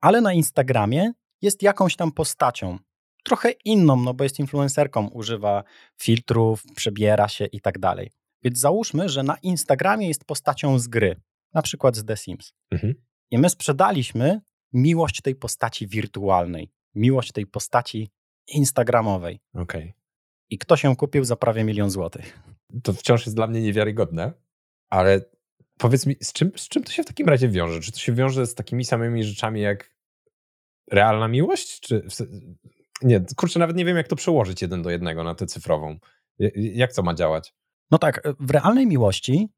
Ale 0.00 0.20
na 0.20 0.32
Instagramie 0.32 1.12
jest 1.42 1.62
jakąś 1.62 1.96
tam 1.96 2.12
postacią, 2.12 2.78
trochę 3.28 3.50
inną, 3.50 3.96
no 3.96 4.14
bo 4.14 4.24
jest 4.24 4.38
influencerką, 4.38 5.08
używa 5.08 5.64
filtrów, 5.96 6.62
przebiera 6.76 7.28
się 7.28 7.46
i 7.46 7.60
tak 7.60 7.78
dalej. 7.78 8.10
Więc 8.42 8.58
załóżmy, 8.58 9.08
że 9.08 9.22
na 9.22 9.36
Instagramie 9.42 10.08
jest 10.08 10.24
postacią 10.24 10.78
z 10.78 10.88
gry, 10.88 11.20
na 11.54 11.62
przykład 11.62 11.96
z 11.96 12.04
The 12.04 12.16
Sims. 12.16 12.52
Mhm. 12.70 12.94
I 13.30 13.38
my 13.38 13.50
sprzedaliśmy 13.50 14.40
miłość 14.72 15.20
tej 15.20 15.34
postaci 15.34 15.86
wirtualnej, 15.86 16.70
miłość 16.94 17.32
tej 17.32 17.46
postaci 17.46 18.10
instagramowej. 18.46 19.40
Okay. 19.54 19.92
I 20.50 20.58
kto 20.58 20.76
się 20.76 20.96
kupił 20.96 21.24
za 21.24 21.36
prawie 21.36 21.64
milion 21.64 21.90
złotych? 21.90 22.38
To 22.82 22.92
wciąż 22.92 23.26
jest 23.26 23.36
dla 23.36 23.46
mnie 23.46 23.62
niewiarygodne, 23.62 24.32
ale 24.90 25.20
Powiedz 25.78 26.06
mi, 26.06 26.16
z 26.22 26.32
czym, 26.32 26.52
z 26.56 26.68
czym 26.68 26.84
to 26.84 26.92
się 26.92 27.02
w 27.02 27.06
takim 27.06 27.28
razie 27.28 27.48
wiąże? 27.48 27.80
Czy 27.80 27.92
to 27.92 27.98
się 27.98 28.12
wiąże 28.12 28.46
z 28.46 28.54
takimi 28.54 28.84
samymi 28.84 29.24
rzeczami 29.24 29.60
jak 29.60 29.94
realna 30.90 31.28
miłość? 31.28 31.80
Czy 31.80 32.06
nie, 33.02 33.24
kurczę, 33.36 33.58
nawet 33.58 33.76
nie 33.76 33.84
wiem, 33.84 33.96
jak 33.96 34.08
to 34.08 34.16
przełożyć 34.16 34.62
jeden 34.62 34.82
do 34.82 34.90
jednego 34.90 35.24
na 35.24 35.34
tę 35.34 35.46
cyfrową. 35.46 35.98
Jak 36.54 36.92
to 36.92 37.02
ma 37.02 37.14
działać? 37.14 37.54
No 37.90 37.98
tak, 37.98 38.22
w 38.40 38.50
realnej 38.50 38.86
miłości 38.86 39.48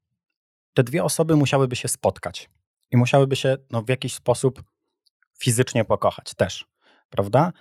te 0.75 0.83
dwie 0.85 1.05
osoby 1.05 1.37
musiałyby 1.37 1.77
się 1.77 1.89
spotkać 1.89 2.51
i 2.91 2.97
musiałyby 2.97 3.37
się 3.37 3.57
no, 3.71 3.83
w 3.83 3.89
jakiś 3.89 4.15
sposób 4.15 4.63
fizycznie 5.39 5.85
pokochać 5.85 6.35
też, 6.35 6.65
prawda? 7.11 7.53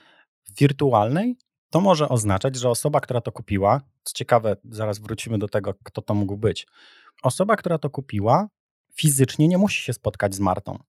W 0.46 0.60
wirtualnej 0.60 1.38
to 1.70 1.82
może 1.82 2.10
oznaczać, 2.10 2.56
że 2.56 2.70
osoba, 2.70 3.00
która 3.00 3.22
to 3.22 3.32
kupiła, 3.32 3.82
co 4.04 4.14
ciekawe, 4.14 4.56
zaraz 4.70 5.00
wrócimy 5.00 5.38
do 5.38 5.48
tego, 5.48 5.74
kto 5.84 6.02
to 6.02 6.14
mógł 6.14 6.38
być. 6.38 6.68
Osoba, 7.24 7.56
która 7.56 7.78
to 7.78 7.90
kupiła, 7.90 8.48
fizycznie 8.94 9.48
nie 9.48 9.58
musi 9.58 9.84
się 9.84 9.94
spotkać 9.94 10.36
z 10.36 10.40
Martą, 10.40 10.80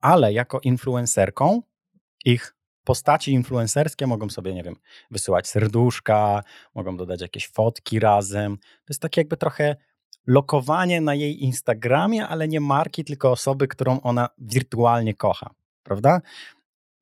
ale 0.00 0.32
jako 0.32 0.60
influencerką 0.60 1.62
ich 2.24 2.55
postaci 2.86 3.32
influencerskie 3.32 4.06
mogą 4.06 4.28
sobie, 4.28 4.54
nie 4.54 4.62
wiem, 4.62 4.76
wysyłać 5.10 5.48
serduszka, 5.48 6.42
mogą 6.74 6.96
dodać 6.96 7.20
jakieś 7.20 7.48
fotki 7.48 8.00
razem. 8.00 8.56
To 8.58 8.88
jest 8.88 9.02
takie 9.02 9.20
jakby 9.20 9.36
trochę 9.36 9.76
lokowanie 10.26 11.00
na 11.00 11.14
jej 11.14 11.44
Instagramie, 11.44 12.28
ale 12.28 12.48
nie 12.48 12.60
marki, 12.60 13.04
tylko 13.04 13.30
osoby, 13.30 13.68
którą 13.68 14.00
ona 14.00 14.28
wirtualnie 14.38 15.14
kocha, 15.14 15.50
prawda? 15.82 16.20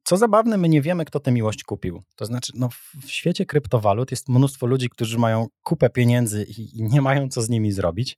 Co 0.04 0.16
zabawne, 0.16 0.56
my 0.56 0.68
nie 0.68 0.82
wiemy, 0.82 1.04
kto 1.04 1.20
tę 1.20 1.32
miłość 1.32 1.64
kupił. 1.64 2.02
To 2.16 2.26
znaczy, 2.26 2.52
no, 2.56 2.68
w 3.02 3.10
świecie 3.10 3.46
kryptowalut 3.46 4.10
jest 4.10 4.28
mnóstwo 4.28 4.66
ludzi, 4.66 4.88
którzy 4.88 5.18
mają 5.18 5.46
kupę 5.62 5.90
pieniędzy 5.90 6.44
i, 6.44 6.82
nie 6.82 7.00
mają 7.00 7.28
co 7.28 7.42
z 7.42 7.48
nimi 7.48 7.72
zrobić. 7.72 8.16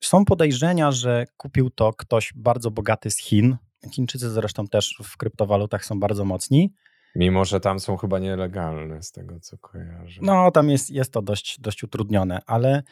Są 0.00 0.24
podejrzenia, 0.24 0.92
że 0.92 1.24
kupił 1.36 1.70
to 1.70 1.92
ktoś 1.92 2.32
bardzo 2.36 2.70
bogaty 2.70 3.10
z 3.10 3.18
Chin, 3.18 3.56
Chińczycy 3.90 4.30
zresztą 4.30 4.66
też 4.66 4.98
w 5.04 5.16
kryptowalutach 5.16 5.84
są 5.84 6.00
bardzo 6.00 6.24
mocni. 6.24 6.72
Mimo, 7.16 7.44
że 7.44 7.60
tam 7.60 7.80
są 7.80 7.96
chyba 7.96 8.18
nielegalne, 8.18 9.02
z 9.02 9.12
tego 9.12 9.40
co 9.40 9.58
kojarzę. 9.58 10.20
No, 10.22 10.50
tam 10.50 10.70
jest, 10.70 10.90
jest 10.90 11.12
to 11.12 11.22
dość, 11.22 11.60
dość 11.60 11.82
utrudnione, 11.82 12.40
ale 12.46 12.82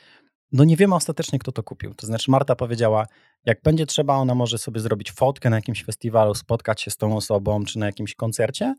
no 0.53 0.65
nie 0.65 0.77
wiemy 0.77 0.95
ostatecznie, 0.95 1.39
kto 1.39 1.53
to 1.53 1.63
kupił. 1.63 1.95
To 1.95 2.07
znaczy, 2.07 2.31
Marta 2.31 2.57
powiedziała, 2.57 3.07
jak 3.45 3.63
będzie 3.63 3.87
trzeba, 3.87 4.15
ona 4.15 4.35
może 4.35 4.59
sobie 4.59 4.81
zrobić 4.81 5.13
fotkę 5.13 5.51
na 5.51 5.57
jakimś 5.57 5.85
festiwalu, 5.85 6.35
spotkać 6.35 6.83
się 6.83 6.91
z 6.91 6.97
tą 6.97 7.17
osobą, 7.17 7.65
czy 7.65 7.79
na 7.79 7.87
jakimś 7.87 8.15
koncercie, 8.15 8.75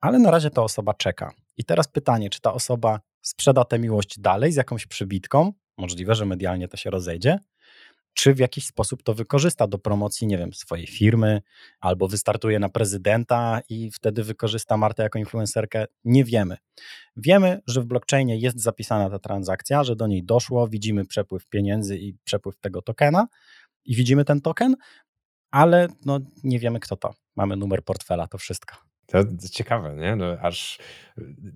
ale 0.00 0.18
na 0.18 0.30
razie 0.30 0.50
ta 0.50 0.62
osoba 0.62 0.94
czeka. 0.94 1.32
I 1.56 1.64
teraz 1.64 1.88
pytanie, 1.88 2.30
czy 2.30 2.40
ta 2.40 2.52
osoba 2.52 3.00
sprzeda 3.22 3.64
tę 3.64 3.78
miłość 3.78 4.20
dalej 4.20 4.52
z 4.52 4.56
jakąś 4.56 4.86
przybitką? 4.86 5.52
Możliwe, 5.78 6.14
że 6.14 6.26
medialnie 6.26 6.68
to 6.68 6.76
się 6.76 6.90
rozejdzie, 6.90 7.38
czy 8.20 8.34
w 8.34 8.38
jakiś 8.38 8.66
sposób 8.66 9.02
to 9.02 9.14
wykorzysta 9.14 9.66
do 9.66 9.78
promocji, 9.78 10.26
nie 10.26 10.38
wiem, 10.38 10.52
swojej 10.52 10.86
firmy, 10.86 11.42
albo 11.80 12.08
wystartuje 12.08 12.58
na 12.58 12.68
prezydenta 12.68 13.60
i 13.68 13.90
wtedy 13.90 14.24
wykorzysta 14.24 14.76
Martę 14.76 15.02
jako 15.02 15.18
influencerkę, 15.18 15.86
nie 16.04 16.24
wiemy. 16.24 16.56
Wiemy, 17.16 17.60
że 17.66 17.80
w 17.80 17.86
blockchainie 17.86 18.36
jest 18.36 18.60
zapisana 18.60 19.10
ta 19.10 19.18
transakcja, 19.18 19.84
że 19.84 19.96
do 19.96 20.06
niej 20.06 20.24
doszło, 20.24 20.68
widzimy 20.68 21.04
przepływ 21.04 21.46
pieniędzy 21.46 21.98
i 21.98 22.14
przepływ 22.24 22.56
tego 22.56 22.82
tokena 22.82 23.26
i 23.84 23.94
widzimy 23.94 24.24
ten 24.24 24.40
token, 24.40 24.76
ale 25.50 25.88
no, 26.04 26.18
nie 26.44 26.58
wiemy 26.58 26.80
kto 26.80 26.96
to. 26.96 27.14
Mamy 27.36 27.56
numer 27.56 27.84
portfela, 27.84 28.26
to 28.26 28.38
wszystko. 28.38 28.76
To 29.06 29.18
ciekawe, 29.50 29.96
nie? 29.96 30.16
No, 30.16 30.26
aż 30.40 30.78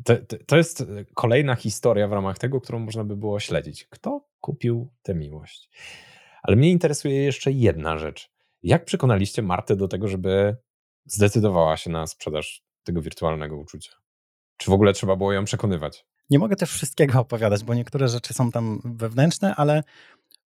to, 0.04 0.14
to, 0.46 0.56
jest 0.56 0.84
kolejna 1.14 1.54
historia 1.54 2.08
w 2.08 2.12
ramach 2.12 2.38
tego, 2.38 2.60
którą 2.60 2.78
można 2.78 3.04
by 3.04 3.16
było 3.16 3.40
śledzić. 3.40 3.86
Kto 3.90 4.26
kupił 4.40 4.90
tę 5.02 5.14
miłość? 5.14 5.70
Ale 6.45 6.57
mnie 6.57 6.70
interesuje 6.70 7.24
jeszcze 7.24 7.53
jedna 7.53 7.99
rzecz. 7.99 8.30
Jak 8.62 8.84
przekonaliście 8.84 9.42
Martę 9.42 9.76
do 9.76 9.88
tego, 9.88 10.09
żeby 10.09 10.57
zdecydowała 11.05 11.76
się 11.76 11.90
na 11.90 12.07
sprzedaż 12.07 12.62
tego 12.84 13.03
wirtualnego 13.03 13.57
uczucia? 13.57 13.92
Czy 14.57 14.70
w 14.70 14.74
ogóle 14.74 14.92
trzeba 14.92 15.16
było 15.16 15.32
ją 15.32 15.45
przekonywać? 15.45 16.07
Nie 16.30 16.38
mogę 16.38 16.57
też 16.57 16.70
wszystkiego 16.70 17.20
opowiadać, 17.20 17.64
bo 17.64 17.74
niektóre 17.74 18.09
rzeczy 18.09 18.34
są 18.34 18.51
tam 18.51 18.80
wewnętrzne, 18.84 19.55
ale 19.57 19.82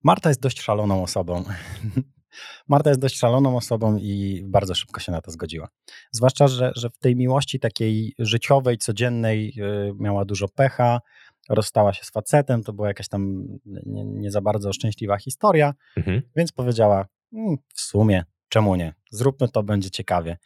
Marta 0.05 0.29
jest 0.29 0.41
dość 0.41 0.61
szaloną 0.61 1.03
osobą. 1.03 1.45
Marta 2.69 2.91
jest 2.91 3.01
dość 3.01 3.19
szaloną 3.19 3.57
osobą 3.57 3.97
i 3.97 4.43
bardzo 4.47 4.75
szybko 4.75 5.01
się 5.01 5.13
na 5.13 5.21
to 5.21 5.31
zgodziła. 5.31 5.69
Zwłaszcza, 6.13 6.49
że, 6.49 6.73
że 6.77 6.91
w 6.91 6.99
tej 6.99 7.17
miłości 7.17 7.61
takiej 7.61 8.15
życiowej, 8.19 8.79
codziennej 8.79 9.53
yy, 9.57 9.93
miała 9.99 10.25
dużo 10.25 10.49
pecha, 10.49 11.01
rozstała 11.49 11.93
się 11.93 12.05
z 12.05 12.11
facetem, 12.11 12.63
to 12.63 12.73
była 12.73 12.89
jakaś 12.89 13.09
tam 13.09 13.45
nie, 13.67 14.05
nie 14.05 14.31
za 14.31 14.41
bardzo 14.41 14.73
szczęśliwa 14.73 15.19
historia, 15.19 15.75
mhm. 15.97 16.23
więc 16.37 16.53
powiedziała, 16.53 17.07
mm, 17.33 17.57
w 17.75 17.81
sumie, 17.81 18.25
czemu 18.49 18.75
nie, 18.75 18.95
zróbmy 19.11 19.49
to, 19.49 19.63
będzie 19.63 19.91
ciekawie. 19.91 20.37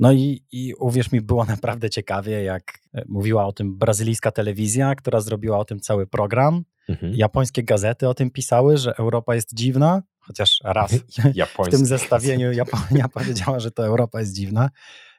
No 0.00 0.12
i, 0.12 0.44
i 0.52 0.74
uwierz 0.74 1.12
mi, 1.12 1.20
było 1.20 1.44
naprawdę 1.54 1.90
ciekawie, 1.90 2.42
jak 2.42 2.78
e, 2.94 3.04
mówiła 3.08 3.46
o 3.46 3.52
tym 3.52 3.78
brazylijska 3.78 4.30
telewizja, 4.30 4.94
która 4.94 5.20
zrobiła 5.20 5.58
o 5.58 5.64
tym 5.64 5.80
cały 5.80 6.06
program. 6.06 6.64
Mhm. 6.88 7.14
Japońskie 7.14 7.62
gazety 7.62 8.08
o 8.08 8.14
tym 8.14 8.30
pisały, 8.30 8.76
że 8.76 8.96
Europa 8.96 9.34
jest 9.34 9.54
dziwna, 9.54 10.02
chociaż 10.18 10.60
raz 10.64 10.92
w 11.66 11.70
tym 11.70 11.86
zestawieniu 11.86 12.52
Japonia 12.62 13.08
powiedziała, 13.08 13.60
że 13.60 13.70
to 13.70 13.86
Europa 13.86 14.20
jest 14.20 14.34
dziwna. 14.34 14.70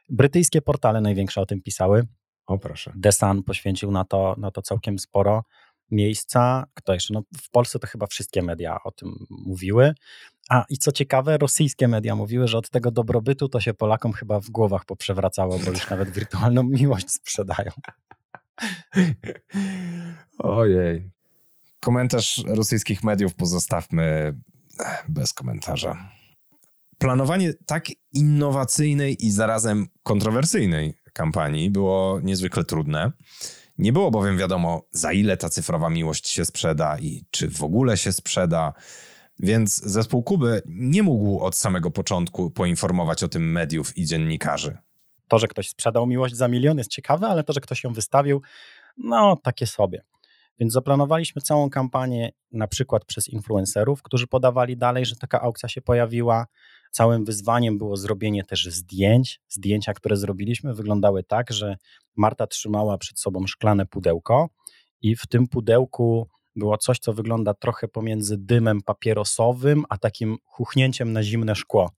Brytyjskie 0.08 0.62
portale 0.62 1.00
największe 1.00 1.40
o 1.40 1.46
tym 1.46 1.62
pisały. 1.62 2.06
O 2.46 2.58
proszę. 2.58 2.92
The 3.02 3.12
Sun 3.12 3.42
poświęcił 3.42 3.90
na 3.90 4.04
to, 4.04 4.34
na 4.38 4.50
to 4.50 4.62
całkiem 4.62 4.98
sporo 4.98 5.44
miejsca. 5.90 6.66
Kto 6.74 6.94
jeszcze? 6.94 7.14
No, 7.14 7.22
w 7.42 7.50
Polsce 7.50 7.78
to 7.78 7.86
chyba 7.86 8.06
wszystkie 8.06 8.42
media 8.42 8.78
o 8.84 8.90
tym 8.90 9.26
mówiły. 9.30 9.94
A 10.48 10.64
i 10.68 10.78
co 10.78 10.92
ciekawe, 10.92 11.38
rosyjskie 11.38 11.88
media 11.88 12.16
mówiły, 12.16 12.48
że 12.48 12.58
od 12.58 12.70
tego 12.70 12.90
dobrobytu 12.90 13.48
to 13.48 13.60
się 13.60 13.74
Polakom 13.74 14.12
chyba 14.12 14.40
w 14.40 14.50
głowach 14.50 14.84
poprzewracało, 14.84 15.58
bo 15.58 15.70
już 15.70 15.90
nawet 15.90 16.10
wirtualną 16.10 16.62
miłość 16.80 17.10
sprzedają. 17.10 17.70
Ojej. 20.38 21.10
Komentarz 21.80 22.44
rosyjskich 22.46 23.04
mediów 23.04 23.34
pozostawmy 23.34 24.34
bez 25.08 25.32
komentarza. 25.32 26.10
Planowanie 26.98 27.52
tak 27.66 27.86
innowacyjnej 28.12 29.26
i 29.26 29.30
zarazem 29.30 29.86
kontrowersyjnej 30.02 30.94
kampanii 31.16 31.70
było 31.70 32.20
niezwykle 32.22 32.64
trudne. 32.64 33.12
Nie 33.78 33.92
było 33.92 34.10
bowiem 34.10 34.38
wiadomo, 34.38 34.82
za 34.90 35.12
ile 35.12 35.36
ta 35.36 35.48
cyfrowa 35.48 35.90
miłość 35.90 36.28
się 36.28 36.44
sprzeda 36.44 36.98
i 36.98 37.24
czy 37.30 37.50
w 37.50 37.62
ogóle 37.62 37.96
się 37.96 38.12
sprzeda. 38.12 38.72
Więc 39.38 39.76
zespół 39.76 40.22
Kuby 40.22 40.62
nie 40.66 41.02
mógł 41.02 41.40
od 41.40 41.56
samego 41.56 41.90
początku 41.90 42.50
poinformować 42.50 43.22
o 43.22 43.28
tym 43.28 43.52
mediów 43.52 43.98
i 43.98 44.04
dziennikarzy. 44.04 44.78
To, 45.28 45.38
że 45.38 45.48
ktoś 45.48 45.68
sprzedał 45.68 46.06
miłość 46.06 46.36
za 46.36 46.48
milion 46.48 46.78
jest 46.78 46.90
ciekawe, 46.90 47.26
ale 47.26 47.44
to, 47.44 47.52
że 47.52 47.60
ktoś 47.60 47.84
ją 47.84 47.92
wystawił, 47.92 48.42
no 48.96 49.36
takie 49.42 49.66
sobie. 49.66 50.02
Więc 50.58 50.72
zaplanowaliśmy 50.72 51.42
całą 51.42 51.70
kampanię 51.70 52.32
na 52.52 52.66
przykład 52.68 53.04
przez 53.04 53.28
influencerów, 53.28 54.02
którzy 54.02 54.26
podawali 54.26 54.76
dalej, 54.76 55.06
że 55.06 55.16
taka 55.16 55.40
aukcja 55.40 55.68
się 55.68 55.82
pojawiła. 55.82 56.46
Całym 56.90 57.24
wyzwaniem 57.24 57.78
było 57.78 57.96
zrobienie 57.96 58.44
też 58.44 58.64
zdjęć. 58.64 59.40
Zdjęcia, 59.48 59.92
które 59.94 60.16
zrobiliśmy, 60.16 60.74
wyglądały 60.74 61.24
tak, 61.24 61.52
że 61.52 61.76
Marta 62.16 62.46
trzymała 62.46 62.98
przed 62.98 63.20
sobą 63.20 63.46
szklane 63.46 63.86
pudełko 63.86 64.48
i 65.02 65.16
w 65.16 65.26
tym 65.26 65.46
pudełku 65.46 66.28
było 66.56 66.78
coś, 66.78 66.98
co 66.98 67.12
wygląda 67.12 67.54
trochę 67.54 67.88
pomiędzy 67.88 68.36
dymem 68.38 68.82
papierosowym, 68.82 69.84
a 69.88 69.98
takim 69.98 70.36
chuchnięciem 70.44 71.12
na 71.12 71.22
zimne 71.22 71.54
szkło. 71.54 71.90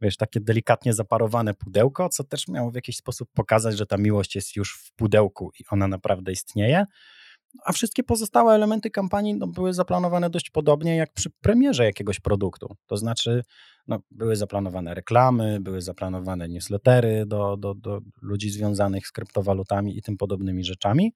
Wiesz, 0.00 0.16
takie 0.16 0.40
delikatnie 0.40 0.94
zaparowane 0.94 1.54
pudełko, 1.54 2.08
co 2.08 2.24
też 2.24 2.48
miało 2.48 2.70
w 2.70 2.74
jakiś 2.74 2.96
sposób 2.96 3.28
pokazać, 3.34 3.76
że 3.76 3.86
ta 3.86 3.96
miłość 3.96 4.34
jest 4.34 4.56
już 4.56 4.78
w 4.78 4.92
pudełku 4.92 5.50
i 5.60 5.64
ona 5.70 5.88
naprawdę 5.88 6.32
istnieje 6.32 6.86
a 7.64 7.72
wszystkie 7.72 8.02
pozostałe 8.02 8.54
elementy 8.54 8.90
kampanii 8.90 9.34
no, 9.34 9.46
były 9.46 9.74
zaplanowane 9.74 10.30
dość 10.30 10.50
podobnie 10.50 10.96
jak 10.96 11.12
przy 11.12 11.30
premierze 11.30 11.84
jakiegoś 11.84 12.20
produktu. 12.20 12.76
To 12.86 12.96
znaczy, 12.96 13.42
no, 13.88 13.98
były 14.10 14.36
zaplanowane 14.36 14.94
reklamy, 14.94 15.60
były 15.60 15.82
zaplanowane 15.82 16.48
newslettery 16.48 17.26
do, 17.26 17.56
do, 17.56 17.74
do 17.74 18.00
ludzi 18.22 18.50
związanych 18.50 19.06
z 19.06 19.12
kryptowalutami 19.12 19.98
i 19.98 20.02
tym 20.02 20.16
podobnymi 20.16 20.64
rzeczami. 20.64 21.12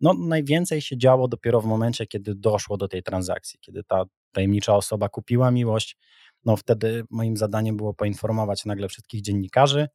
No, 0.00 0.14
najwięcej 0.14 0.82
się 0.82 0.98
działo 0.98 1.28
dopiero 1.28 1.60
w 1.60 1.66
momencie, 1.66 2.06
kiedy 2.06 2.34
doszło 2.34 2.76
do 2.76 2.88
tej 2.88 3.02
transakcji, 3.02 3.58
kiedy 3.60 3.84
ta 3.84 4.04
tajemnicza 4.32 4.74
osoba 4.74 5.08
kupiła 5.08 5.50
miłość. 5.50 5.96
No, 6.44 6.56
wtedy 6.56 7.04
moim 7.10 7.36
zadaniem 7.36 7.76
było 7.76 7.94
poinformować 7.94 8.64
nagle 8.64 8.88
wszystkich 8.88 9.22
dziennikarzy. 9.22 9.88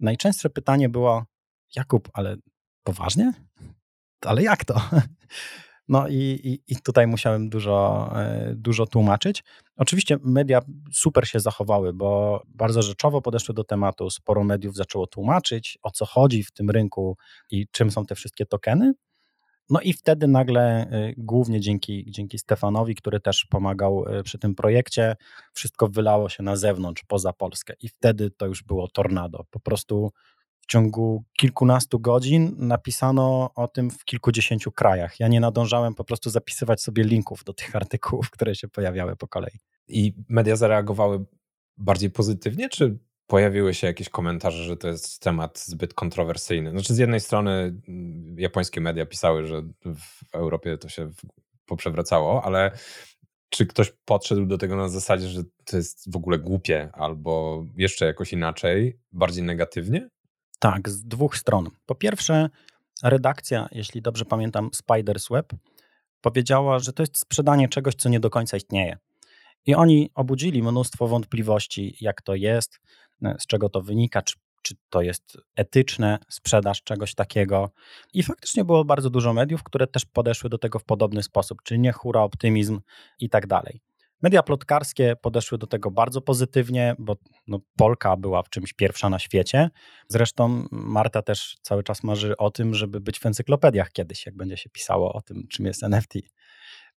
Najczęstsze 0.00 0.50
pytanie 0.50 0.88
było: 0.88 1.24
Jakub, 1.76 2.08
ale 2.12 2.36
poważnie? 2.82 3.32
ale 4.26 4.42
jak 4.42 4.64
to? 4.64 4.74
No 5.88 6.08
i, 6.08 6.14
i, 6.14 6.72
i, 6.72 6.76
tutaj 6.76 7.06
musiałem 7.06 7.48
dużo, 7.48 8.10
e, 8.16 8.54
dużo 8.56 8.86
tłumaczyć. 8.86 9.44
Oczywiście 9.76 10.18
media 10.22 10.60
super 10.92 11.28
się 11.28 11.40
zachowały, 11.40 11.92
bo 11.92 12.42
bardzo 12.46 12.82
rzeczowo 12.82 13.22
podeszły 13.22 13.54
do 13.54 13.64
tematu. 13.64 14.10
Sporo 14.10 14.44
mediów 14.44 14.76
zaczęło 14.76 15.06
tłumaczyć, 15.06 15.78
o 15.82 15.90
co 15.90 16.06
chodzi 16.06 16.44
w 16.44 16.52
tym 16.52 16.70
rynku 16.70 17.16
i 17.50 17.66
czym 17.70 17.90
są 17.90 18.06
te 18.06 18.14
wszystkie 18.14 18.46
tokeny. 18.46 18.92
No 19.70 19.80
i 19.80 19.92
wtedy 19.92 20.28
nagle, 20.28 20.86
y, 20.92 21.14
głównie 21.16 21.60
dzięki, 21.60 22.04
dzięki 22.08 22.38
Stefanowi, 22.38 22.94
który 22.94 23.20
też 23.20 23.46
pomagał 23.50 24.04
y, 24.18 24.22
przy 24.22 24.38
tym 24.38 24.54
projekcie, 24.54 25.16
wszystko 25.52 25.88
wylało 25.88 26.28
się 26.28 26.42
na 26.42 26.56
zewnątrz, 26.56 27.04
poza 27.08 27.32
Polskę. 27.32 27.74
I 27.80 27.88
wtedy 27.88 28.30
to 28.30 28.46
już 28.46 28.62
było 28.62 28.88
tornado. 28.88 29.44
Po 29.50 29.60
prostu 29.60 30.12
w 30.62 30.66
ciągu 30.66 31.24
kilkunastu 31.38 32.00
godzin 32.00 32.54
napisano 32.58 33.50
o 33.54 33.68
tym 33.68 33.90
w 33.90 34.04
kilkudziesięciu 34.04 34.72
krajach. 34.72 35.20
Ja 35.20 35.28
nie 35.28 35.40
nadążałem 35.40 35.94
po 35.94 36.04
prostu 36.04 36.30
zapisywać 36.30 36.82
sobie 36.82 37.04
linków 37.04 37.44
do 37.44 37.52
tych 37.52 37.76
artykułów, 37.76 38.30
które 38.30 38.54
się 38.54 38.68
pojawiały 38.68 39.16
po 39.16 39.28
kolei. 39.28 39.58
I 39.88 40.14
media 40.28 40.56
zareagowały 40.56 41.24
bardziej 41.76 42.10
pozytywnie, 42.10 42.68
czy 42.68 42.98
pojawiły 43.26 43.74
się 43.74 43.86
jakieś 43.86 44.08
komentarze, 44.08 44.64
że 44.64 44.76
to 44.76 44.88
jest 44.88 45.20
temat 45.20 45.58
zbyt 45.58 45.94
kontrowersyjny? 45.94 46.70
Znaczy, 46.70 46.94
z 46.94 46.98
jednej 46.98 47.20
strony 47.20 47.52
mm, 47.88 48.38
japońskie 48.38 48.80
media 48.80 49.06
pisały, 49.06 49.46
że 49.46 49.62
w 49.84 50.34
Europie 50.34 50.78
to 50.78 50.88
się 50.88 51.10
poprzewracało, 51.66 52.44
ale 52.44 52.70
czy 53.48 53.66
ktoś 53.66 53.92
podszedł 54.04 54.46
do 54.46 54.58
tego 54.58 54.76
na 54.76 54.88
zasadzie, 54.88 55.28
że 55.28 55.42
to 55.64 55.76
jest 55.76 56.12
w 56.12 56.16
ogóle 56.16 56.38
głupie, 56.38 56.90
albo 56.92 57.64
jeszcze 57.76 58.06
jakoś 58.06 58.32
inaczej, 58.32 58.98
bardziej 59.12 59.44
negatywnie? 59.44 60.08
Tak, 60.62 60.88
z 60.88 61.04
dwóch 61.04 61.36
stron. 61.36 61.68
Po 61.86 61.94
pierwsze, 61.94 62.50
redakcja, 63.02 63.68
jeśli 63.72 64.02
dobrze 64.02 64.24
pamiętam, 64.24 64.70
Spider's 64.70 65.32
Web 65.32 65.52
powiedziała, 66.20 66.78
że 66.78 66.92
to 66.92 67.02
jest 67.02 67.18
sprzedanie 67.18 67.68
czegoś, 67.68 67.94
co 67.94 68.08
nie 68.08 68.20
do 68.20 68.30
końca 68.30 68.56
istnieje. 68.56 68.98
I 69.66 69.74
oni 69.74 70.10
obudzili 70.14 70.62
mnóstwo 70.62 71.08
wątpliwości, 71.08 71.96
jak 72.00 72.22
to 72.22 72.34
jest, 72.34 72.80
z 73.38 73.46
czego 73.46 73.68
to 73.68 73.82
wynika, 73.82 74.22
czy, 74.22 74.34
czy 74.62 74.74
to 74.90 75.02
jest 75.02 75.36
etyczne, 75.56 76.18
sprzedaż 76.28 76.82
czegoś 76.82 77.14
takiego. 77.14 77.70
I 78.14 78.22
faktycznie 78.22 78.64
było 78.64 78.84
bardzo 78.84 79.10
dużo 79.10 79.32
mediów, 79.32 79.62
które 79.62 79.86
też 79.86 80.04
podeszły 80.04 80.50
do 80.50 80.58
tego 80.58 80.78
w 80.78 80.84
podobny 80.84 81.22
sposób, 81.22 81.62
czyli 81.62 81.80
nie 81.80 81.92
hura, 81.92 82.20
optymizm 82.20 82.80
i 83.18 83.28
tak 83.28 83.46
dalej. 83.46 83.80
Media 84.22 84.42
plotkarskie 84.42 85.16
podeszły 85.22 85.58
do 85.58 85.66
tego 85.66 85.90
bardzo 85.90 86.20
pozytywnie, 86.20 86.94
bo 86.98 87.16
no, 87.46 87.58
Polka 87.76 88.16
była 88.16 88.42
w 88.42 88.50
czymś 88.50 88.72
pierwsza 88.72 89.10
na 89.10 89.18
świecie. 89.18 89.70
Zresztą 90.08 90.66
Marta 90.70 91.22
też 91.22 91.56
cały 91.62 91.82
czas 91.82 92.02
marzy 92.02 92.36
o 92.36 92.50
tym, 92.50 92.74
żeby 92.74 93.00
być 93.00 93.18
w 93.18 93.26
encyklopediach 93.26 93.92
kiedyś, 93.92 94.26
jak 94.26 94.36
będzie 94.36 94.56
się 94.56 94.70
pisało 94.70 95.12
o 95.12 95.22
tym, 95.22 95.46
czym 95.48 95.66
jest 95.66 95.82
NFT. 95.82 96.14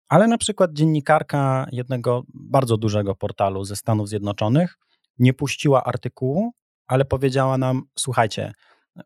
Ale 0.08 0.26
na 0.26 0.38
przykład 0.38 0.72
dziennikarka 0.72 1.66
jednego 1.72 2.22
bardzo 2.34 2.76
dużego 2.76 3.14
portalu 3.14 3.64
ze 3.64 3.76
Stanów 3.76 4.08
Zjednoczonych 4.08 4.78
nie 5.18 5.34
puściła 5.34 5.84
artykułu, 5.84 6.52
ale 6.86 7.04
powiedziała 7.04 7.58
nam: 7.58 7.82
Słuchajcie, 7.98 8.52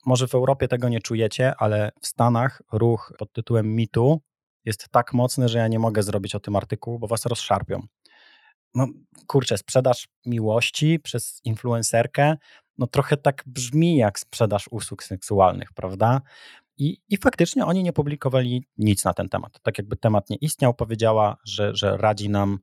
może 0.06 0.28
w 0.28 0.34
Europie 0.34 0.68
tego 0.68 0.88
nie 0.88 1.00
czujecie, 1.00 1.54
ale 1.58 1.92
w 2.00 2.06
Stanach 2.06 2.62
ruch 2.72 3.12
pod 3.18 3.32
tytułem 3.32 3.74
MeToo 3.74 4.18
jest 4.64 4.88
tak 4.90 5.12
mocny, 5.12 5.48
że 5.48 5.58
ja 5.58 5.68
nie 5.68 5.78
mogę 5.78 6.02
zrobić 6.02 6.34
o 6.34 6.40
tym 6.40 6.56
artykułu, 6.56 6.98
bo 6.98 7.06
was 7.06 7.26
rozszarpią. 7.26 7.86
No 8.74 8.86
kurczę, 9.26 9.58
sprzedaż 9.58 10.08
miłości 10.26 11.00
przez 11.00 11.40
influencerkę, 11.44 12.36
no 12.78 12.86
trochę 12.86 13.16
tak 13.16 13.42
brzmi 13.46 13.96
jak 13.96 14.18
sprzedaż 14.18 14.68
usług 14.70 15.02
seksualnych, 15.02 15.72
prawda? 15.72 16.20
I, 16.76 16.98
I 17.08 17.16
faktycznie 17.16 17.66
oni 17.66 17.82
nie 17.82 17.92
publikowali 17.92 18.64
nic 18.78 19.04
na 19.04 19.14
ten 19.14 19.28
temat. 19.28 19.60
Tak 19.62 19.78
jakby 19.78 19.96
temat 19.96 20.30
nie 20.30 20.36
istniał, 20.36 20.74
powiedziała, 20.74 21.36
że, 21.44 21.74
że 21.74 21.96
radzi 21.96 22.28
nam 22.28 22.58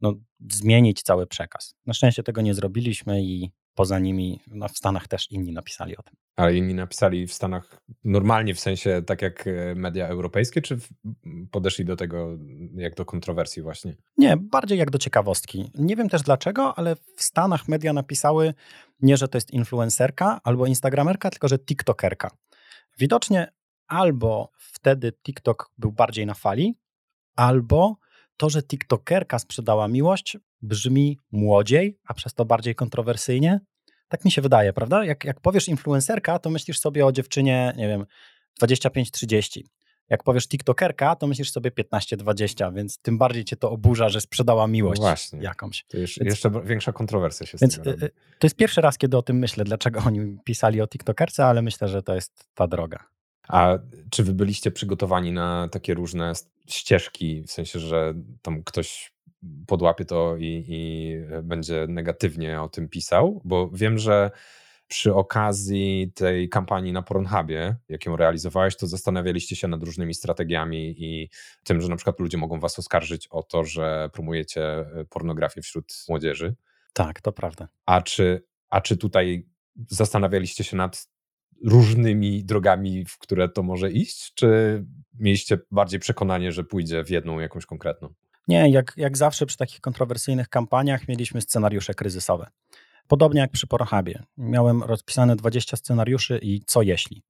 no, 0.00 0.14
zmienić 0.50 1.02
cały 1.02 1.26
przekaz. 1.26 1.74
Na 1.86 1.94
szczęście 1.94 2.22
tego 2.22 2.40
nie 2.42 2.54
zrobiliśmy 2.54 3.22
i 3.22 3.50
poza 3.74 3.98
nimi 3.98 4.40
no, 4.46 4.68
w 4.68 4.78
Stanach 4.78 5.08
też 5.08 5.30
inni 5.30 5.52
napisali 5.52 5.96
o 5.96 6.02
tym. 6.02 6.14
Ale 6.36 6.56
inni 6.56 6.74
napisali 6.74 7.26
w 7.26 7.32
Stanach 7.32 7.82
normalnie, 8.04 8.54
w 8.54 8.60
sensie 8.60 9.02
tak 9.06 9.22
jak 9.22 9.46
e, 9.46 9.74
media 9.74 10.08
europejskie, 10.08 10.62
czy 10.62 10.78
podeszli 11.50 11.84
do 11.84 11.96
tego 11.96 12.38
jak 12.74 12.94
do 12.94 13.04
kontrowersji 13.04 13.62
właśnie? 13.62 13.96
Nie, 14.18 14.36
bardziej 14.36 14.78
jak 14.78 14.90
do 14.90 14.98
ciekawostki. 14.98 15.70
Nie 15.74 15.96
wiem 15.96 16.08
też 16.08 16.22
dlaczego, 16.22 16.78
ale 16.78 16.96
w 16.96 17.22
Stanach 17.22 17.68
media 17.68 17.92
napisały 17.92 18.54
nie, 19.00 19.16
że 19.16 19.28
to 19.28 19.36
jest 19.36 19.50
influencerka 19.50 20.40
albo 20.44 20.66
instagramerka, 20.66 21.30
tylko 21.30 21.48
że 21.48 21.58
tiktokerka. 21.58 22.30
Widocznie 22.98 23.52
albo 23.86 24.50
wtedy 24.56 25.12
TikTok 25.12 25.70
był 25.78 25.92
bardziej 25.92 26.26
na 26.26 26.34
fali, 26.34 26.74
albo 27.36 27.96
to, 28.42 28.50
że 28.50 28.62
TikTokerka 28.62 29.38
sprzedała 29.38 29.88
miłość, 29.88 30.36
brzmi 30.62 31.18
młodziej, 31.32 31.98
a 32.06 32.14
przez 32.14 32.34
to 32.34 32.44
bardziej 32.44 32.74
kontrowersyjnie. 32.74 33.60
Tak 34.08 34.24
mi 34.24 34.30
się 34.30 34.42
wydaje, 34.42 34.72
prawda? 34.72 35.04
Jak, 35.04 35.24
jak 35.24 35.40
powiesz 35.40 35.68
influencerka, 35.68 36.38
to 36.38 36.50
myślisz 36.50 36.80
sobie 36.80 37.06
o 37.06 37.12
dziewczynie, 37.12 37.72
nie 37.76 37.88
wiem, 37.88 38.06
25-30. 38.62 39.60
Jak 40.10 40.22
powiesz 40.22 40.48
TikTokerka, 40.48 41.16
to 41.16 41.26
myślisz 41.26 41.50
sobie 41.50 41.70
15-20, 41.70 42.74
więc 42.74 42.98
tym 42.98 43.18
bardziej 43.18 43.44
cię 43.44 43.56
to 43.56 43.70
oburza, 43.70 44.08
że 44.08 44.20
sprzedała 44.20 44.66
miłość 44.66 45.00
no 45.00 45.06
właśnie. 45.06 45.42
jakąś. 45.42 45.84
To 45.88 45.98
już, 45.98 46.18
więc, 46.18 46.30
jeszcze 46.30 46.50
większa 46.64 46.92
kontrowersja 46.92 47.46
się 47.46 47.58
więc, 47.60 47.74
z 47.74 47.80
tym 47.80 47.92
y, 47.92 48.04
y, 48.04 48.10
To 48.38 48.46
jest 48.46 48.56
pierwszy 48.56 48.80
raz, 48.80 48.98
kiedy 48.98 49.16
o 49.16 49.22
tym 49.22 49.38
myślę, 49.38 49.64
dlaczego 49.64 50.00
oni 50.06 50.36
pisali 50.44 50.80
o 50.80 50.88
TikTokerce, 50.88 51.46
ale 51.46 51.62
myślę, 51.62 51.88
że 51.88 52.02
to 52.02 52.14
jest 52.14 52.44
ta 52.54 52.66
droga. 52.66 53.04
A 53.48 53.78
czy 54.10 54.24
wy 54.24 54.34
byliście 54.34 54.70
przygotowani 54.70 55.32
na 55.32 55.68
takie 55.68 55.94
różne 55.94 56.32
ścieżki, 56.68 57.42
w 57.42 57.50
sensie, 57.52 57.78
że 57.78 58.14
tam 58.42 58.64
ktoś 58.64 59.12
podłapie 59.66 60.04
to 60.04 60.36
i, 60.36 60.64
i 60.68 61.14
będzie 61.42 61.86
negatywnie 61.88 62.62
o 62.62 62.68
tym 62.68 62.88
pisał? 62.88 63.40
Bo 63.44 63.70
wiem, 63.70 63.98
że 63.98 64.30
przy 64.88 65.14
okazji 65.14 66.12
tej 66.14 66.48
kampanii 66.48 66.92
na 66.92 67.02
Pornhubie, 67.02 67.76
jaką 67.88 68.16
realizowałeś, 68.16 68.76
to 68.76 68.86
zastanawialiście 68.86 69.56
się 69.56 69.68
nad 69.68 69.82
różnymi 69.82 70.14
strategiami 70.14 70.94
i 70.98 71.30
tym, 71.64 71.80
że 71.80 71.88
na 71.88 71.96
przykład 71.96 72.20
ludzie 72.20 72.38
mogą 72.38 72.60
was 72.60 72.78
oskarżyć 72.78 73.28
o 73.28 73.42
to, 73.42 73.64
że 73.64 74.10
promujecie 74.12 74.84
pornografię 75.10 75.62
wśród 75.62 76.04
młodzieży. 76.08 76.54
Tak, 76.92 77.20
to 77.20 77.32
prawda. 77.32 77.68
A 77.86 78.02
czy, 78.02 78.42
a 78.70 78.80
czy 78.80 78.96
tutaj 78.96 79.46
zastanawialiście 79.88 80.64
się 80.64 80.76
nad 80.76 81.11
różnymi 81.64 82.44
drogami, 82.44 83.04
w 83.04 83.18
które 83.18 83.48
to 83.48 83.62
może 83.62 83.90
iść? 83.90 84.34
Czy 84.34 84.84
mieliście 85.18 85.58
bardziej 85.70 86.00
przekonanie, 86.00 86.52
że 86.52 86.64
pójdzie 86.64 87.04
w 87.04 87.10
jedną 87.10 87.40
jakąś 87.40 87.66
konkretną? 87.66 88.08
Nie, 88.48 88.70
jak, 88.70 88.92
jak 88.96 89.16
zawsze 89.16 89.46
przy 89.46 89.56
takich 89.56 89.80
kontrowersyjnych 89.80 90.48
kampaniach 90.48 91.08
mieliśmy 91.08 91.40
scenariusze 91.40 91.94
kryzysowe. 91.94 92.50
Podobnie 93.08 93.40
jak 93.40 93.50
przy 93.50 93.66
Pornhubie. 93.66 94.22
Miałem 94.36 94.82
rozpisane 94.82 95.36
20 95.36 95.76
scenariuszy 95.76 96.38
i 96.42 96.60
co 96.66 96.82
jeśli? 96.82 97.22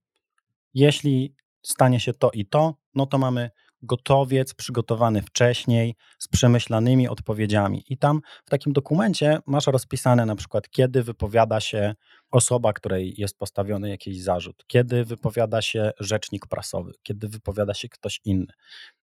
Jeśli 0.74 1.34
stanie 1.62 2.00
się 2.00 2.12
to 2.12 2.30
i 2.30 2.46
to, 2.46 2.74
no 2.94 3.06
to 3.06 3.18
mamy 3.18 3.50
gotowiec 3.82 4.54
przygotowany 4.54 5.22
wcześniej 5.22 5.94
z 6.18 6.28
przemyślanymi 6.28 7.08
odpowiedziami. 7.08 7.84
I 7.88 7.98
tam 7.98 8.20
w 8.44 8.50
takim 8.50 8.72
dokumencie 8.72 9.38
masz 9.46 9.66
rozpisane 9.66 10.26
na 10.26 10.36
przykład, 10.36 10.70
kiedy 10.70 11.02
wypowiada 11.02 11.60
się 11.60 11.94
osoba, 12.30 12.72
której 12.72 13.14
jest 13.18 13.38
postawiony 13.38 13.88
jakiś 13.88 14.22
zarzut, 14.22 14.64
kiedy 14.66 15.04
wypowiada 15.04 15.62
się 15.62 15.90
rzecznik 16.00 16.46
prasowy, 16.46 16.92
kiedy 17.02 17.28
wypowiada 17.28 17.74
się 17.74 17.88
ktoś 17.88 18.20
inny. 18.24 18.52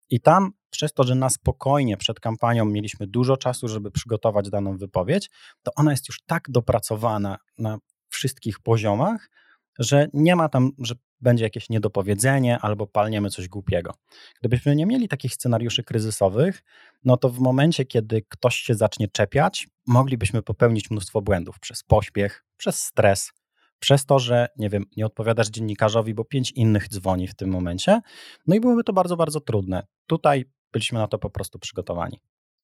I 0.09 0.19
tam, 0.19 0.51
przez 0.69 0.93
to, 0.93 1.03
że 1.03 1.15
na 1.15 1.29
spokojnie 1.29 1.97
przed 1.97 2.19
kampanią 2.19 2.65
mieliśmy 2.65 3.07
dużo 3.07 3.37
czasu, 3.37 3.67
żeby 3.67 3.91
przygotować 3.91 4.49
daną 4.49 4.77
wypowiedź, 4.77 5.29
to 5.63 5.71
ona 5.75 5.91
jest 5.91 6.07
już 6.09 6.21
tak 6.25 6.43
dopracowana 6.49 7.37
na 7.57 7.77
wszystkich 8.09 8.59
poziomach, 8.59 9.29
że 9.79 10.07
nie 10.13 10.35
ma 10.35 10.49
tam, 10.49 10.71
że 10.79 10.95
będzie 11.21 11.43
jakieś 11.43 11.69
niedopowiedzenie 11.69 12.59
albo 12.59 12.87
palniemy 12.87 13.29
coś 13.29 13.47
głupiego. 13.47 13.93
Gdybyśmy 14.39 14.75
nie 14.75 14.85
mieli 14.85 15.07
takich 15.07 15.33
scenariuszy 15.33 15.83
kryzysowych, 15.83 16.63
no 17.03 17.17
to 17.17 17.29
w 17.29 17.39
momencie, 17.39 17.85
kiedy 17.85 18.21
ktoś 18.29 18.55
się 18.55 18.75
zacznie 18.75 19.07
czepiać, 19.07 19.67
moglibyśmy 19.87 20.41
popełnić 20.41 20.91
mnóstwo 20.91 21.21
błędów 21.21 21.59
przez 21.59 21.83
pośpiech, 21.83 22.45
przez 22.57 22.81
stres, 22.81 23.31
przez 23.79 24.05
to, 24.05 24.19
że 24.19 24.47
nie 24.57 24.69
wiem, 24.69 24.85
nie 24.97 25.05
odpowiadasz 25.05 25.49
dziennikarzowi, 25.49 26.13
bo 26.13 26.25
pięć 26.25 26.51
innych 26.51 26.87
dzwoni 26.87 27.27
w 27.27 27.35
tym 27.35 27.49
momencie. 27.49 28.01
No 28.47 28.55
i 28.55 28.59
byłoby 28.59 28.83
to 28.83 28.93
bardzo, 28.93 29.17
bardzo 29.17 29.41
trudne. 29.41 29.83
Tutaj 30.07 30.45
byliśmy 30.71 30.99
na 30.99 31.07
to 31.07 31.19
po 31.19 31.29
prostu 31.29 31.59
przygotowani. 31.59 32.19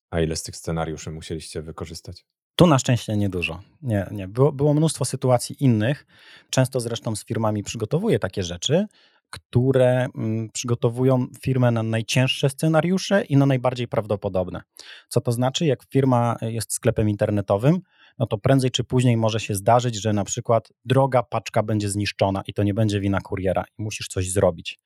A 0.09 0.21
ile 0.21 0.35
z 0.35 0.43
tych 0.43 0.55
scenariuszy 0.55 1.11
musieliście 1.11 1.61
wykorzystać? 1.61 2.25
Tu 2.55 2.67
na 2.67 2.79
szczęście 2.79 3.17
niedużo. 3.17 3.61
Nie, 3.81 4.07
nie. 4.11 4.27
Było, 4.27 4.51
było 4.51 4.73
mnóstwo 4.73 5.05
sytuacji 5.05 5.55
innych. 5.59 6.05
Często 6.49 6.79
zresztą 6.79 7.15
z 7.15 7.25
firmami 7.25 7.63
przygotowuję 7.63 8.19
takie 8.19 8.43
rzeczy, 8.43 8.85
które 9.29 10.07
mm, 10.15 10.49
przygotowują 10.53 11.27
firmę 11.41 11.71
na 11.71 11.83
najcięższe 11.83 12.49
scenariusze 12.49 13.23
i 13.23 13.37
na 13.37 13.45
najbardziej 13.45 13.87
prawdopodobne. 13.87 14.61
Co 15.09 15.21
to 15.21 15.31
znaczy? 15.31 15.65
Jak 15.65 15.83
firma 15.91 16.35
jest 16.41 16.73
sklepem 16.73 17.09
internetowym, 17.09 17.79
no 18.19 18.25
to 18.25 18.37
prędzej 18.37 18.71
czy 18.71 18.83
później 18.83 19.17
może 19.17 19.39
się 19.39 19.55
zdarzyć, 19.55 20.01
że 20.01 20.13
na 20.13 20.23
przykład 20.23 20.69
droga 20.85 21.23
paczka 21.23 21.63
będzie 21.63 21.89
zniszczona 21.89 22.43
i 22.47 22.53
to 22.53 22.63
nie 22.63 22.73
będzie 22.73 22.99
wina 22.99 23.21
kuriera 23.21 23.65
i 23.79 23.83
musisz 23.83 24.07
coś 24.07 24.31
zrobić. 24.31 24.79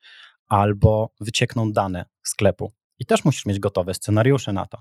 Albo 0.47 1.09
wyciekną 1.22 1.72
dane 1.72 2.05
sklepu 2.24 2.72
i 2.99 3.05
też 3.05 3.25
musisz 3.25 3.45
mieć 3.45 3.59
gotowe 3.59 3.93
scenariusze 3.93 4.53
na 4.53 4.65
to. 4.65 4.77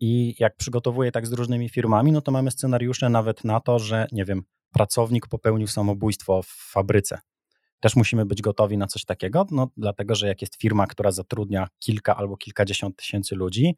I 0.00 0.34
jak 0.38 0.56
przygotowuję 0.56 1.12
tak 1.12 1.26
z 1.26 1.32
różnymi 1.32 1.68
firmami, 1.68 2.12
no 2.12 2.20
to 2.20 2.32
mamy 2.32 2.50
scenariusze 2.50 3.08
nawet 3.08 3.44
na 3.44 3.60
to, 3.60 3.78
że 3.78 4.06
nie 4.12 4.24
wiem, 4.24 4.42
pracownik 4.72 5.26
popełnił 5.26 5.66
samobójstwo 5.66 6.42
w 6.42 6.46
fabryce. 6.46 7.18
Też 7.80 7.96
musimy 7.96 8.26
być 8.26 8.42
gotowi 8.42 8.78
na 8.78 8.86
coś 8.86 9.04
takiego, 9.04 9.46
no, 9.50 9.70
dlatego 9.76 10.14
że 10.14 10.28
jak 10.28 10.40
jest 10.40 10.56
firma, 10.56 10.86
która 10.86 11.10
zatrudnia 11.10 11.68
kilka 11.78 12.16
albo 12.16 12.36
kilkadziesiąt 12.36 12.96
tysięcy 12.96 13.34
ludzi, 13.34 13.76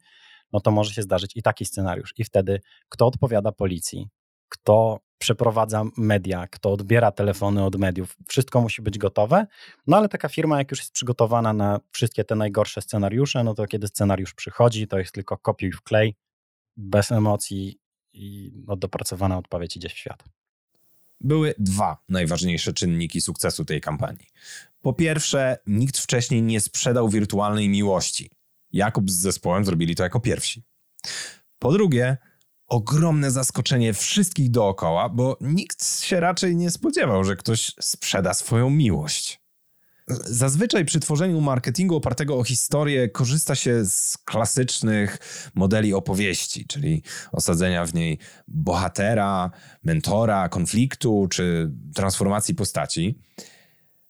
no 0.53 0.59
to 0.59 0.71
może 0.71 0.93
się 0.93 1.01
zdarzyć 1.01 1.31
i 1.35 1.41
taki 1.41 1.65
scenariusz. 1.65 2.13
I 2.17 2.23
wtedy 2.23 2.59
kto 2.89 3.07
odpowiada 3.07 3.51
policji, 3.51 4.07
kto 4.49 4.99
przeprowadza 5.17 5.83
media, 5.97 6.47
kto 6.47 6.71
odbiera 6.71 7.11
telefony 7.11 7.65
od 7.65 7.75
mediów, 7.75 8.17
wszystko 8.27 8.61
musi 8.61 8.81
być 8.81 8.97
gotowe. 8.97 9.47
No 9.87 9.97
ale 9.97 10.09
taka 10.09 10.29
firma, 10.29 10.57
jak 10.57 10.71
już 10.71 10.79
jest 10.79 10.91
przygotowana 10.91 11.53
na 11.53 11.79
wszystkie 11.91 12.23
te 12.23 12.35
najgorsze 12.35 12.81
scenariusze, 12.81 13.43
no 13.43 13.53
to 13.53 13.67
kiedy 13.67 13.87
scenariusz 13.87 14.33
przychodzi, 14.33 14.87
to 14.87 14.99
jest 14.99 15.11
tylko 15.11 15.37
kopiuj 15.37 15.71
w 15.71 15.81
klej, 15.81 16.15
bez 16.77 17.11
emocji 17.11 17.79
i 18.13 18.51
no, 18.67 18.75
dopracowana 18.75 19.37
odpowiedź 19.37 19.75
idzie 19.75 19.89
w 19.89 19.97
świat. 19.97 20.23
Były 21.21 21.53
dwa 21.59 21.97
najważniejsze 22.09 22.73
czynniki 22.73 23.21
sukcesu 23.21 23.65
tej 23.65 23.81
kampanii. 23.81 24.27
Po 24.81 24.93
pierwsze, 24.93 25.57
nikt 25.67 25.97
wcześniej 25.97 26.41
nie 26.43 26.61
sprzedał 26.61 27.09
wirtualnej 27.09 27.69
miłości. 27.69 28.29
Jakub 28.71 29.11
z 29.11 29.13
zespołem 29.13 29.65
zrobili 29.65 29.95
to 29.95 30.03
jako 30.03 30.19
pierwsi. 30.19 30.63
Po 31.59 31.71
drugie, 31.71 32.17
ogromne 32.67 33.31
zaskoczenie 33.31 33.93
wszystkich 33.93 34.51
dookoła, 34.51 35.09
bo 35.09 35.37
nikt 35.41 35.99
się 35.99 36.19
raczej 36.19 36.55
nie 36.55 36.71
spodziewał, 36.71 37.23
że 37.23 37.35
ktoś 37.35 37.71
sprzeda 37.79 38.33
swoją 38.33 38.69
miłość. 38.69 39.41
Zazwyczaj 40.25 40.85
przy 40.85 40.99
tworzeniu 40.99 41.41
marketingu 41.41 41.95
opartego 41.95 42.37
o 42.37 42.43
historię 42.43 43.09
korzysta 43.09 43.55
się 43.55 43.85
z 43.85 44.17
klasycznych 44.17 45.17
modeli 45.55 45.93
opowieści, 45.93 46.65
czyli 46.67 47.03
osadzenia 47.31 47.85
w 47.85 47.93
niej 47.93 48.19
bohatera, 48.47 49.51
mentora, 49.83 50.49
konfliktu 50.49 51.27
czy 51.31 51.71
transformacji 51.95 52.55
postaci. 52.55 53.19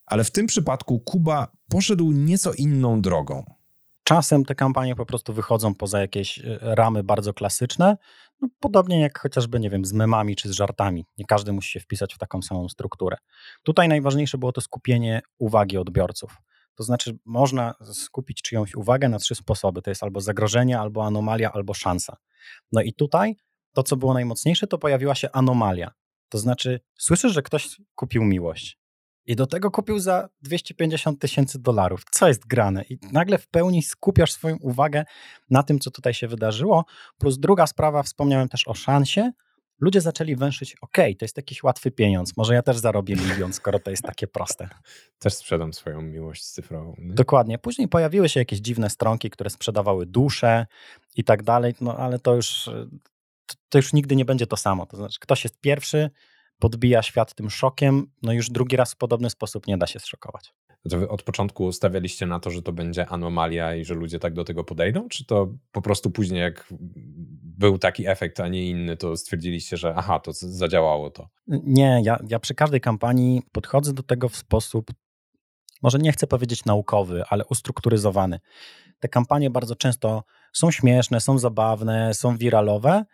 Ale 0.05 0.23
w 0.23 0.31
tym 0.31 0.47
przypadku 0.47 0.99
Kuba 0.99 1.47
poszedł 1.69 2.11
nieco 2.11 2.53
inną 2.53 3.01
drogą. 3.01 3.57
Czasem 4.03 4.45
te 4.45 4.55
kampanie 4.55 4.95
po 4.95 5.05
prostu 5.05 5.33
wychodzą 5.33 5.75
poza 5.75 5.99
jakieś 5.99 6.39
e, 6.39 6.59
ramy 6.61 7.03
bardzo 7.03 7.33
klasyczne, 7.33 7.97
no, 8.41 8.47
podobnie 8.59 8.99
jak 8.99 9.19
chociażby, 9.19 9.59
nie 9.59 9.69
wiem, 9.69 9.85
z 9.85 9.93
memami 9.93 10.35
czy 10.35 10.49
z 10.49 10.51
żartami. 10.51 11.05
Nie 11.17 11.25
każdy 11.25 11.53
musi 11.53 11.71
się 11.71 11.79
wpisać 11.79 12.13
w 12.15 12.17
taką 12.17 12.41
samą 12.41 12.69
strukturę. 12.69 13.17
Tutaj 13.63 13.87
najważniejsze 13.87 14.37
było 14.37 14.51
to 14.51 14.61
skupienie 14.61 15.21
uwagi 15.37 15.77
odbiorców. 15.77 16.37
To 16.75 16.83
znaczy, 16.83 17.17
można 17.25 17.73
skupić 17.93 18.41
czyjąś 18.41 18.75
uwagę 18.75 19.09
na 19.09 19.19
trzy 19.19 19.35
sposoby. 19.35 19.81
To 19.81 19.91
jest 19.91 20.03
albo 20.03 20.21
zagrożenie, 20.21 20.79
albo 20.79 21.05
anomalia, 21.05 21.51
albo 21.51 21.73
szansa. 21.73 22.17
No 22.71 22.81
i 22.81 22.93
tutaj 22.93 23.35
to, 23.73 23.83
co 23.83 23.97
było 23.97 24.13
najmocniejsze, 24.13 24.67
to 24.67 24.77
pojawiła 24.77 25.15
się 25.15 25.31
anomalia. 25.31 25.91
To 26.29 26.37
znaczy, 26.37 26.79
słyszysz, 26.97 27.33
że 27.33 27.41
ktoś 27.41 27.81
kupił 27.95 28.23
miłość. 28.23 28.79
I 29.27 29.35
do 29.35 29.47
tego 29.47 29.71
kupił 29.71 29.99
za 29.99 30.29
250 30.41 31.21
tysięcy 31.21 31.59
dolarów. 31.59 32.01
Co 32.11 32.27
jest 32.27 32.47
grane? 32.47 32.83
I 32.89 32.97
nagle 33.11 33.37
w 33.37 33.47
pełni 33.47 33.83
skupiasz 33.83 34.31
swoją 34.31 34.57
uwagę 34.61 35.05
na 35.49 35.63
tym, 35.63 35.79
co 35.79 35.91
tutaj 35.91 36.13
się 36.13 36.27
wydarzyło. 36.27 36.85
Plus 37.17 37.39
druga 37.39 37.67
sprawa, 37.67 38.03
wspomniałem 38.03 38.49
też 38.49 38.67
o 38.67 38.73
szansie. 38.73 39.31
Ludzie 39.79 40.01
zaczęli 40.01 40.35
węszyć, 40.35 40.75
ok, 40.81 40.97
to 40.97 41.25
jest 41.25 41.37
jakiś 41.37 41.63
łatwy 41.63 41.91
pieniądz, 41.91 42.37
może 42.37 42.53
ja 42.53 42.61
też 42.61 42.77
zarobię 42.77 43.15
milion, 43.15 43.53
skoro 43.53 43.79
to 43.79 43.91
jest 43.91 44.03
takie 44.03 44.27
proste. 44.27 44.69
Też 45.19 45.33
sprzedam 45.33 45.73
swoją 45.73 46.01
miłość 46.01 46.45
cyfrową. 46.45 46.95
Nie? 46.97 47.13
Dokładnie. 47.13 47.57
Później 47.57 47.87
pojawiły 47.87 48.29
się 48.29 48.39
jakieś 48.39 48.59
dziwne 48.59 48.89
stronki, 48.89 49.29
które 49.29 49.49
sprzedawały 49.49 50.05
dusze 50.05 50.65
i 51.15 51.23
tak 51.23 51.43
dalej, 51.43 51.75
no 51.81 51.97
ale 51.97 52.19
to 52.19 52.35
już, 52.35 52.69
to 53.69 53.77
już 53.77 53.93
nigdy 53.93 54.15
nie 54.15 54.25
będzie 54.25 54.47
to 54.47 54.57
samo. 54.57 54.85
To 54.85 54.97
znaczy, 54.97 55.19
ktoś 55.19 55.43
jest 55.43 55.59
pierwszy, 55.59 56.09
podbija 56.59 57.03
świat 57.03 57.35
tym 57.35 57.49
szokiem, 57.49 58.11
no 58.21 58.33
już 58.33 58.49
drugi 58.49 58.75
raz 58.75 58.93
w 58.93 58.97
podobny 58.97 59.29
sposób 59.29 59.67
nie 59.67 59.77
da 59.77 59.87
się 59.87 59.99
zszokować. 59.99 60.53
To 60.89 60.99
wy 60.99 61.09
od 61.09 61.23
początku 61.23 61.71
stawialiście 61.71 62.25
na 62.25 62.39
to, 62.39 62.49
że 62.51 62.61
to 62.61 62.71
będzie 62.71 63.07
anomalia 63.07 63.75
i 63.75 63.85
że 63.85 63.93
ludzie 63.93 64.19
tak 64.19 64.33
do 64.33 64.43
tego 64.43 64.63
podejdą, 64.63 65.09
czy 65.09 65.25
to 65.25 65.53
po 65.71 65.81
prostu 65.81 66.11
później 66.11 66.41
jak 66.41 66.67
był 67.41 67.77
taki 67.77 68.07
efekt, 68.07 68.39
a 68.39 68.47
nie 68.47 68.69
inny, 68.69 68.97
to 68.97 69.17
stwierdziliście, 69.17 69.77
że 69.77 69.93
aha, 69.95 70.19
to 70.19 70.31
zadziałało 70.33 71.09
to? 71.09 71.29
Nie, 71.47 72.01
ja, 72.03 72.19
ja 72.29 72.39
przy 72.39 72.55
każdej 72.55 72.81
kampanii 72.81 73.41
podchodzę 73.51 73.93
do 73.93 74.03
tego 74.03 74.29
w 74.29 74.35
sposób, 74.35 74.91
może 75.83 75.97
nie 75.97 76.11
chcę 76.11 76.27
powiedzieć 76.27 76.65
naukowy, 76.65 77.23
ale 77.29 77.45
ustrukturyzowany. 77.45 78.39
Te 78.99 79.07
kampanie 79.07 79.49
bardzo 79.49 79.75
często 79.75 80.23
są 80.53 80.71
śmieszne, 80.71 81.21
są 81.21 81.39
zabawne, 81.39 82.13
są 82.13 82.37
wiralowe, 82.37 83.05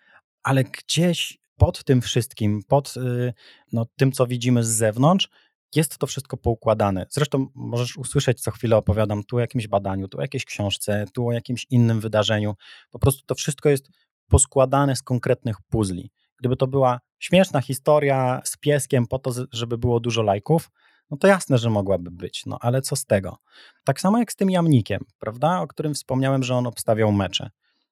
ale 0.44 0.64
gdzieś 0.64 1.43
pod 1.66 1.84
tym 1.84 2.02
wszystkim, 2.02 2.64
pod 2.68 2.94
y, 2.98 3.34
no, 3.74 3.86
tym, 3.96 4.12
co 4.12 4.28
widzimy 4.28 4.64
z 4.64 4.68
zewnątrz, 4.68 5.30
jest 5.76 5.98
to 5.98 6.08
wszystko 6.08 6.38
poukładane. 6.38 7.06
Zresztą 7.10 7.48
możesz 7.56 7.98
usłyszeć, 7.98 8.42
co 8.42 8.52
chwilę 8.52 8.78
opowiadam 8.78 9.24
tu 9.24 9.38
o 9.38 9.40
jakimś 9.40 9.68
badaniu, 9.68 10.08
tu 10.08 10.18
o 10.18 10.22
jakiejś 10.22 10.46
książce, 10.46 11.06
tu 11.14 11.28
o 11.28 11.32
jakimś 11.32 11.66
innym 11.70 12.00
wydarzeniu. 12.00 12.56
Po 12.92 13.00
prostu 13.00 13.26
to 13.26 13.36
wszystko 13.36 13.70
jest 13.70 13.90
poskładane 14.30 14.96
z 14.96 15.02
konkretnych 15.02 15.56
puzli. 15.70 16.12
Gdyby 16.40 16.56
to 16.56 16.68
była 16.68 17.00
śmieszna 17.20 17.62
historia 17.62 18.42
z 18.46 18.58
pieskiem 18.58 19.08
po 19.08 19.20
to, 19.20 19.32
żeby 19.52 19.78
było 19.78 20.00
dużo 20.00 20.22
lajków, 20.22 20.70
no 21.12 21.18
to 21.18 21.28
jasne, 21.28 21.58
że 21.58 21.70
mogłaby 21.70 22.12
być, 22.12 22.46
no 22.46 22.58
ale 22.62 22.82
co 22.82 22.96
z 22.96 23.06
tego? 23.06 23.38
Tak 23.84 24.02
samo 24.02 24.18
jak 24.18 24.32
z 24.32 24.36
tym 24.36 24.50
jamnikiem, 24.50 25.06
prawda, 25.20 25.62
o 25.62 25.68
którym 25.68 25.94
wspomniałem, 25.94 26.44
że 26.44 26.56
on 26.56 26.68
obstawiał 26.68 27.12
mecze. 27.12 27.50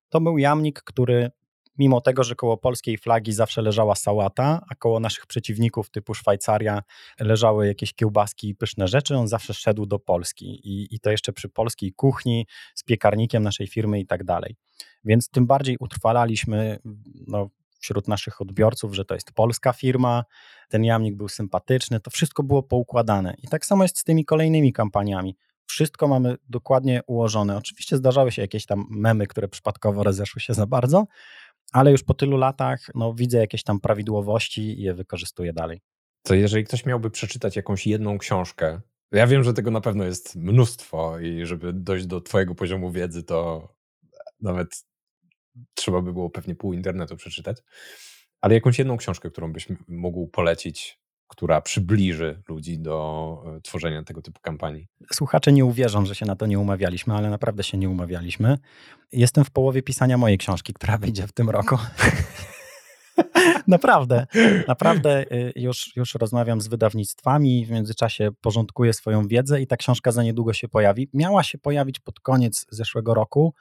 To 0.09 0.21
był 0.21 0.37
jamnik, 0.37 0.81
który 0.81 1.31
mimo 1.77 2.01
tego, 2.01 2.23
że 2.23 2.35
koło 2.35 2.57
polskiej 2.57 2.97
flagi 2.97 3.33
zawsze 3.33 3.61
leżała 3.61 3.95
sałata, 3.95 4.61
a 4.69 4.75
koło 4.75 4.99
naszych 4.99 5.25
przeciwników 5.25 5.89
typu 5.89 6.13
Szwajcaria 6.13 6.81
leżały 7.19 7.67
jakieś 7.67 7.93
kiełbaski 7.93 8.49
i 8.49 8.55
pyszne 8.55 8.87
rzeczy, 8.87 9.17
on 9.17 9.27
zawsze 9.27 9.53
szedł 9.53 9.85
do 9.85 9.99
Polski 9.99 10.45
i, 10.45 10.95
i 10.95 10.99
to 10.99 11.11
jeszcze 11.11 11.33
przy 11.33 11.49
polskiej 11.49 11.93
kuchni 11.93 12.47
z 12.75 12.83
piekarnikiem 12.83 13.43
naszej 13.43 13.67
firmy 13.67 13.99
i 13.99 14.05
tak 14.05 14.23
dalej. 14.23 14.55
Więc 15.03 15.29
tym 15.29 15.45
bardziej 15.45 15.77
utrwalaliśmy 15.79 16.79
no, 17.27 17.49
wśród 17.79 18.07
naszych 18.07 18.41
odbiorców, 18.41 18.95
że 18.95 19.05
to 19.05 19.13
jest 19.13 19.31
polska 19.31 19.73
firma, 19.73 20.23
ten 20.69 20.83
jamnik 20.83 21.15
był 21.15 21.29
sympatyczny, 21.29 21.99
to 21.99 22.11
wszystko 22.11 22.43
było 22.43 22.63
poukładane. 22.63 23.33
I 23.43 23.47
tak 23.47 23.65
samo 23.65 23.83
jest 23.83 23.97
z 23.97 24.03
tymi 24.03 24.25
kolejnymi 24.25 24.73
kampaniami. 24.73 25.35
Wszystko 25.65 26.07
mamy 26.07 26.35
dokładnie 26.49 27.01
ułożone. 27.07 27.57
Oczywiście 27.57 27.97
zdarzały 27.97 28.31
się 28.31 28.41
jakieś 28.41 28.65
tam 28.65 28.85
memy, 28.89 29.27
które 29.27 29.47
przypadkowo 29.47 30.03
rozeszły 30.03 30.41
się 30.41 30.53
za 30.53 30.67
bardzo, 30.67 31.05
ale 31.71 31.91
już 31.91 32.03
po 32.03 32.13
tylu 32.13 32.37
latach 32.37 32.85
no, 32.95 33.13
widzę 33.13 33.37
jakieś 33.37 33.63
tam 33.63 33.79
prawidłowości 33.79 34.61
i 34.61 34.81
je 34.81 34.93
wykorzystuję 34.93 35.53
dalej. 35.53 35.81
To 36.23 36.35
jeżeli 36.35 36.63
ktoś 36.63 36.85
miałby 36.85 37.11
przeczytać 37.11 37.55
jakąś 37.55 37.87
jedną 37.87 38.17
książkę, 38.17 38.81
ja 39.11 39.27
wiem, 39.27 39.43
że 39.43 39.53
tego 39.53 39.71
na 39.71 39.81
pewno 39.81 40.03
jest 40.03 40.35
mnóstwo 40.35 41.19
i 41.19 41.45
żeby 41.45 41.73
dojść 41.73 42.05
do 42.05 42.21
twojego 42.21 42.55
poziomu 42.55 42.91
wiedzy, 42.91 43.23
to 43.23 43.67
nawet 44.41 44.85
trzeba 45.73 46.01
by 46.01 46.13
było 46.13 46.29
pewnie 46.29 46.55
pół 46.55 46.73
internetu 46.73 47.15
przeczytać, 47.15 47.57
ale 48.41 48.53
jakąś 48.53 48.79
jedną 48.79 48.97
książkę, 48.97 49.31
którą 49.31 49.53
byś 49.53 49.67
mógł 49.87 50.27
polecić 50.27 50.99
która 51.31 51.61
przybliży 51.61 52.43
ludzi 52.49 52.79
do 52.79 53.43
e, 53.57 53.61
tworzenia 53.61 54.03
tego 54.03 54.21
typu 54.21 54.41
kampanii. 54.41 54.87
Słuchacze 55.13 55.51
nie 55.51 55.65
uwierzą, 55.65 56.05
że 56.05 56.15
się 56.15 56.25
na 56.25 56.35
to 56.35 56.45
nie 56.45 56.59
umawialiśmy, 56.59 57.13
ale 57.13 57.29
naprawdę 57.29 57.63
się 57.63 57.77
nie 57.77 57.89
umawialiśmy. 57.89 58.57
Jestem 59.11 59.45
w 59.45 59.51
połowie 59.51 59.83
pisania 59.83 60.17
mojej 60.17 60.37
książki, 60.37 60.73
która 60.73 60.97
wyjdzie 60.97 61.27
w 61.27 61.31
tym 61.31 61.49
roku. 61.49 61.77
naprawdę, 63.67 64.27
naprawdę 64.67 65.31
y, 65.31 65.53
już, 65.55 65.95
już 65.95 66.15
rozmawiam 66.15 66.61
z 66.61 66.67
wydawnictwami, 66.67 67.65
w 67.65 67.71
międzyczasie 67.71 68.29
porządkuję 68.41 68.93
swoją 68.93 69.27
wiedzę 69.27 69.61
i 69.61 69.67
ta 69.67 69.77
książka 69.77 70.11
za 70.11 70.23
niedługo 70.23 70.53
się 70.53 70.67
pojawi. 70.67 71.09
Miała 71.13 71.43
się 71.43 71.57
pojawić 71.57 71.99
pod 71.99 72.19
koniec 72.19 72.65
zeszłego 72.69 73.13
roku, 73.13 73.53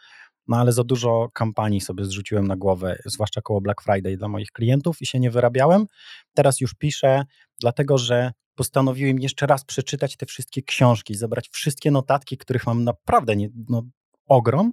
no 0.51 0.57
ale 0.57 0.73
za 0.73 0.85
dużo 0.85 1.29
kampanii 1.35 1.81
sobie 1.81 2.05
zrzuciłem 2.05 2.47
na 2.47 2.57
głowę, 2.57 2.99
zwłaszcza 3.05 3.41
koło 3.41 3.61
Black 3.61 3.83
Friday 3.83 4.17
dla 4.17 4.29
moich 4.29 4.53
klientów 4.53 5.03
i 5.03 5.07
się 5.07 5.21
nie 5.21 5.31
wyrabiałem. 5.31 5.87
Teraz 6.35 6.61
już 6.61 6.75
piszę, 6.75 7.25
dlatego 7.61 7.99
że 7.99 8.33
postanowiłem 8.55 9.19
jeszcze 9.19 9.47
raz 9.47 9.65
przeczytać 9.65 10.17
te 10.17 10.27
wszystkie 10.27 10.63
książki, 10.63 11.15
zebrać 11.15 11.49
wszystkie 11.49 11.91
notatki, 11.91 12.39
których 12.39 12.67
mam 12.67 12.85
naprawdę 12.85 13.37
nie, 13.37 13.49
no, 13.69 13.83
ogrom 14.27 14.73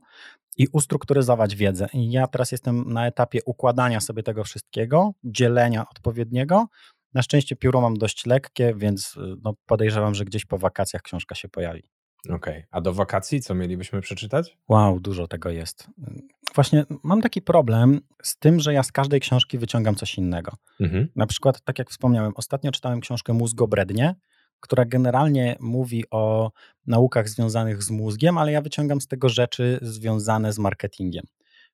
i 0.58 0.68
ustrukturyzować 0.72 1.56
wiedzę. 1.56 1.88
I 1.94 2.12
ja 2.12 2.28
teraz 2.28 2.52
jestem 2.52 2.94
na 2.94 3.08
etapie 3.08 3.40
układania 3.46 4.00
sobie 4.00 4.24
tego 4.24 4.44
wszystkiego, 4.44 5.12
dzielenia 5.24 5.86
odpowiedniego. 5.92 6.66
Na 7.14 7.22
szczęście 7.22 7.56
pióro 7.56 7.82
mam 7.82 7.98
dość 7.98 8.26
lekkie, 8.26 8.74
więc 8.78 9.16
no, 9.44 9.54
podejrzewam, 9.66 10.16
że 10.16 10.26
gdzieś 10.26 10.46
po 10.46 10.58
wakacjach 10.58 11.02
książka 11.02 11.36
się 11.36 11.50
pojawi. 11.50 11.97
Okej, 12.30 12.54
okay. 12.58 12.68
a 12.72 12.82
do 12.82 12.94
wakacji 12.94 13.42
co 13.42 13.56
mielibyśmy 13.56 14.02
przeczytać? 14.02 14.58
Wow, 14.68 15.00
dużo 15.00 15.28
tego 15.28 15.50
jest. 15.50 15.88
Właśnie 16.56 16.86
mam 17.04 17.22
taki 17.22 17.42
problem 17.42 18.02
z 18.24 18.38
tym, 18.38 18.60
że 18.60 18.74
ja 18.74 18.84
z 18.84 18.92
każdej 18.92 19.20
książki 19.20 19.58
wyciągam 19.58 19.96
coś 19.96 20.18
innego. 20.18 20.52
Mhm. 20.80 21.08
Na 21.16 21.28
przykład, 21.28 21.62
tak 21.62 21.80
jak 21.80 21.90
wspomniałem, 21.90 22.34
ostatnio 22.36 22.72
czytałem 22.72 23.02
książkę 23.02 23.34
Mózgobrednie, 23.34 24.16
która 24.60 24.86
generalnie 24.86 25.56
mówi 25.60 26.04
o 26.12 26.52
naukach 26.88 27.30
związanych 27.30 27.84
z 27.84 27.92
mózgiem, 27.92 28.38
ale 28.38 28.52
ja 28.52 28.62
wyciągam 28.62 29.02
z 29.02 29.08
tego 29.08 29.30
rzeczy 29.30 29.80
związane 29.82 30.54
z 30.54 30.60
marketingiem. 30.60 31.26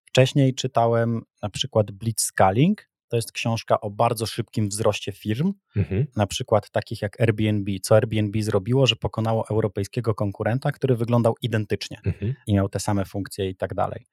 Wcześniej 0.05 0.55
czytałem 0.55 1.21
na 1.41 1.49
przykład 1.49 1.91
Blitzscaling, 1.91 2.89
to 3.13 3.17
jest 3.17 3.31
książka 3.31 3.81
o 3.81 3.89
bardzo 3.89 4.25
szybkim 4.25 4.69
wzroście 4.69 5.11
firm, 5.11 5.53
mhm. 5.75 6.05
na 6.15 6.27
przykład 6.27 6.69
takich 6.69 7.01
jak 7.01 7.21
Airbnb. 7.21 7.71
Co 7.81 7.95
Airbnb 7.95 8.41
zrobiło, 8.41 8.87
że 8.87 8.95
pokonało 8.95 9.47
europejskiego 9.47 10.15
konkurenta, 10.15 10.71
który 10.71 10.95
wyglądał 10.95 11.35
identycznie 11.41 12.01
mhm. 12.05 12.33
i 12.47 12.53
miał 12.53 12.69
te 12.69 12.79
same 12.79 13.05
funkcje 13.05 13.49
i 13.49 13.55
tak 13.55 13.73
dalej. 13.73 14.05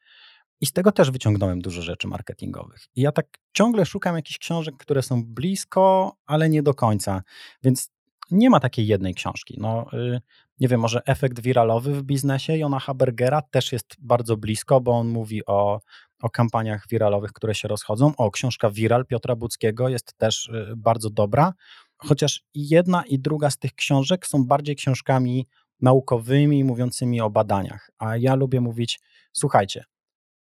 I 0.60 0.66
z 0.66 0.72
tego 0.72 0.92
też 0.92 1.10
wyciągnąłem 1.10 1.60
dużo 1.60 1.82
rzeczy 1.82 2.08
marketingowych. 2.08 2.80
I 2.94 3.00
ja 3.00 3.12
tak 3.12 3.26
ciągle 3.52 3.86
szukam 3.86 4.16
jakichś 4.16 4.38
książek, 4.38 4.74
które 4.78 5.02
są 5.02 5.24
blisko, 5.24 6.16
ale 6.26 6.48
nie 6.48 6.62
do 6.62 6.74
końca. 6.74 7.22
Więc 7.62 7.90
nie 8.30 8.50
ma 8.50 8.60
takiej 8.60 8.86
jednej 8.86 9.14
książki. 9.14 9.56
No, 9.60 9.86
y, 9.92 10.20
nie 10.60 10.68
wiem, 10.68 10.80
może 10.80 11.00
efekt 11.06 11.40
wiralowy 11.40 11.94
w 11.94 12.02
biznesie 12.02 12.56
Jona 12.56 12.78
Habergera 12.78 13.42
też 13.42 13.72
jest 13.72 13.96
bardzo 13.98 14.36
blisko, 14.36 14.80
bo 14.80 14.92
on 14.92 15.08
mówi 15.08 15.46
o, 15.46 15.80
o 16.22 16.30
kampaniach 16.30 16.88
wiralowych, 16.88 17.32
które 17.32 17.54
się 17.54 17.68
rozchodzą. 17.68 18.12
O, 18.16 18.30
książka 18.30 18.70
Viral 18.70 19.06
Piotra 19.06 19.36
Buckiego 19.36 19.88
jest 19.88 20.18
też 20.18 20.48
y, 20.48 20.74
bardzo 20.76 21.10
dobra, 21.10 21.52
chociaż 21.96 22.42
jedna 22.54 23.04
i 23.06 23.18
druga 23.18 23.50
z 23.50 23.58
tych 23.58 23.74
książek 23.74 24.26
są 24.26 24.44
bardziej 24.44 24.76
książkami 24.76 25.46
naukowymi, 25.80 26.64
mówiącymi 26.64 27.20
o 27.20 27.30
badaniach. 27.30 27.90
A 27.98 28.16
ja 28.16 28.34
lubię 28.34 28.60
mówić, 28.60 29.00
słuchajcie, 29.32 29.84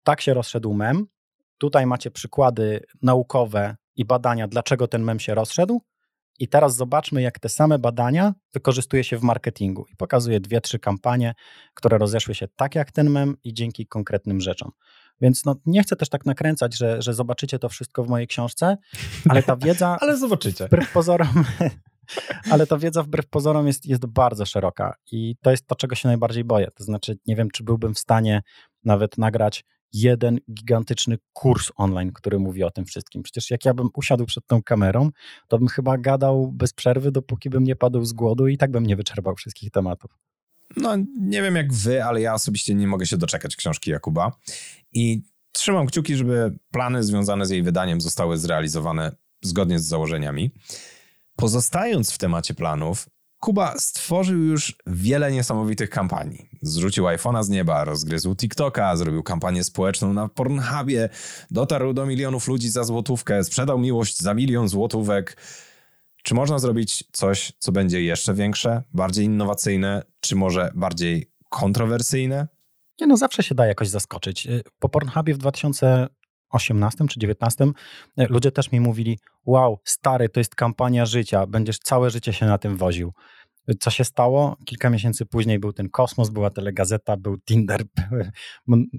tak 0.03 0.21
się 0.21 0.33
rozszedł 0.33 0.73
mem, 0.73 1.05
tutaj 1.57 1.85
macie 1.85 2.11
przykłady 2.11 2.83
naukowe 3.01 3.75
i 3.95 4.05
badania, 4.05 4.47
dlaczego 4.47 4.87
ten 4.87 5.03
mem 5.03 5.19
się 5.19 5.35
rozszedł, 5.35 5.81
i 6.41 6.47
teraz 6.47 6.75
zobaczmy, 6.75 7.21
jak 7.21 7.39
te 7.39 7.49
same 7.49 7.79
badania 7.79 8.33
wykorzystuje 8.53 9.03
się 9.03 9.17
w 9.17 9.23
marketingu. 9.23 9.85
I 9.93 9.95
pokazuje 9.95 10.39
dwie, 10.39 10.61
trzy 10.61 10.79
kampanie, 10.79 11.33
które 11.73 11.97
rozeszły 11.97 12.35
się 12.35 12.47
tak 12.55 12.75
jak 12.75 12.91
ten 12.91 13.09
mem 13.09 13.37
i 13.43 13.53
dzięki 13.53 13.87
konkretnym 13.87 14.41
rzeczom. 14.41 14.71
Więc 15.21 15.45
no, 15.45 15.55
nie 15.65 15.83
chcę 15.83 15.95
też 15.95 16.09
tak 16.09 16.25
nakręcać, 16.25 16.77
że, 16.77 17.01
że 17.01 17.13
zobaczycie 17.13 17.59
to 17.59 17.69
wszystko 17.69 18.03
w 18.03 18.09
mojej 18.09 18.27
książce, 18.27 18.77
ale 19.29 19.43
ta 19.43 19.57
wiedza. 19.57 19.97
ale 20.01 20.17
zobaczycie. 20.17 20.65
Wbrew 20.65 20.91
pozorom. 20.93 21.43
ale 22.51 22.67
ta 22.67 22.77
wiedza 22.77 23.03
wbrew 23.03 23.27
pozorom 23.27 23.67
jest, 23.67 23.85
jest 23.85 24.05
bardzo 24.05 24.45
szeroka 24.45 24.95
i 25.11 25.35
to 25.41 25.51
jest 25.51 25.67
to, 25.67 25.75
czego 25.75 25.95
się 25.95 26.07
najbardziej 26.07 26.43
boję. 26.43 26.67
To 26.75 26.83
znaczy, 26.83 27.17
nie 27.27 27.35
wiem, 27.35 27.51
czy 27.53 27.63
byłbym 27.63 27.93
w 27.93 27.99
stanie 27.99 28.41
nawet 28.83 29.17
nagrać 29.17 29.63
jeden 29.93 30.39
gigantyczny 30.53 31.17
kurs 31.33 31.71
online, 31.75 32.11
który 32.13 32.39
mówi 32.39 32.63
o 32.63 32.71
tym 32.71 32.85
wszystkim. 32.85 33.23
Przecież 33.23 33.51
jak 33.51 33.65
ja 33.65 33.73
bym 33.73 33.89
usiadł 33.93 34.25
przed 34.25 34.47
tą 34.47 34.63
kamerą, 34.63 35.09
to 35.47 35.57
bym 35.57 35.67
chyba 35.67 35.97
gadał 35.97 36.51
bez 36.51 36.73
przerwy, 36.73 37.11
dopóki 37.11 37.49
bym 37.49 37.63
nie 37.63 37.75
padł 37.75 38.05
z 38.05 38.13
głodu 38.13 38.47
i 38.47 38.57
tak 38.57 38.71
bym 38.71 38.85
nie 38.85 38.95
wyczerpał 38.95 39.35
wszystkich 39.35 39.71
tematów. 39.71 40.11
No, 40.77 40.97
nie 41.19 41.41
wiem 41.41 41.55
jak 41.55 41.73
wy, 41.73 42.03
ale 42.03 42.21
ja 42.21 42.33
osobiście 42.33 42.75
nie 42.75 42.87
mogę 42.87 43.05
się 43.05 43.17
doczekać 43.17 43.55
książki 43.55 43.91
Jakuba 43.91 44.31
i 44.93 45.23
trzymam 45.51 45.87
kciuki, 45.87 46.15
żeby 46.15 46.59
plany 46.71 47.03
związane 47.03 47.45
z 47.45 47.49
jej 47.49 47.63
wydaniem 47.63 48.01
zostały 48.01 48.37
zrealizowane 48.37 49.15
zgodnie 49.41 49.79
z 49.79 49.85
założeniami. 49.85 50.51
Pozostając 51.35 52.11
w 52.11 52.17
temacie 52.17 52.53
planów, 52.53 53.07
Kuba 53.41 53.73
stworzył 53.77 54.37
już 54.37 54.75
wiele 54.87 55.31
niesamowitych 55.31 55.89
kampanii. 55.89 56.49
Zrzucił 56.61 57.05
iPhone'a 57.05 57.43
z 57.43 57.49
nieba, 57.49 57.83
rozgryzł 57.83 58.35
TikToka, 58.35 58.95
zrobił 58.95 59.23
kampanię 59.23 59.63
społeczną 59.63 60.13
na 60.13 60.27
Pornhubie, 60.29 61.09
dotarł 61.51 61.93
do 61.93 62.05
milionów 62.05 62.47
ludzi 62.47 62.69
za 62.69 62.83
złotówkę, 62.83 63.43
sprzedał 63.43 63.79
miłość 63.79 64.19
za 64.19 64.33
milion 64.33 64.69
złotówek. 64.69 65.37
Czy 66.23 66.33
można 66.33 66.59
zrobić 66.59 67.03
coś, 67.11 67.53
co 67.59 67.71
będzie 67.71 68.01
jeszcze 68.01 68.33
większe, 68.33 68.83
bardziej 68.93 69.25
innowacyjne, 69.25 70.03
czy 70.19 70.35
może 70.35 70.71
bardziej 70.75 71.31
kontrowersyjne? 71.49 72.47
Nie 73.01 73.07
no, 73.07 73.17
zawsze 73.17 73.43
się 73.43 73.55
da 73.55 73.65
jakoś 73.65 73.87
zaskoczyć. 73.87 74.47
Po 74.79 74.89
Pornhubie 74.89 75.33
w 75.33 75.37
2018 75.37 77.07
czy 77.09 77.19
19 77.19 77.71
e, 78.17 78.27
ludzie 78.27 78.51
też 78.51 78.71
mi 78.71 78.79
mówili: 78.79 79.19
Wow, 79.45 79.79
stary, 79.83 80.29
to 80.29 80.39
jest 80.39 80.55
kampania 80.55 81.05
życia, 81.05 81.47
będziesz 81.47 81.79
całe 81.79 82.09
życie 82.09 82.33
się 82.33 82.45
na 82.45 82.57
tym 82.57 82.77
woził. 82.77 83.13
Co 83.79 83.89
się 83.89 84.03
stało? 84.03 84.57
Kilka 84.65 84.89
miesięcy 84.89 85.25
później 85.25 85.59
był 85.59 85.73
ten 85.73 85.89
kosmos, 85.89 86.29
była 86.29 86.49
telegazeta, 86.49 87.17
był 87.17 87.37
Tinder, 87.37 87.83
były 88.09 88.31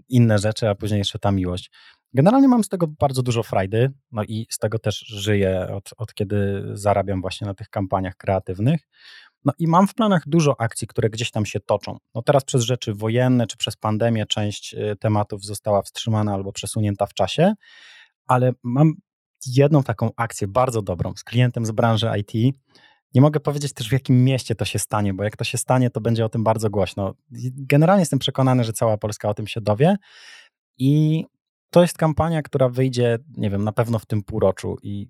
inne 0.09 0.39
rzeczy, 0.39 0.69
a 0.69 0.75
później 0.75 0.99
jeszcze 0.99 1.19
ta 1.19 1.33
miłość. 1.33 1.71
Generalnie 2.15 2.49
mam 2.49 2.65
z 2.65 2.69
tego 2.69 2.87
bardzo 2.87 3.23
dużo 3.23 3.43
frajdy, 3.43 3.93
no 4.13 4.23
i 4.25 4.47
z 4.51 4.59
tego 4.59 4.79
też 4.79 4.99
żyję 4.99 5.69
od, 5.75 5.91
od 5.97 6.15
kiedy 6.15 6.63
zarabiam 6.73 7.21
właśnie 7.21 7.47
na 7.47 7.55
tych 7.55 7.69
kampaniach 7.69 8.17
kreatywnych. 8.17 8.89
No 9.45 9.53
i 9.59 9.67
mam 9.67 9.89
w 9.89 9.95
planach 9.95 10.23
dużo 10.27 10.61
akcji, 10.61 10.87
które 10.87 11.11
gdzieś 11.11 11.31
tam 11.31 11.47
się 11.47 11.61
toczą. 11.61 11.97
No 12.15 12.23
teraz 12.23 12.45
przez 12.45 12.63
rzeczy 12.63 12.95
wojenne 12.95 13.47
czy 13.47 13.57
przez 13.57 13.77
pandemię 13.77 14.27
część 14.27 14.75
y, 14.75 14.97
tematów 15.01 15.45
została 15.45 15.83
wstrzymana 15.83 16.35
albo 16.35 16.53
przesunięta 16.53 17.07
w 17.07 17.15
czasie, 17.15 17.55
ale 18.27 18.53
mam 18.63 18.93
jedną 19.47 19.83
taką 19.83 20.11
akcję 20.17 20.49
bardzo 20.49 20.83
dobrą 20.83 21.13
z 21.17 21.25
klientem 21.25 21.67
z 21.67 21.71
branży 21.71 22.11
IT. 22.19 22.57
Nie 23.15 23.21
mogę 23.21 23.41
powiedzieć 23.41 23.73
też 23.73 23.89
w 23.89 23.93
jakim 23.93 24.25
mieście 24.25 24.55
to 24.55 24.65
się 24.65 24.79
stanie, 24.79 25.15
bo 25.15 25.25
jak 25.25 25.37
to 25.37 25.45
się 25.45 25.59
stanie, 25.59 25.91
to 25.91 26.01
będzie 26.01 26.25
o 26.25 26.29
tym 26.29 26.45
bardzo 26.45 26.71
głośno. 26.71 27.15
Generalnie 27.57 28.03
jestem 28.03 28.19
przekonany, 28.19 28.65
że 28.65 28.73
cała 28.73 28.97
Polska 28.97 29.29
o 29.29 29.35
tym 29.35 29.47
się 29.47 29.61
dowie 29.61 29.97
i 30.79 31.25
to 31.73 31.83
jest 31.83 31.99
kampania, 31.99 32.43
która 32.43 32.69
wyjdzie, 32.69 33.19
nie 33.37 33.51
wiem, 33.51 33.65
na 33.65 33.73
pewno 33.73 33.99
w 33.99 34.07
tym 34.07 34.23
półroczu 34.23 34.77
i 34.83 35.09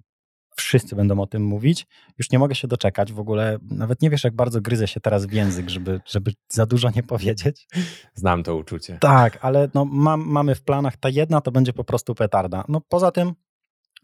wszyscy 0.57 0.97
będą 0.97 1.21
o 1.21 1.27
tym 1.27 1.45
mówić. 1.45 1.87
Już 2.19 2.31
nie 2.31 2.39
mogę 2.39 2.55
się 2.55 2.69
doczekać. 2.69 3.13
W 3.13 3.19
ogóle 3.19 3.59
nawet 3.71 4.03
nie 4.03 4.11
wiesz, 4.11 4.25
jak 4.25 4.35
bardzo 4.35 4.61
gryzę 4.61 4.89
się 4.89 5.01
teraz 5.01 5.27
w 5.27 5.33
język, 5.33 5.69
żeby, 5.69 6.01
żeby 6.07 6.33
za 6.49 6.67
dużo 6.67 6.91
nie 6.97 7.03
powiedzieć. 7.03 7.69
Znam 8.15 8.43
to 8.43 8.57
uczucie. 8.57 8.99
Tak, 9.01 9.39
ale 9.41 9.69
no, 9.75 9.85
mam, 9.85 10.29
mamy 10.29 10.55
w 10.55 10.63
planach, 10.63 10.97
ta 10.97 11.09
jedna 11.09 11.41
to 11.41 11.53
będzie 11.53 11.73
po 11.73 11.85
prostu 11.85 12.15
petarda. 12.15 12.65
No 12.69 12.81
poza 12.89 13.11
tym 13.11 13.33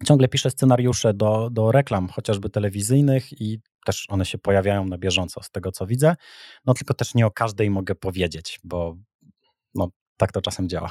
ciągle 0.05 0.29
piszę 0.29 0.51
scenariusze 0.51 1.15
do, 1.15 1.51
do 1.51 1.73
reklam, 1.73 2.09
chociażby 2.09 2.51
telewizyjnych 2.51 3.41
i 3.41 3.61
też 3.87 4.07
one 4.09 4.25
się 4.25 4.39
pojawiają 4.39 4.85
na 4.85 4.99
bieżąco 4.99 5.43
z 5.43 5.51
tego, 5.51 5.73
co 5.73 5.87
widzę. 5.87 6.17
No 6.67 6.75
tylko 6.75 6.95
też 6.95 7.15
nie 7.15 7.27
o 7.27 7.31
każdej 7.31 7.71
mogę 7.71 7.95
powiedzieć, 7.95 8.61
bo 8.65 8.97
no, 9.75 9.89
tak 10.17 10.33
to 10.33 10.43
czasem 10.43 10.69
działa. 10.69 10.91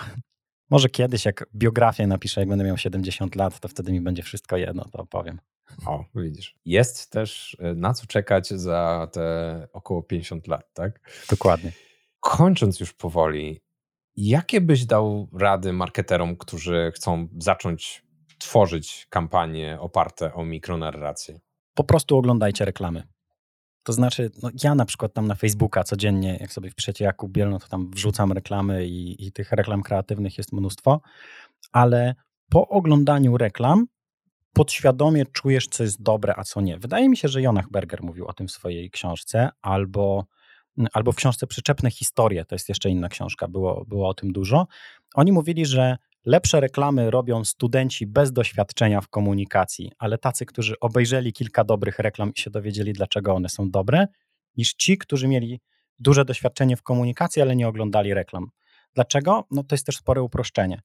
Może 0.69 0.89
kiedyś, 0.89 1.25
jak 1.25 1.45
biografię 1.55 2.07
napiszę, 2.07 2.41
jak 2.41 2.49
będę 2.49 2.63
miał 2.63 2.77
70 2.77 3.35
lat, 3.35 3.59
to 3.59 3.67
wtedy 3.67 3.91
mi 3.91 4.01
będzie 4.01 4.23
wszystko 4.23 4.57
jedno, 4.57 4.85
to 4.91 4.97
opowiem. 4.97 5.39
O, 5.85 6.05
widzisz. 6.15 6.55
Jest 6.65 7.11
też 7.11 7.57
e, 7.59 7.73
na 7.73 7.93
co 7.93 8.07
czekać 8.07 8.47
za 8.49 9.07
te 9.11 9.67
około 9.73 10.03
50 10.03 10.47
lat, 10.47 10.73
tak? 10.73 10.99
Dokładnie. 11.29 11.71
Kończąc 12.19 12.79
już 12.79 12.93
powoli, 12.93 13.61
jakie 14.15 14.61
byś 14.61 14.85
dał 14.85 15.29
rady 15.39 15.73
marketerom, 15.73 16.37
którzy 16.37 16.91
chcą 16.95 17.27
zacząć 17.37 18.03
tworzyć 18.39 19.07
kampanie 19.09 19.77
oparte 19.79 20.33
o 20.33 20.45
mikronarrację? 20.45 21.39
Po 21.73 21.83
prostu 21.83 22.17
oglądajcie 22.17 22.65
reklamy. 22.65 23.03
To 23.87 23.93
znaczy, 23.93 24.31
no 24.43 24.49
ja 24.63 24.75
na 24.75 24.85
przykład 24.85 25.13
tam 25.13 25.27
na 25.27 25.35
Facebooka 25.35 25.83
codziennie, 25.83 26.37
jak 26.41 26.53
sobie 26.53 26.69
wpiszecie 26.69 27.05
Jakub 27.05 27.31
Biel, 27.31 27.49
no 27.49 27.59
to 27.59 27.67
tam 27.67 27.91
wrzucam 27.91 28.31
reklamy 28.31 28.87
i, 28.87 29.27
i 29.27 29.31
tych 29.31 29.51
reklam 29.51 29.83
kreatywnych 29.83 30.37
jest 30.37 30.53
mnóstwo, 30.53 31.01
ale 31.71 32.15
po 32.49 32.67
oglądaniu 32.67 33.37
reklam 33.37 33.87
podświadomie 34.53 35.25
czujesz, 35.25 35.67
co 35.67 35.83
jest 35.83 36.01
dobre, 36.01 36.33
a 36.37 36.43
co 36.43 36.61
nie. 36.61 36.79
Wydaje 36.79 37.09
mi 37.09 37.17
się, 37.17 37.27
że 37.27 37.41
Jonach 37.41 37.71
Berger 37.71 38.03
mówił 38.03 38.27
o 38.27 38.33
tym 38.33 38.47
w 38.47 38.51
swojej 38.51 38.91
książce, 38.91 39.49
albo, 39.61 40.25
albo 40.93 41.11
w 41.11 41.15
książce 41.15 41.47
Przyczepne 41.47 41.91
historie, 41.91 42.45
to 42.45 42.55
jest 42.55 42.69
jeszcze 42.69 42.89
inna 42.89 43.09
książka, 43.09 43.47
było, 43.47 43.85
było 43.85 44.09
o 44.09 44.13
tym 44.13 44.31
dużo. 44.31 44.67
Oni 45.15 45.31
mówili, 45.31 45.65
że 45.65 45.97
Lepsze 46.27 46.59
reklamy 46.59 47.11
robią 47.11 47.45
studenci 47.45 48.07
bez 48.07 48.31
doświadczenia 48.31 49.01
w 49.01 49.07
komunikacji, 49.07 49.91
ale 49.99 50.17
tacy, 50.17 50.45
którzy 50.45 50.79
obejrzeli 50.81 51.33
kilka 51.33 51.63
dobrych 51.63 51.99
reklam 51.99 52.31
i 52.35 52.39
się 52.39 52.49
dowiedzieli, 52.49 52.93
dlaczego 52.93 53.33
one 53.33 53.49
są 53.49 53.69
dobre, 53.69 54.07
niż 54.57 54.73
ci, 54.73 54.97
którzy 54.97 55.27
mieli 55.27 55.59
duże 55.99 56.25
doświadczenie 56.25 56.77
w 56.77 56.83
komunikacji, 56.83 57.41
ale 57.41 57.55
nie 57.55 57.67
oglądali 57.67 58.13
reklam. 58.13 58.47
Dlaczego? 58.95 59.43
No 59.51 59.63
to 59.63 59.75
jest 59.75 59.85
też 59.85 59.97
spore 59.97 60.21
uproszczenie. 60.21 60.81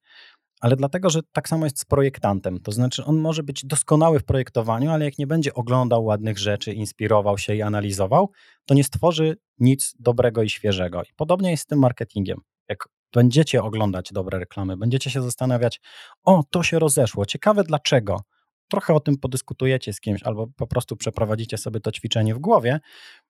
Ale 0.60 0.76
dlatego, 0.76 1.10
że 1.10 1.20
tak 1.32 1.48
samo 1.48 1.66
jest 1.66 1.80
z 1.80 1.84
projektantem. 1.84 2.60
To 2.60 2.72
znaczy, 2.72 3.04
on 3.04 3.20
może 3.20 3.42
być 3.42 3.66
doskonały 3.66 4.20
w 4.20 4.24
projektowaniu, 4.24 4.90
ale 4.90 5.04
jak 5.04 5.18
nie 5.18 5.26
będzie 5.26 5.54
oglądał 5.54 6.04
ładnych 6.04 6.38
rzeczy, 6.38 6.72
inspirował 6.72 7.38
się 7.38 7.54
i 7.54 7.62
analizował, 7.62 8.30
to 8.66 8.74
nie 8.74 8.84
stworzy 8.84 9.36
nic 9.58 9.94
dobrego 9.98 10.42
i 10.42 10.50
świeżego. 10.50 11.02
I 11.02 11.14
podobnie 11.16 11.50
jest 11.50 11.62
z 11.62 11.66
tym 11.66 11.78
marketingiem. 11.78 12.40
Jak 12.68 12.88
będziecie 13.12 13.62
oglądać 13.62 14.12
dobre 14.12 14.38
reklamy, 14.38 14.76
będziecie 14.76 15.10
się 15.10 15.22
zastanawiać, 15.22 15.80
o, 16.24 16.42
to 16.50 16.62
się 16.62 16.78
rozeszło, 16.78 17.26
ciekawe 17.26 17.64
dlaczego. 17.64 18.20
Trochę 18.68 18.94
o 18.94 19.00
tym 19.00 19.16
podyskutujecie 19.16 19.92
z 19.92 20.00
kimś, 20.00 20.22
albo 20.22 20.46
po 20.56 20.66
prostu 20.66 20.96
przeprowadzicie 20.96 21.58
sobie 21.58 21.80
to 21.80 21.92
ćwiczenie 21.92 22.34
w 22.34 22.38
głowie, 22.38 22.80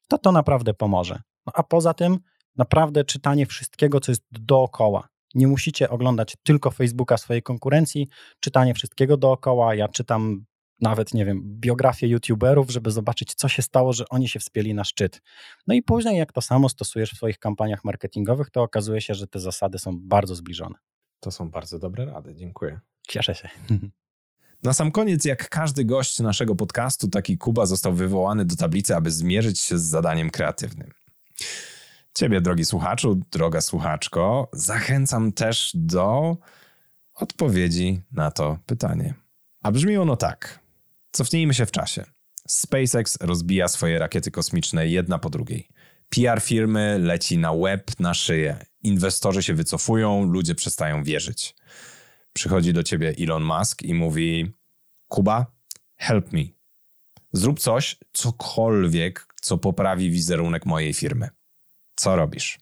to 0.09 0.19
to 0.19 0.33
naprawdę 0.33 0.75
pomoże. 0.75 1.23
No 1.47 1.53
a 1.57 1.63
poza 1.63 1.95
tym, 1.95 2.19
naprawdę 2.57 3.05
czytanie 3.05 3.47
wszystkiego, 3.47 4.01
co 4.01 4.13
jest 4.13 4.25
dookoła. 4.31 5.09
Nie 5.35 5.47
musicie 5.47 5.91
oglądać 5.91 6.37
tylko 6.43 6.71
Facebooka 6.71 7.17
swojej 7.17 7.43
konkurencji, 7.43 8.09
czytanie 8.41 8.75
wszystkiego 8.75 9.17
dookoła. 9.17 9.75
Ja 9.75 9.89
czytam 9.89 10.45
nawet, 10.83 11.15
nie 11.15 11.25
wiem, 11.25 11.43
biografię 11.45 12.09
youtuberów, 12.09 12.71
żeby 12.71 12.91
zobaczyć, 12.91 13.35
co 13.35 13.49
się 13.49 13.63
stało, 13.63 13.93
że 13.93 14.09
oni 14.09 14.29
się 14.29 14.41
wspięli 14.41 14.75
na 14.75 14.85
szczyt. 14.85 15.23
No 15.67 15.75
i 15.75 15.83
później, 15.83 16.19
jak 16.19 16.33
to 16.33 16.41
samo 16.41 16.69
stosujesz 16.69 17.13
w 17.13 17.17
swoich 17.17 17.39
kampaniach 17.39 17.85
marketingowych, 17.85 18.51
to 18.51 18.63
okazuje 18.63 19.01
się, 19.01 19.15
że 19.15 19.27
te 19.27 19.41
zasady 19.41 19.79
są 19.79 19.99
bardzo 19.99 20.35
zbliżone. 20.35 20.75
To 21.21 21.31
są 21.31 21.51
bardzo 21.51 21.79
dobre 21.79 22.05
rady, 22.05 22.35
dziękuję. 22.35 22.81
Cieszę 23.09 23.35
się. 23.35 23.49
Na 24.63 24.73
sam 24.73 24.91
koniec, 24.91 25.25
jak 25.25 25.49
każdy 25.49 25.85
gość 25.85 26.21
naszego 26.21 26.55
podcastu, 26.55 27.09
taki 27.09 27.39
Kuba 27.39 27.67
został 27.67 27.95
wywołany 27.95 28.45
do 28.45 28.57
tablicy, 28.57 28.97
aby 28.97 29.11
zmierzyć 29.11 29.61
się 29.61 29.79
z 29.79 29.83
zadaniem 29.83 30.31
kreatywnym. 30.31 30.91
Ciebie, 32.15 32.41
drogi 32.41 32.65
słuchaczu, 32.65 33.21
droga 33.31 33.61
słuchaczko, 33.61 34.49
zachęcam 34.53 35.33
też 35.33 35.71
do 35.75 36.37
odpowiedzi 37.15 38.03
na 38.13 38.31
to 38.31 38.59
pytanie. 38.67 39.15
A 39.63 39.73
brzmi 39.73 39.97
ono 39.97 40.17
tak. 40.17 40.62
Cofnijmy 41.13 41.55
się 41.55 41.67
w 41.67 41.71
czasie. 41.71 42.05
SpaceX 42.49 43.19
rozbija 43.21 43.69
swoje 43.69 43.99
rakiety 43.99 44.31
kosmiczne 44.31 44.89
jedna 44.89 45.19
po 45.19 45.31
drugiej. 45.31 45.69
PR 46.09 46.41
firmy 46.41 46.99
leci 46.99 47.39
na 47.39 47.55
web, 47.55 48.01
na 48.01 48.15
szyję. 48.15 48.67
Inwestorzy 48.83 49.43
się 49.43 49.55
wycofują, 49.55 50.25
ludzie 50.25 50.55
przestają 50.55 51.05
wierzyć. 51.05 51.55
Przychodzi 52.33 52.73
do 52.73 52.83
ciebie 52.83 53.15
Elon 53.19 53.43
Musk 53.43 53.83
i 53.83 53.95
mówi: 53.95 54.53
Kuba, 55.09 55.47
help 55.97 56.33
me. 56.33 56.43
Zrób 57.33 57.61
coś, 57.61 57.97
cokolwiek, 58.13 59.27
co 59.41 59.59
poprawi 59.59 60.11
wizerunek 60.11 60.67
mojej 60.67 60.93
firmy. 60.93 61.29
Co 61.97 62.17
robisz? 62.17 62.59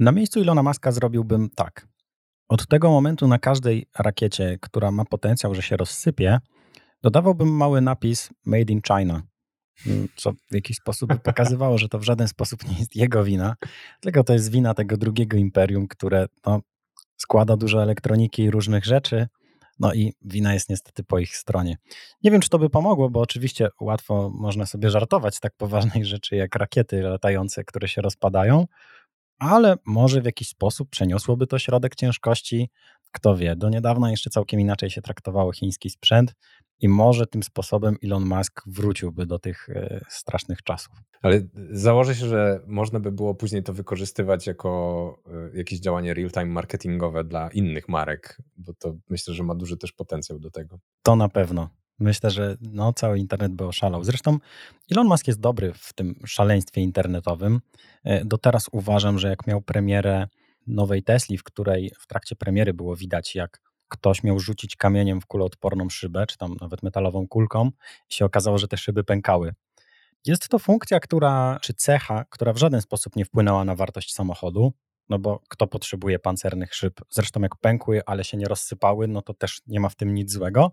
Na 0.00 0.12
miejscu 0.12 0.40
Ilona 0.40 0.62
Maska 0.62 0.92
zrobiłbym 0.92 1.50
tak. 1.50 1.88
Od 2.48 2.68
tego 2.68 2.90
momentu 2.90 3.28
na 3.28 3.38
każdej 3.38 3.86
rakiecie, 3.98 4.58
która 4.60 4.90
ma 4.90 5.04
potencjał, 5.04 5.54
że 5.54 5.62
się 5.62 5.76
rozsypie, 5.76 6.38
dodawałbym 7.04 7.48
mały 7.48 7.80
napis 7.80 8.30
Made 8.44 8.72
in 8.72 8.80
China, 8.82 9.22
mm, 9.86 10.08
co 10.16 10.32
w 10.32 10.54
jakiś 10.54 10.76
sposób 10.76 11.12
by 11.12 11.18
pokazywało, 11.18 11.78
że 11.78 11.88
to 11.88 11.98
w 11.98 12.02
żaden 12.02 12.28
sposób 12.28 12.68
nie 12.68 12.78
jest 12.78 12.96
jego 12.96 13.24
wina, 13.24 13.56
tylko 14.00 14.24
to 14.24 14.32
jest 14.32 14.50
wina 14.50 14.74
tego 14.74 14.96
drugiego 14.96 15.36
imperium, 15.36 15.88
które 15.88 16.26
no, 16.46 16.60
składa 17.16 17.56
dużo 17.56 17.82
elektroniki 17.82 18.42
i 18.42 18.50
różnych 18.50 18.84
rzeczy, 18.84 19.26
no 19.80 19.94
i 19.94 20.12
wina 20.22 20.54
jest 20.54 20.68
niestety 20.68 21.04
po 21.04 21.18
ich 21.18 21.36
stronie. 21.36 21.76
Nie 22.22 22.30
wiem, 22.30 22.40
czy 22.40 22.48
to 22.48 22.58
by 22.58 22.70
pomogło, 22.70 23.10
bo 23.10 23.20
oczywiście 23.20 23.68
łatwo 23.80 24.30
można 24.34 24.66
sobie 24.66 24.90
żartować 24.90 25.36
z 25.36 25.40
tak 25.40 25.56
poważnej 25.56 26.04
rzeczy 26.14 26.36
jak 26.36 26.56
rakiety 26.56 27.02
latające, 27.02 27.64
które 27.64 27.88
się 27.88 28.02
rozpadają, 28.02 28.66
ale 29.38 29.76
może 29.86 30.20
w 30.20 30.24
jakiś 30.24 30.48
sposób 30.48 30.90
przeniosłoby 30.90 31.46
to 31.46 31.58
środek 31.58 31.94
ciężkości. 31.94 32.70
Kto 33.14 33.36
wie, 33.36 33.56
do 33.56 33.68
niedawna 33.68 34.10
jeszcze 34.10 34.30
całkiem 34.30 34.60
inaczej 34.60 34.90
się 34.90 35.02
traktowało 35.02 35.52
chiński 35.52 35.90
sprzęt 35.90 36.34
i 36.80 36.88
może 36.88 37.26
tym 37.26 37.42
sposobem 37.42 37.96
Elon 38.04 38.24
Musk 38.24 38.62
wróciłby 38.66 39.26
do 39.26 39.38
tych 39.38 39.68
e, 39.68 40.00
strasznych 40.08 40.62
czasów. 40.62 40.92
Ale 41.22 41.40
założę 41.70 42.14
się, 42.14 42.26
że 42.26 42.60
można 42.66 43.00
by 43.00 43.12
było 43.12 43.34
później 43.34 43.62
to 43.62 43.72
wykorzystywać 43.72 44.46
jako 44.46 45.22
e, 45.54 45.58
jakieś 45.58 45.80
działanie 45.80 46.14
real-time 46.14 46.46
marketingowe 46.46 47.24
dla 47.24 47.48
innych 47.48 47.88
marek, 47.88 48.42
bo 48.56 48.74
to 48.74 48.94
myślę, 49.10 49.34
że 49.34 49.42
ma 49.42 49.54
duży 49.54 49.76
też 49.76 49.92
potencjał 49.92 50.38
do 50.38 50.50
tego. 50.50 50.78
To 51.02 51.16
na 51.16 51.28
pewno. 51.28 51.68
Myślę, 51.98 52.30
że 52.30 52.56
no, 52.60 52.92
cały 52.92 53.18
internet 53.18 53.52
by 53.52 53.66
oszalał. 53.66 54.04
Zresztą 54.04 54.38
Elon 54.90 55.06
Musk 55.06 55.26
jest 55.26 55.40
dobry 55.40 55.72
w 55.72 55.92
tym 55.92 56.14
szaleństwie 56.26 56.80
internetowym. 56.80 57.60
E, 58.04 58.24
do 58.24 58.38
teraz 58.38 58.68
uważam, 58.72 59.18
że 59.18 59.28
jak 59.28 59.46
miał 59.46 59.62
premierę 59.62 60.28
nowej 60.66 61.02
Tesli, 61.02 61.38
w 61.38 61.42
której 61.42 61.92
w 61.98 62.06
trakcie 62.06 62.36
premiery 62.36 62.74
było 62.74 62.96
widać, 62.96 63.34
jak 63.34 63.60
ktoś 63.88 64.22
miał 64.22 64.40
rzucić 64.40 64.76
kamieniem 64.76 65.20
w 65.20 65.26
kuloodporną 65.26 65.90
szybę, 65.90 66.26
czy 66.26 66.38
tam 66.38 66.56
nawet 66.60 66.82
metalową 66.82 67.28
kulką, 67.28 67.70
i 68.10 68.14
się 68.14 68.24
okazało, 68.24 68.58
że 68.58 68.68
te 68.68 68.76
szyby 68.76 69.04
pękały. 69.04 69.54
Jest 70.26 70.48
to 70.48 70.58
funkcja, 70.58 71.00
która, 71.00 71.58
czy 71.62 71.74
cecha, 71.74 72.24
która 72.30 72.52
w 72.52 72.56
żaden 72.56 72.80
sposób 72.80 73.16
nie 73.16 73.24
wpłynęła 73.24 73.64
na 73.64 73.74
wartość 73.74 74.14
samochodu, 74.14 74.72
no 75.08 75.18
bo 75.18 75.40
kto 75.48 75.66
potrzebuje 75.66 76.18
pancernych 76.18 76.74
szyb? 76.74 77.00
Zresztą 77.10 77.40
jak 77.40 77.56
pękły, 77.56 78.02
ale 78.06 78.24
się 78.24 78.36
nie 78.36 78.46
rozsypały, 78.46 79.08
no 79.08 79.22
to 79.22 79.34
też 79.34 79.60
nie 79.66 79.80
ma 79.80 79.88
w 79.88 79.96
tym 79.96 80.14
nic 80.14 80.32
złego. 80.32 80.72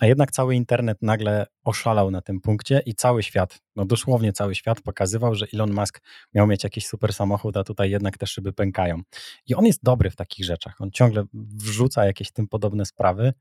A 0.00 0.06
jednak 0.06 0.30
cały 0.30 0.54
internet 0.54 0.98
nagle 1.02 1.46
oszalał 1.64 2.10
na 2.10 2.20
tym 2.20 2.40
punkcie 2.40 2.82
i 2.86 2.94
cały 2.94 3.22
świat, 3.22 3.58
no 3.76 3.84
dosłownie 3.84 4.32
cały 4.32 4.54
świat 4.54 4.80
pokazywał, 4.80 5.34
że 5.34 5.46
Elon 5.54 5.72
Musk 5.72 6.00
miał 6.34 6.46
mieć 6.46 6.64
jakiś 6.64 6.86
super 6.86 7.14
samochód, 7.14 7.56
a 7.56 7.64
tutaj 7.64 7.90
jednak 7.90 8.18
te 8.18 8.26
szyby 8.26 8.52
pękają. 8.52 9.00
I 9.46 9.54
on 9.54 9.66
jest 9.66 9.82
dobry 9.82 10.10
w 10.10 10.16
takich 10.16 10.46
rzeczach. 10.46 10.80
On 10.80 10.90
ciągle 10.90 11.24
wrzuca 11.34 12.04
jakieś 12.04 12.32
tym 12.32 12.48
podobne 12.48 12.86
sprawy. 12.86 13.32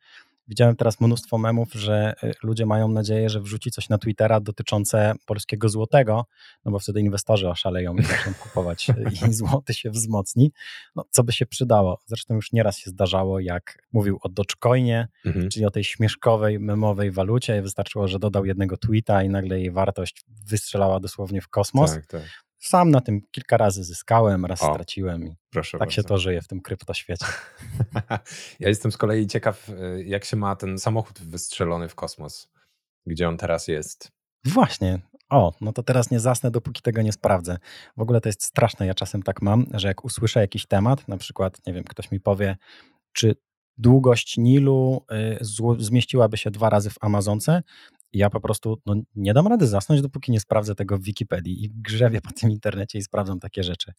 Widziałem 0.47 0.75
teraz 0.75 1.01
mnóstwo 1.01 1.37
memów, 1.37 1.73
że 1.73 2.13
y, 2.23 2.31
ludzie 2.43 2.65
mają 2.65 2.87
nadzieję, 2.87 3.29
że 3.29 3.41
wrzuci 3.41 3.71
coś 3.71 3.89
na 3.89 3.97
Twittera 3.97 4.39
dotyczące 4.39 5.13
polskiego 5.25 5.69
złotego, 5.69 6.25
no 6.65 6.71
bo 6.71 6.79
wtedy 6.79 6.99
inwestorzy 6.99 7.49
oszaleją 7.49 7.95
i 7.95 8.03
zaczną 8.03 8.33
kupować 8.43 8.89
y, 8.89 8.93
i 9.29 9.33
złoty 9.33 9.73
się 9.73 9.89
wzmocni. 9.89 10.51
No, 10.95 11.05
co 11.09 11.23
by 11.23 11.31
się 11.33 11.45
przydało? 11.45 11.99
Zresztą 12.05 12.35
już 12.35 12.51
nieraz 12.51 12.77
się 12.77 12.89
zdarzało, 12.89 13.39
jak 13.39 13.87
mówił 13.91 14.19
o 14.21 14.29
Dogecoinie, 14.29 15.07
mhm. 15.25 15.49
czyli 15.49 15.65
o 15.65 15.71
tej 15.71 15.83
śmieszkowej, 15.83 16.59
memowej 16.59 17.11
walucie. 17.11 17.61
Wystarczyło, 17.61 18.07
że 18.07 18.19
dodał 18.19 18.45
jednego 18.45 18.77
tweeta 18.77 19.23
i 19.23 19.29
nagle 19.29 19.59
jej 19.59 19.71
wartość 19.71 20.25
wystrzelała 20.49 20.99
dosłownie 20.99 21.41
w 21.41 21.47
kosmos. 21.47 21.93
Tak, 21.93 22.05
tak. 22.05 22.43
Sam 22.64 22.91
na 22.91 23.01
tym 23.01 23.22
kilka 23.32 23.57
razy 23.57 23.84
zyskałem, 23.84 24.45
raz 24.45 24.61
o, 24.61 24.74
straciłem 24.74 25.28
i 25.28 25.36
tak 25.53 25.80
bardzo. 25.80 25.91
się 25.91 26.03
to 26.03 26.18
żyje 26.18 26.41
w 26.41 26.47
tym 26.47 26.61
kryptoświecie. 26.61 27.26
ja 28.59 28.70
jestem 28.70 28.91
z 28.91 28.97
kolei 28.97 29.28
ciekaw, 29.28 29.70
y, 29.70 30.03
jak 30.05 30.26
się 30.26 30.38
ma 30.38 30.55
ten 30.55 30.80
samochód 30.80 31.20
wystrzelony 31.22 31.89
w 31.89 31.95
kosmos, 31.95 32.51
gdzie 33.05 33.28
on 33.28 33.38
teraz 33.38 33.68
jest. 33.68 34.11
Właśnie. 34.45 34.99
O, 35.30 35.53
no 35.61 35.74
to 35.74 35.84
teraz 35.84 36.11
nie 36.11 36.20
zasnę, 36.20 36.51
dopóki 36.51 36.82
tego 36.82 37.01
nie 37.01 37.11
sprawdzę. 37.11 37.57
W 37.97 38.01
ogóle 38.01 38.22
to 38.22 38.30
jest 38.30 38.43
straszne. 38.43 38.86
Ja 38.86 38.93
czasem 38.93 39.24
tak 39.24 39.41
mam, 39.41 39.66
że 39.74 39.88
jak 39.88 40.05
usłyszę 40.05 40.39
jakiś 40.39 40.66
temat, 40.66 41.07
na 41.07 41.18
przykład, 41.18 41.68
nie 41.68 41.74
wiem, 41.74 41.84
ktoś 41.84 42.11
mi 42.11 42.20
powie, 42.20 42.57
czy 43.14 43.36
długość 43.78 44.38
Nilu 44.38 45.05
y, 45.11 45.38
zmieściłaby 45.80 46.38
się 46.38 46.51
dwa 46.51 46.70
razy 46.70 46.89
w 46.89 46.97
Amazonce, 47.01 47.64
ja 48.14 48.30
po 48.30 48.39
prostu 48.39 48.82
no, 48.86 48.95
nie 49.16 49.34
dam 49.34 49.47
rady 49.47 49.68
zasnąć, 49.68 50.01
dopóki 50.01 50.32
nie 50.32 50.39
sprawdzę 50.39 50.76
tego 50.76 50.97
w 50.97 51.03
Wikipedii 51.03 51.66
i 51.66 51.70
grzebię 51.70 52.22
po 52.22 52.32
tym 52.32 52.51
internecie 52.51 52.99
i 52.99 53.01
sprawdzam 53.01 53.39
takie 53.39 53.64
rzeczy. 53.64 53.93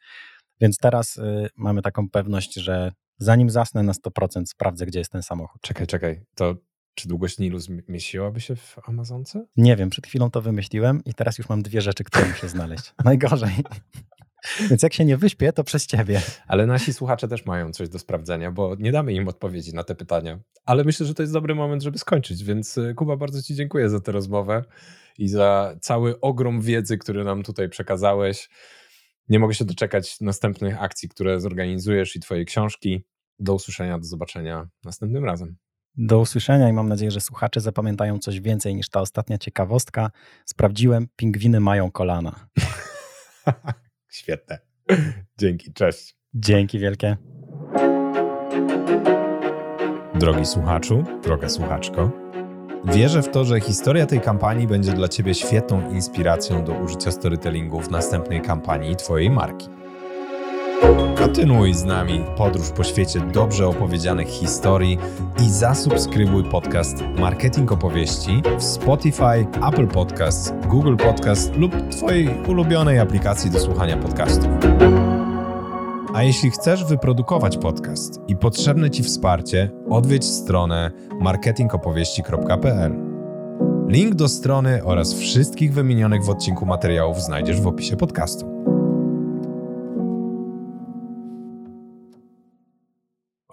Więc 0.60 0.78
teraz 0.78 1.16
y, 1.16 1.48
mamy 1.56 1.82
taką 1.82 2.10
pewność, 2.10 2.54
że 2.54 2.92
zanim 3.18 3.50
zasnę 3.50 3.82
na 3.82 3.92
100% 3.92 4.46
sprawdzę, 4.46 4.86
gdzie 4.86 4.98
jest 4.98 5.12
ten 5.12 5.22
samochód. 5.22 5.62
Czekaj, 5.62 5.86
czekaj, 5.86 6.20
to 6.34 6.54
czy 6.94 7.08
długość 7.08 7.38
Nilu 7.38 7.58
zmieściłaby 7.58 8.40
się 8.40 8.56
w 8.56 8.76
Amazonce? 8.84 9.46
Nie 9.56 9.76
wiem, 9.76 9.90
przed 9.90 10.06
chwilą 10.06 10.30
to 10.30 10.42
wymyśliłem 10.42 11.04
i 11.04 11.14
teraz 11.14 11.38
już 11.38 11.48
mam 11.48 11.62
dwie 11.62 11.80
rzeczy, 11.80 12.04
które 12.04 12.28
muszę 12.28 12.48
znaleźć. 12.48 12.94
Najgorzej. 13.04 13.54
Więc 14.70 14.82
jak 14.82 14.94
się 14.94 15.04
nie 15.04 15.16
wyśpię, 15.16 15.52
to 15.52 15.64
przez 15.64 15.86
ciebie. 15.86 16.22
Ale 16.46 16.66
nasi 16.66 16.92
słuchacze 16.92 17.28
też 17.28 17.46
mają 17.46 17.72
coś 17.72 17.88
do 17.88 17.98
sprawdzenia, 17.98 18.52
bo 18.52 18.76
nie 18.78 18.92
damy 18.92 19.12
im 19.12 19.28
odpowiedzi 19.28 19.74
na 19.74 19.84
te 19.84 19.94
pytania. 19.94 20.38
Ale 20.64 20.84
myślę, 20.84 21.06
że 21.06 21.14
to 21.14 21.22
jest 21.22 21.32
dobry 21.32 21.54
moment, 21.54 21.82
żeby 21.82 21.98
skończyć. 21.98 22.44
Więc 22.44 22.78
y, 22.78 22.94
Kuba, 22.94 23.16
bardzo 23.16 23.42
Ci 23.42 23.54
dziękuję 23.54 23.90
za 23.90 24.00
tę 24.00 24.12
rozmowę 24.12 24.64
i 25.18 25.28
za 25.28 25.76
cały 25.80 26.20
ogrom 26.20 26.60
wiedzy, 26.60 26.98
który 26.98 27.24
nam 27.24 27.42
tutaj 27.42 27.68
przekazałeś. 27.68 28.48
Nie 29.28 29.38
mogę 29.38 29.54
się 29.54 29.64
doczekać 29.64 30.20
następnych 30.20 30.82
akcji, 30.82 31.08
które 31.08 31.40
zorganizujesz 31.40 32.16
i 32.16 32.20
Twojej 32.20 32.46
książki. 32.46 33.04
Do 33.38 33.54
usłyszenia, 33.54 33.98
do 33.98 34.04
zobaczenia 34.04 34.68
następnym 34.84 35.24
razem. 35.24 35.56
Do 35.96 36.20
usłyszenia 36.20 36.68
i 36.68 36.72
mam 36.72 36.88
nadzieję, 36.88 37.10
że 37.10 37.20
słuchacze 37.20 37.60
zapamiętają 37.60 38.18
coś 38.18 38.40
więcej 38.40 38.74
niż 38.74 38.88
ta 38.88 39.00
ostatnia 39.00 39.38
ciekawostka. 39.38 40.10
Sprawdziłem, 40.46 41.08
pingwiny 41.16 41.60
mają 41.60 41.90
kolana. 41.90 42.46
Świetne. 44.14 44.58
Dzięki, 45.40 45.72
cześć. 45.72 46.16
Dzięki 46.34 46.78
wielkie. 46.78 47.16
Drogi 50.14 50.46
słuchaczu, 50.46 51.04
droga 51.22 51.48
słuchaczko, 51.48 52.10
wierzę 52.84 53.22
w 53.22 53.28
to, 53.28 53.44
że 53.44 53.60
historia 53.60 54.06
tej 54.06 54.20
kampanii 54.20 54.66
będzie 54.66 54.92
dla 54.92 55.08
Ciebie 55.08 55.34
świetną 55.34 55.90
inspiracją 55.90 56.64
do 56.64 56.72
użycia 56.72 57.10
storytellingu 57.10 57.80
w 57.80 57.90
następnej 57.90 58.40
kampanii 58.40 58.96
Twojej 58.96 59.30
marki. 59.30 59.68
Kontynuuj 61.16 61.74
z 61.74 61.84
nami 61.84 62.24
podróż 62.36 62.70
po 62.70 62.84
świecie 62.84 63.20
dobrze 63.20 63.68
opowiedzianych 63.68 64.28
historii 64.28 64.98
i 65.42 65.50
zasubskrybuj 65.50 66.44
podcast 66.44 66.96
Marketing 67.18 67.72
Opowieści 67.72 68.42
w 68.58 68.62
Spotify, 68.62 69.46
Apple 69.68 69.86
Podcasts, 69.86 70.52
Google 70.68 70.96
Podcast 70.96 71.56
lub 71.56 71.72
Twojej 71.90 72.28
ulubionej 72.48 72.98
aplikacji 72.98 73.50
do 73.50 73.60
słuchania 73.60 73.96
podcastów. 73.96 74.48
A 76.14 76.22
jeśli 76.22 76.50
chcesz 76.50 76.84
wyprodukować 76.84 77.58
podcast 77.58 78.20
i 78.28 78.36
potrzebne 78.36 78.90
Ci 78.90 79.02
wsparcie, 79.02 79.70
odwiedź 79.90 80.24
stronę 80.24 80.90
marketingopowieści.pl. 81.20 82.94
Link 83.88 84.14
do 84.14 84.28
strony 84.28 84.84
oraz 84.84 85.14
wszystkich 85.14 85.72
wymienionych 85.72 86.24
w 86.24 86.30
odcinku 86.30 86.66
materiałów 86.66 87.22
znajdziesz 87.22 87.60
w 87.60 87.66
opisie 87.66 87.96
podcastu. 87.96 88.73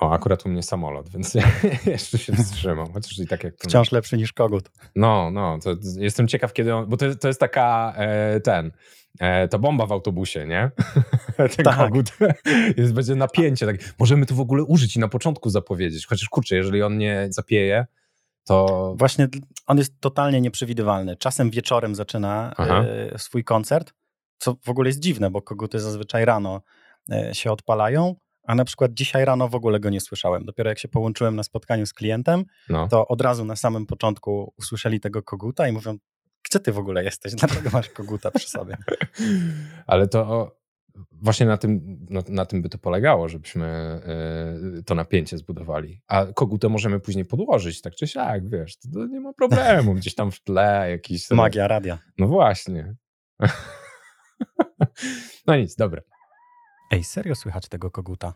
O, 0.02 0.12
akurat 0.12 0.46
u 0.46 0.50
mnie 0.50 0.64
samolot, 0.64 1.10
więc 1.10 1.38
jeszcze 1.86 2.18
się 2.18 2.34
wstrzymam. 2.34 2.94
Chociaż 2.94 3.20
i 3.20 3.28
tak 3.28 3.44
jak. 3.44 3.54
Wciąż 3.58 3.92
lepszy 3.92 4.18
niż 4.18 4.34
kogut. 4.34 4.72
No, 4.96 5.32
no, 5.32 5.60
to 5.64 5.76
jestem 5.98 6.28
ciekaw, 6.28 6.54
kiedy 6.54 6.76
on. 6.76 6.90
Bo 6.90 6.98
to, 6.98 7.16
to 7.16 7.28
jest 7.28 7.40
taka 7.40 7.94
e, 7.98 8.40
ten. 8.40 8.72
E, 9.20 9.48
to 9.48 9.60
bomba 9.60 9.86
w 9.86 9.92
autobusie, 9.92 10.48
nie? 10.48 10.72
Ten 11.56 11.66
tak. 11.66 11.78
kogut. 11.78 12.12
jest, 12.78 12.94
będzie 12.94 13.16
napięcie. 13.16 13.66
Tak. 13.66 13.76
Możemy 14.00 14.26
to 14.26 14.36
w 14.36 14.40
ogóle 14.40 14.64
użyć 14.64 14.96
i 14.96 15.00
na 15.00 15.08
początku 15.08 15.50
zapowiedzieć. 15.50 16.06
Chociaż 16.06 16.30
kurczę, 16.30 16.56
jeżeli 16.56 16.84
on 16.84 16.98
nie 16.98 17.28
zapieje, 17.30 17.86
to... 18.46 18.96
Właśnie 18.98 19.28
on 19.68 19.78
jest 19.78 20.00
totalnie 20.00 20.42
nieprzewidywalny. 20.42 21.18
Czasem 21.18 21.50
wieczorem 21.50 21.96
zaczyna 21.96 22.54
y, 23.14 23.20
swój 23.20 23.44
koncert, 23.44 23.94
co 24.38 24.56
w 24.66 24.70
ogóle 24.70 24.90
jest 24.90 25.00
dziwne, 25.00 25.32
bo 25.32 25.42
koguty 25.42 25.80
zazwyczaj 25.80 26.26
rano 26.26 26.62
y, 27.12 27.36
się 27.36 27.52
odpalają, 27.52 28.16
a 28.44 28.56
na 28.56 28.66
przykład 28.66 28.94
dzisiaj 28.94 29.26
rano 29.26 29.48
w 29.48 29.56
ogóle 29.56 29.80
go 29.80 29.90
nie 29.90 30.02
słyszałem. 30.02 30.46
Dopiero 30.46 30.70
jak 30.70 30.80
się 30.80 30.88
połączyłem 30.88 31.36
na 31.36 31.44
spotkaniu 31.44 31.86
z 31.86 31.94
klientem, 31.94 32.46
no. 32.70 32.88
to 32.88 33.08
od 33.08 33.22
razu 33.22 33.46
na 33.46 33.56
samym 33.56 33.86
początku 33.86 34.54
usłyszeli 34.58 35.00
tego 35.00 35.24
koguta 35.24 35.68
i 35.68 35.72
mówią, 35.72 35.98
gdzie 36.50 36.60
ty 36.60 36.72
w 36.72 36.78
ogóle 36.78 37.04
jesteś? 37.04 37.36
Dlaczego 37.36 37.70
masz 37.74 37.90
koguta 37.90 38.32
przy 38.32 38.50
sobie? 38.50 38.78
Ale 39.88 40.08
to 40.08 40.52
właśnie 41.12 41.46
na 41.46 41.58
tym, 41.58 42.00
na, 42.10 42.22
na, 42.30 42.46
tym 42.46 42.62
by 42.62 42.70
to 42.70 42.78
polegało, 42.78 43.30
żebyśmy 43.30 44.00
y, 44.80 44.84
to 44.84 44.96
napięcie 44.96 45.38
zbudowali. 45.38 46.02
A 46.08 46.26
kogutę 46.26 46.70
możemy 46.70 47.00
później 47.00 47.26
podłożyć, 47.26 47.82
tak 47.82 47.96
czy 47.96 48.08
siak, 48.08 48.50
wiesz, 48.50 48.78
to, 48.78 48.90
to 48.94 49.06
nie 49.06 49.20
ma 49.20 49.34
problemu. 49.34 49.94
Gdzieś 49.94 50.16
tam 50.16 50.32
w 50.32 50.40
tle 50.44 50.88
jakiś... 50.90 51.30
Magia 51.32 51.68
radia. 51.68 52.00
No 52.18 52.28
właśnie. 52.28 52.96
no 55.48 55.56
nic, 55.56 55.76
dobra. 55.76 56.02
Ej, 56.92 57.04
serio 57.04 57.36
słychać 57.36 57.68
tego 57.70 57.92
koguta? 57.92 58.34